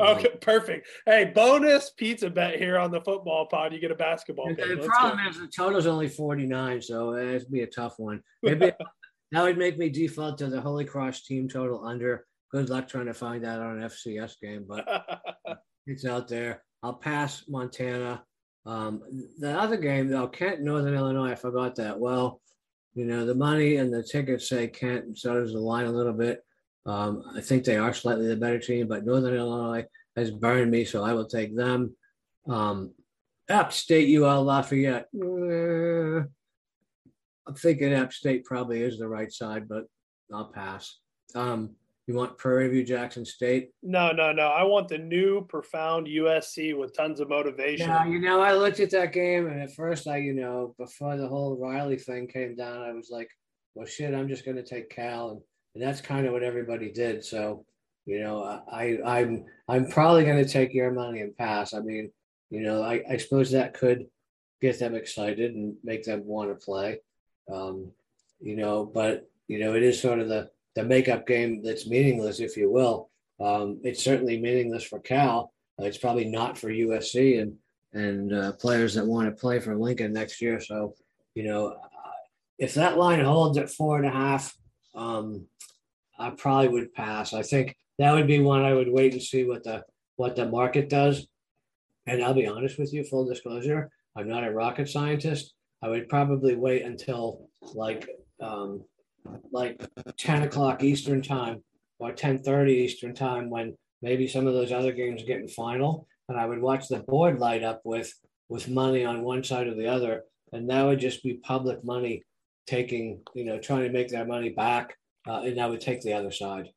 Okay, 0.01 0.31
perfect. 0.41 0.89
Hey, 1.07 1.31
bonus 1.33 1.91
pizza 1.91 2.29
bet 2.29 2.59
here 2.59 2.79
on 2.79 2.91
the 2.91 3.01
football 3.01 3.47
pod. 3.47 3.73
You 3.73 3.79
get 3.79 3.93
a 3.93 3.95
basketball. 3.95 4.49
The, 4.49 4.77
the 4.77 4.87
problem 4.87 5.23
go. 5.23 5.31
is 5.31 5.39
the 5.39 5.47
total's 5.47 5.87
only 5.87 6.09
49, 6.09 6.83
so 6.83 7.15
it'd 7.15 7.51
be 7.51 7.63
a 7.63 7.67
tough 7.67 7.95
one. 7.99 8.21
Maybe 8.43 8.73
that 9.33 9.43
would 9.43 9.59
make 9.59 9.79
me 9.79 9.91
default 9.91 10.39
to 10.39 10.49
the 10.49 10.61
Holy 10.61 10.85
Cross 10.85 11.23
team 11.23 11.49
total 11.49 11.85
under. 11.87 12.27
Good 12.51 12.71
luck 12.71 12.89
trying 12.89 13.07
to 13.07 13.15
find 13.15 13.45
that 13.45 13.61
on 13.61 13.83
an 13.83 13.89
FCS 13.89 14.35
game, 14.43 14.65
but 14.69 14.85
it's 15.87 16.05
out 16.05 16.27
there. 16.27 16.65
I'll 16.83 16.95
pass 16.95 17.45
Montana. 17.49 18.25
Um, 18.67 19.03
the 19.39 19.57
other 19.59 19.77
game, 19.77 20.09
though, 20.09 20.27
Kent, 20.27 20.61
Northern 20.61 20.95
Illinois, 20.95 21.33
I 21.33 21.35
forgot 21.37 21.77
that. 21.77 21.99
Well, 21.99 22.41
you 22.95 23.05
know, 23.05 23.27
the 23.27 23.35
money 23.35 23.77
and 23.77 23.93
the 23.93 24.03
tickets 24.03 24.49
say 24.49 24.69
Kent, 24.69 25.05
and 25.05 25.19
so 25.19 25.35
does 25.35 25.53
the 25.53 25.59
line 25.59 25.87
a 25.87 25.93
little 25.93 26.13
bit. 26.13 26.45
Um, 26.87 27.25
I 27.35 27.41
think 27.41 27.65
they 27.65 27.77
are 27.77 27.93
slightly 27.93 28.27
the 28.27 28.37
better 28.37 28.59
team, 28.59 28.89
but 28.89 29.05
Northern 29.05 29.35
Illinois 29.35 29.87
has 30.17 30.31
burned 30.31 30.71
me, 30.71 30.85
so 30.85 31.03
I 31.03 31.13
will 31.13 31.27
take 31.27 31.57
them. 31.57 31.97
Um, 32.47 32.93
State, 33.71 34.17
UL 34.17 34.45
Lafayette. 34.45 35.09
Eh, 35.15 36.23
I'm 37.47 37.55
thinking 37.57 37.93
App 37.93 38.13
State 38.13 38.45
probably 38.45 38.83
is 38.83 38.99
the 38.99 39.09
right 39.09 39.31
side, 39.33 39.69
but 39.69 39.85
I'll 40.33 40.53
pass. 40.53 40.99
Um, 41.35 41.71
you 42.07 42.15
want 42.15 42.37
Prairie 42.37 42.69
View 42.69 42.85
Jackson 42.85 43.25
State? 43.25 43.71
No, 43.83 44.13
no, 44.13 44.33
no. 44.33 44.49
I 44.49 44.63
want 44.65 44.89
the 44.89 44.99
new 44.99 45.47
profound 45.47 46.07
USC 46.07 46.77
with 46.77 46.97
tons 46.97 47.21
of 47.21 47.29
motivation. 47.31 47.89
Yeah, 47.89 48.07
you 48.07 48.21
know, 48.21 48.41
I 48.41 48.55
looked 48.55 48.81
at 48.81 48.91
that 48.91 49.13
game, 49.13 49.47
and 49.47 49.61
at 49.61 49.75
first, 49.75 50.07
I, 50.07 50.19
you 50.19 50.35
know, 50.35 50.75
before 50.79 51.17
the 51.17 51.29
whole 51.29 51.57
Riley 51.57 51.97
thing 51.97 52.29
came 52.29 52.57
down, 52.57 52.83
I 52.83 52.93
was 52.93 53.09
like, 53.11 53.31
well, 53.75 53.87
shit, 53.87 54.15
I'm 54.15 54.29
just 54.29 54.45
going 54.45 54.57
to 54.57 54.63
take 54.63 54.91
Cal. 54.91 55.31
And 55.31 55.41
and 55.75 55.83
that's 55.83 56.01
kind 56.01 56.27
of 56.27 56.33
what 56.33 56.43
everybody 56.43 56.91
did. 56.91 57.25
So, 57.25 57.65
you 58.07 58.21
know, 58.21 58.43
I 58.71 58.99
I'm 59.05 59.45
I'm 59.69 59.89
probably 59.89 60.25
going 60.25 60.43
to 60.43 60.51
take 60.51 60.73
your 60.73 60.93
money 60.93 61.21
and 61.21 61.37
pass. 61.37 61.75
I 61.75 61.81
mean, 61.81 62.13
you 62.51 62.61
know, 62.61 62.83
I, 62.83 63.03
I 63.11 63.17
suppose 63.17 63.51
that 63.51 63.75
could 63.75 64.07
get 64.61 64.79
them 64.79 64.95
excited 64.95 65.55
and 65.55 65.75
make 65.83 66.05
them 66.05 66.25
want 66.25 66.51
to 66.51 66.65
play. 66.65 67.01
Um, 67.53 67.91
you 68.41 68.57
know, 68.57 68.85
but 68.85 69.29
you 69.49 69.59
know, 69.59 69.75
it 69.75 69.83
is 69.83 70.01
sort 70.01 70.21
of 70.21 70.29
the 70.29 70.51
the 70.75 70.85
makeup 70.85 71.27
game 71.27 71.63
that's 71.63 71.89
meaningless, 71.89 72.41
if 72.41 72.57
you 72.57 72.71
will. 72.71 73.11
Um, 73.41 73.81
it's 73.83 74.03
certainly 74.03 74.41
meaningless 74.41 74.85
for 74.85 75.01
Cal. 75.01 75.53
Uh, 75.81 75.85
it's 75.85 75.99
probably 75.99 76.27
not 76.27 76.59
for 76.59 76.69
USC 76.69 77.41
and 77.41 77.57
and 77.93 78.33
uh, 78.33 78.53
players 78.53 78.95
that 78.95 79.07
want 79.07 79.29
to 79.29 79.41
play 79.41 79.61
for 79.61 79.77
Lincoln 79.77 80.13
next 80.13 80.43
year. 80.43 80.59
So, 80.61 80.97
you 81.37 81.45
know, 81.45 81.77
if 82.59 82.75
that 82.75 82.99
line 82.99 83.25
holds 83.25 83.57
at 83.57 83.71
four 83.71 83.99
and 83.99 84.07
a 84.07 84.11
half, 84.11 84.53
um, 84.97 85.47
I 86.19 86.31
probably 86.31 86.69
would 86.69 86.93
pass. 86.93 87.33
I 87.33 87.43
think 87.43 87.77
that 87.99 88.13
would 88.13 88.27
be 88.27 88.41
one 88.41 88.63
I 88.63 88.75
would 88.75 88.91
wait 88.91 89.13
and 89.13 89.23
see 89.23 89.45
what 89.45 89.63
the 89.65 89.85
what 90.17 90.37
the 90.37 90.49
market 90.49 90.89
does. 90.89 91.27
And 92.07 92.23
I'll 92.23 92.35
be 92.35 92.47
honest 92.47 92.79
with 92.79 92.93
you, 92.93 93.05
full 93.05 93.27
disclosure, 93.27 93.91
I'm 94.17 94.29
not 94.29 94.45
a 94.45 94.53
rocket 94.53 94.89
scientist. 94.89 95.55
I 95.83 95.89
would 95.89 96.09
probably 96.09 96.55
wait 96.55 96.83
until 96.83 97.49
like 97.75 98.09
um, 98.41 98.85
like 99.51 99.81
10 100.17 100.43
o'clock 100.45 100.83
Eastern 100.83 101.23
time 101.23 101.63
or 101.99 102.13
10:30 102.13 102.71
Eastern 102.71 103.15
time 103.15 103.51
when 103.51 103.77
maybe 104.03 104.29
some 104.29 104.47
of 104.47 104.55
those 104.55 104.73
other 104.73 104.93
games 104.93 105.23
are 105.23 105.27
getting 105.27 105.49
final, 105.49 106.07
and 106.29 106.39
I 106.39 106.47
would 106.47 106.61
watch 106.61 106.89
the 106.89 107.01
board 107.01 107.39
light 107.39 107.63
up 107.63 107.81
with 107.85 108.13
with 108.49 108.69
money 108.69 109.05
on 109.05 109.23
one 109.23 109.43
side 109.43 109.67
or 109.67 109.75
the 109.75 109.89
other, 109.89 110.25
and 110.53 110.69
that 110.69 110.83
would 110.83 111.01
just 111.01 111.23
be 111.23 111.35
public 111.35 111.83
money 111.85 112.23
taking, 112.67 113.21
you 113.35 113.45
know, 113.45 113.59
trying 113.59 113.85
to 113.85 113.93
make 113.93 114.09
their 114.09 114.27
money 114.27 114.51
back, 114.51 114.97
uh, 115.27 115.41
and 115.41 115.59
that 115.59 115.69
would 115.69 115.81
take 115.81 116.03
the 116.03 116.13
other 116.13 116.31
side. 116.31 116.69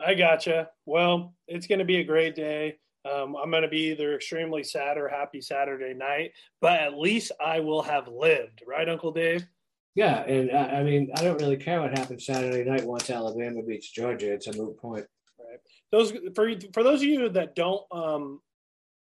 I 0.00 0.14
gotcha. 0.14 0.70
Well, 0.86 1.34
it's 1.46 1.66
going 1.66 1.78
to 1.78 1.84
be 1.84 1.98
a 1.98 2.04
great 2.04 2.34
day. 2.34 2.78
Um, 3.10 3.36
I'm 3.36 3.50
going 3.50 3.62
to 3.62 3.68
be 3.68 3.90
either 3.90 4.14
extremely 4.14 4.62
sad 4.62 4.96
or 4.96 5.08
happy 5.08 5.40
Saturday 5.40 5.94
night, 5.94 6.32
but 6.60 6.80
at 6.80 6.98
least 6.98 7.32
I 7.44 7.60
will 7.60 7.82
have 7.82 8.06
lived, 8.08 8.62
right, 8.66 8.88
Uncle 8.88 9.12
Dave? 9.12 9.44
Yeah, 9.94 10.22
and 10.22 10.50
uh, 10.50 10.70
I 10.72 10.82
mean, 10.82 11.10
I 11.16 11.22
don't 11.22 11.40
really 11.40 11.58
care 11.58 11.80
what 11.80 11.96
happens 11.96 12.24
Saturday 12.24 12.68
night 12.68 12.86
once 12.86 13.10
Alabama 13.10 13.62
beats 13.62 13.90
Georgia. 13.90 14.32
It's 14.32 14.46
a 14.46 14.56
moot 14.56 14.78
point. 14.78 15.04
Right. 15.38 15.58
Those 15.90 16.12
for 16.34 16.50
for 16.72 16.82
those 16.82 17.02
of 17.02 17.08
you 17.08 17.28
that 17.28 17.54
don't 17.54 17.82
um, 17.92 18.40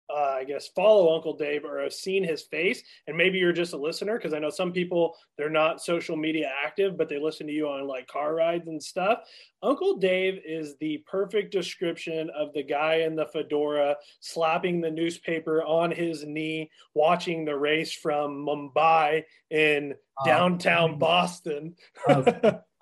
uh, 0.10 0.38
I 0.40 0.44
guess, 0.46 0.68
follow 0.70 1.14
Uncle 1.16 1.36
Dave 1.36 1.66
or 1.66 1.82
have 1.82 1.94
seen 1.94 2.24
his 2.24 2.44
face, 2.44 2.82
and 3.08 3.18
maybe 3.18 3.38
you're 3.38 3.54
just 3.54 3.74
a 3.74 3.78
listener 3.78 4.18
because 4.18 4.34
I 4.34 4.40
know 4.40 4.50
some 4.50 4.72
people 4.72 5.16
they're 5.38 5.50
not 5.50 5.82
social 5.82 6.16
media 6.16 6.52
active, 6.66 6.98
but 6.98 7.10
they 7.10 7.20
listen 7.20 7.48
to 7.48 7.54
you 7.54 7.68
on 7.68 7.88
like 7.88 8.08
car 8.08 8.36
rides 8.36 8.68
and 8.68 8.82
stuff. 8.82 9.20
Uncle 9.62 9.98
Dave 9.98 10.40
is 10.46 10.76
the 10.80 11.04
perfect 11.10 11.52
description 11.52 12.30
of 12.38 12.54
the 12.54 12.64
guy 12.64 12.96
in 12.98 13.16
the 13.16 13.26
fedora 13.26 13.96
slapping 14.20 14.82
the 14.82 14.92
newspaper 14.92 15.64
on 15.64 15.92
his 15.92 16.24
knee, 16.26 16.70
watching 16.94 17.44
the 17.44 17.58
race 17.58 17.92
from 17.92 18.46
Mumbai 18.46 19.24
in 19.50 19.94
oh, 20.20 20.26
downtown 20.26 21.00
Boston. 21.00 21.76
Oh, 22.08 22.24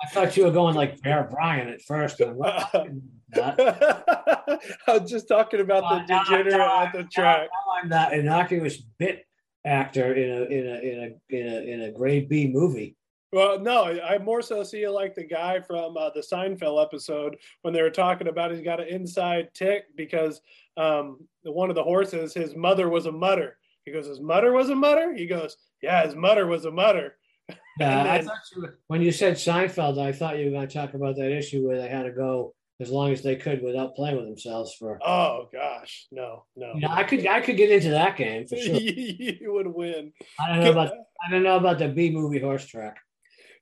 I 0.01 0.07
thought 0.09 0.35
you 0.37 0.45
were 0.45 0.51
going 0.51 0.75
like 0.75 1.01
Bear 1.01 1.27
Bryant 1.29 1.69
at 1.69 1.81
first. 1.81 2.21
I 4.87 4.97
was 4.99 5.09
just 5.09 5.27
talking 5.27 5.59
about 5.59 6.07
the 6.07 6.13
uh, 6.13 6.23
degenerate 6.23 6.57
now, 6.57 6.83
at 6.83 6.93
the 6.93 7.03
track. 7.03 7.49
Now 7.51 7.73
I'm 7.81 7.89
that 7.89 8.13
innocuous 8.13 8.77
bit 8.77 9.25
actor 9.65 10.13
in 10.13 10.29
a 10.29 10.43
in 10.45 10.67
a 10.67 10.79
in 10.79 10.99
a 10.99 11.35
in 11.35 11.47
a 11.47 11.73
in 11.73 11.81
a 11.81 11.91
grade 11.91 12.29
B 12.29 12.47
movie. 12.47 12.95
Well, 13.31 13.59
no, 13.59 13.83
I 13.83 14.17
more 14.17 14.41
so 14.41 14.63
see 14.63 14.79
you 14.79 14.91
like 14.91 15.13
the 15.13 15.25
guy 15.25 15.59
from 15.59 15.97
uh, 15.97 16.09
the 16.11 16.21
Seinfeld 16.21 16.81
episode 16.81 17.35
when 17.63 17.73
they 17.73 17.81
were 17.81 17.89
talking 17.89 18.29
about 18.29 18.51
he's 18.51 18.61
got 18.61 18.79
an 18.79 18.87
inside 18.87 19.49
tick 19.53 19.85
because 19.97 20.39
um, 20.77 21.19
one 21.43 21.69
of 21.69 21.75
the 21.75 21.83
horses, 21.83 22.33
his 22.33 22.55
mother 22.55 22.87
was 22.87 23.07
a 23.07 23.11
mudder. 23.11 23.57
He 23.83 23.91
goes, 23.91 24.07
his 24.07 24.21
mother 24.21 24.53
was 24.53 24.69
a 24.69 24.75
mudder. 24.75 25.13
He 25.13 25.27
goes, 25.27 25.57
yeah, 25.81 26.05
his 26.05 26.15
mother 26.15 26.47
was 26.47 26.65
a 26.65 26.71
mudder. 26.71 27.17
Yeah, 27.77 28.09
I 28.09 28.21
thought 28.21 28.37
you 28.55 28.69
when 28.87 29.01
you 29.01 29.11
said 29.11 29.33
Seinfeld, 29.33 30.01
I 30.01 30.13
thought 30.13 30.39
you 30.39 30.45
were 30.45 30.51
going 30.51 30.65
to 30.65 30.73
talk 30.73 30.93
about 30.93 31.17
that 31.17 31.29
issue 31.33 31.67
where 31.67 31.77
they 31.77 31.89
had 31.89 32.03
to 32.03 32.11
go 32.11 32.55
as 32.79 32.89
long 32.89 33.11
as 33.11 33.21
they 33.21 33.35
could 33.35 33.61
without 33.61 33.95
playing 33.95 34.17
with 34.17 34.25
themselves 34.25 34.73
for. 34.73 34.99
Oh 35.05 35.49
gosh, 35.53 36.07
no, 36.11 36.45
no. 36.55 36.73
You 36.75 36.81
know, 36.81 36.89
I 36.89 37.03
could 37.03 37.25
I 37.25 37.41
could 37.41 37.57
get 37.57 37.71
into 37.71 37.89
that 37.91 38.17
game 38.17 38.47
for 38.47 38.57
sure. 38.57 38.75
you 38.79 39.53
would 39.53 39.67
win. 39.67 40.11
I 40.39 40.49
don't 40.49 40.63
know 40.63 40.71
about 40.71 40.91
I 41.25 41.31
don't 41.31 41.43
know 41.43 41.57
about 41.57 41.79
the 41.79 41.87
B 41.87 42.11
movie 42.11 42.39
horse 42.39 42.65
track. 42.65 42.97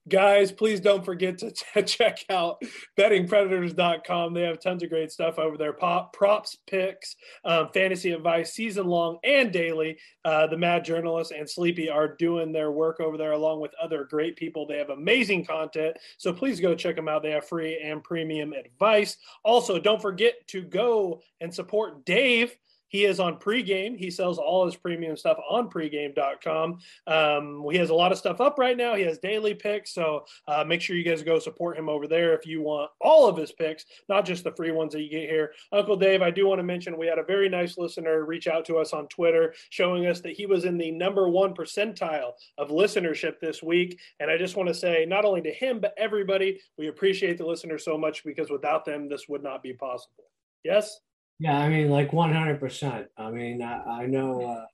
Guys, 0.09 0.51
please 0.51 0.81
don't 0.81 1.05
forget 1.05 1.37
to 1.37 1.51
t- 1.75 1.81
check 1.83 2.19
out 2.29 2.61
bettingpredators.com. 2.97 4.33
They 4.33 4.41
have 4.41 4.59
tons 4.59 4.83
of 4.83 4.89
great 4.89 5.11
stuff 5.11 5.39
over 5.39 5.57
there 5.57 5.71
pop, 5.71 6.11
props, 6.11 6.57
picks, 6.67 7.15
um, 7.45 7.69
fantasy 7.73 8.11
advice, 8.11 8.53
season 8.53 8.87
long 8.87 9.19
and 9.23 9.51
daily. 9.51 9.97
Uh, 10.25 10.47
the 10.47 10.57
Mad 10.57 10.83
Journalist 10.83 11.31
and 11.31 11.49
Sleepy 11.49 11.89
are 11.89 12.15
doing 12.15 12.51
their 12.51 12.71
work 12.71 12.99
over 12.99 13.17
there 13.17 13.31
along 13.31 13.61
with 13.61 13.71
other 13.81 14.03
great 14.03 14.35
people. 14.35 14.67
They 14.67 14.77
have 14.77 14.89
amazing 14.89 15.45
content. 15.45 15.95
So 16.17 16.33
please 16.33 16.59
go 16.59 16.75
check 16.75 16.97
them 16.97 17.07
out. 17.07 17.23
They 17.23 17.31
have 17.31 17.47
free 17.47 17.79
and 17.81 18.03
premium 18.03 18.51
advice. 18.51 19.15
Also, 19.43 19.79
don't 19.79 20.01
forget 20.01 20.35
to 20.47 20.63
go 20.63 21.21
and 21.39 21.53
support 21.53 22.05
Dave 22.05 22.55
he 22.93 23.05
is 23.05 23.19
on 23.19 23.37
pregame. 23.37 23.97
He 23.97 24.11
sells 24.11 24.37
all 24.37 24.65
his 24.65 24.75
premium 24.75 25.17
stuff 25.17 25.39
on 25.49 25.67
pregame.com. 25.67 26.77
Um, 27.07 27.65
he 27.71 27.77
has 27.79 27.89
a 27.89 27.95
lot 27.95 28.11
of 28.11 28.19
stuff 28.19 28.39
up 28.39 28.59
right 28.59 28.77
now. 28.77 28.93
He 28.93 29.01
has 29.03 29.17
daily 29.17 29.55
picks. 29.55 29.93
So 29.93 30.25
uh, 30.47 30.63
make 30.63 30.79
sure 30.79 30.95
you 30.95 31.03
guys 31.03 31.23
go 31.23 31.39
support 31.39 31.75
him 31.75 31.89
over 31.89 32.07
there 32.07 32.35
if 32.35 32.45
you 32.45 32.61
want 32.61 32.91
all 33.01 33.27
of 33.27 33.35
his 33.35 33.51
picks, 33.51 33.85
not 34.07 34.25
just 34.25 34.43
the 34.43 34.51
free 34.51 34.71
ones 34.71 34.93
that 34.93 35.01
you 35.01 35.09
get 35.09 35.27
here. 35.27 35.53
Uncle 35.71 35.97
Dave, 35.97 36.21
I 36.21 36.29
do 36.29 36.45
want 36.47 36.59
to 36.59 36.63
mention 36.63 36.95
we 36.95 37.07
had 37.07 37.17
a 37.17 37.23
very 37.23 37.49
nice 37.49 37.79
listener 37.79 38.25
reach 38.25 38.47
out 38.47 38.63
to 38.65 38.77
us 38.77 38.93
on 38.93 39.07
Twitter 39.07 39.55
showing 39.71 40.05
us 40.05 40.21
that 40.21 40.33
he 40.33 40.45
was 40.45 40.63
in 40.63 40.77
the 40.77 40.91
number 40.91 41.27
one 41.27 41.55
percentile 41.55 42.33
of 42.59 42.69
listenership 42.69 43.39
this 43.39 43.63
week. 43.63 43.99
And 44.19 44.29
I 44.29 44.37
just 44.37 44.55
want 44.55 44.69
to 44.69 44.75
say, 44.75 45.03
not 45.07 45.25
only 45.25 45.41
to 45.41 45.51
him, 45.51 45.79
but 45.79 45.95
everybody, 45.97 46.61
we 46.77 46.89
appreciate 46.89 47.39
the 47.39 47.47
listeners 47.47 47.83
so 47.83 47.97
much 47.97 48.23
because 48.23 48.51
without 48.51 48.85
them, 48.85 49.09
this 49.09 49.27
would 49.27 49.41
not 49.41 49.63
be 49.63 49.73
possible. 49.73 50.25
Yes? 50.63 50.99
Yeah, 51.39 51.57
I 51.57 51.69
mean, 51.69 51.89
like 51.89 52.13
one 52.13 52.33
hundred 52.33 52.59
percent. 52.59 53.07
I 53.17 53.31
mean, 53.31 53.61
I, 53.61 54.03
I 54.03 54.05
know, 54.05 54.41
uh, 54.43 54.65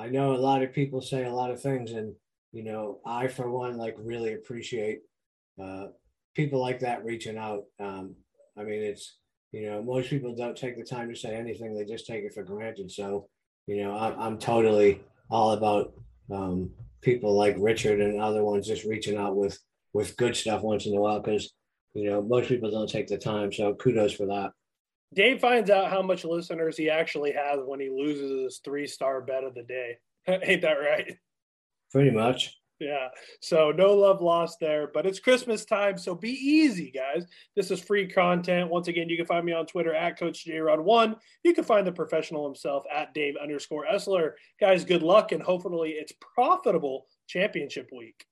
I 0.00 0.08
know 0.08 0.34
a 0.34 0.38
lot 0.38 0.62
of 0.62 0.72
people 0.72 1.00
say 1.00 1.24
a 1.24 1.32
lot 1.34 1.50
of 1.50 1.60
things, 1.62 1.92
and 1.92 2.14
you 2.52 2.64
know, 2.64 3.00
I 3.06 3.28
for 3.28 3.50
one 3.50 3.76
like 3.76 3.96
really 3.98 4.34
appreciate 4.34 5.00
uh, 5.62 5.88
people 6.34 6.60
like 6.60 6.80
that 6.80 7.04
reaching 7.04 7.38
out. 7.38 7.64
Um, 7.80 8.16
I 8.58 8.64
mean, 8.64 8.82
it's 8.82 9.18
you 9.52 9.66
know, 9.70 9.82
most 9.82 10.10
people 10.10 10.34
don't 10.34 10.56
take 10.56 10.76
the 10.76 10.84
time 10.84 11.08
to 11.10 11.16
say 11.16 11.34
anything; 11.36 11.74
they 11.74 11.84
just 11.84 12.06
take 12.06 12.24
it 12.24 12.34
for 12.34 12.42
granted. 12.44 12.90
So, 12.90 13.28
you 13.66 13.82
know, 13.82 13.96
I'm, 13.96 14.18
I'm 14.18 14.38
totally 14.38 15.00
all 15.30 15.52
about 15.52 15.94
um, 16.30 16.70
people 17.02 17.34
like 17.36 17.56
Richard 17.58 18.00
and 18.00 18.20
other 18.20 18.44
ones 18.44 18.66
just 18.66 18.84
reaching 18.84 19.16
out 19.18 19.36
with 19.36 19.58
with 19.92 20.16
good 20.16 20.36
stuff 20.36 20.62
once 20.62 20.86
in 20.86 20.96
a 20.96 21.00
while 21.00 21.20
because 21.20 21.52
you 21.94 22.10
know 22.10 22.22
most 22.22 22.48
people 22.48 22.70
don't 22.70 22.90
take 22.90 23.06
the 23.08 23.18
time. 23.18 23.52
So, 23.52 23.74
kudos 23.74 24.12
for 24.14 24.26
that. 24.26 24.52
Dave 25.14 25.40
finds 25.40 25.70
out 25.70 25.90
how 25.90 26.02
much 26.02 26.24
listeners 26.24 26.76
he 26.76 26.90
actually 26.90 27.32
has 27.32 27.60
when 27.64 27.80
he 27.80 27.88
loses 27.88 28.42
his 28.42 28.60
three 28.64 28.86
star 28.86 29.20
bet 29.20 29.44
of 29.44 29.54
the 29.54 29.62
day. 29.62 29.98
Ain't 30.28 30.62
that 30.62 30.72
right? 30.72 31.16
Pretty 31.92 32.10
much. 32.10 32.56
Yeah. 32.80 33.08
So 33.40 33.70
no 33.70 33.94
love 33.94 34.20
lost 34.20 34.58
there, 34.60 34.90
but 34.92 35.06
it's 35.06 35.20
Christmas 35.20 35.64
time, 35.64 35.96
so 35.96 36.14
be 36.14 36.30
easy, 36.30 36.90
guys. 36.90 37.24
This 37.54 37.70
is 37.70 37.80
free 37.80 38.08
content. 38.08 38.68
Once 38.68 38.88
again, 38.88 39.08
you 39.08 39.16
can 39.16 39.26
find 39.26 39.46
me 39.46 39.52
on 39.52 39.66
Twitter 39.66 39.94
at 39.94 40.18
Coach 40.18 40.46
One. 40.46 41.16
You 41.44 41.54
can 41.54 41.64
find 41.64 41.86
the 41.86 41.92
professional 41.92 42.44
himself 42.44 42.84
at 42.92 43.14
Dave 43.14 43.36
underscore 43.40 43.86
Essler. 43.86 44.32
Guys, 44.60 44.84
good 44.84 45.02
luck 45.02 45.30
and 45.30 45.42
hopefully 45.42 45.90
it's 45.90 46.12
profitable 46.34 47.06
championship 47.28 47.88
week. 47.96 48.26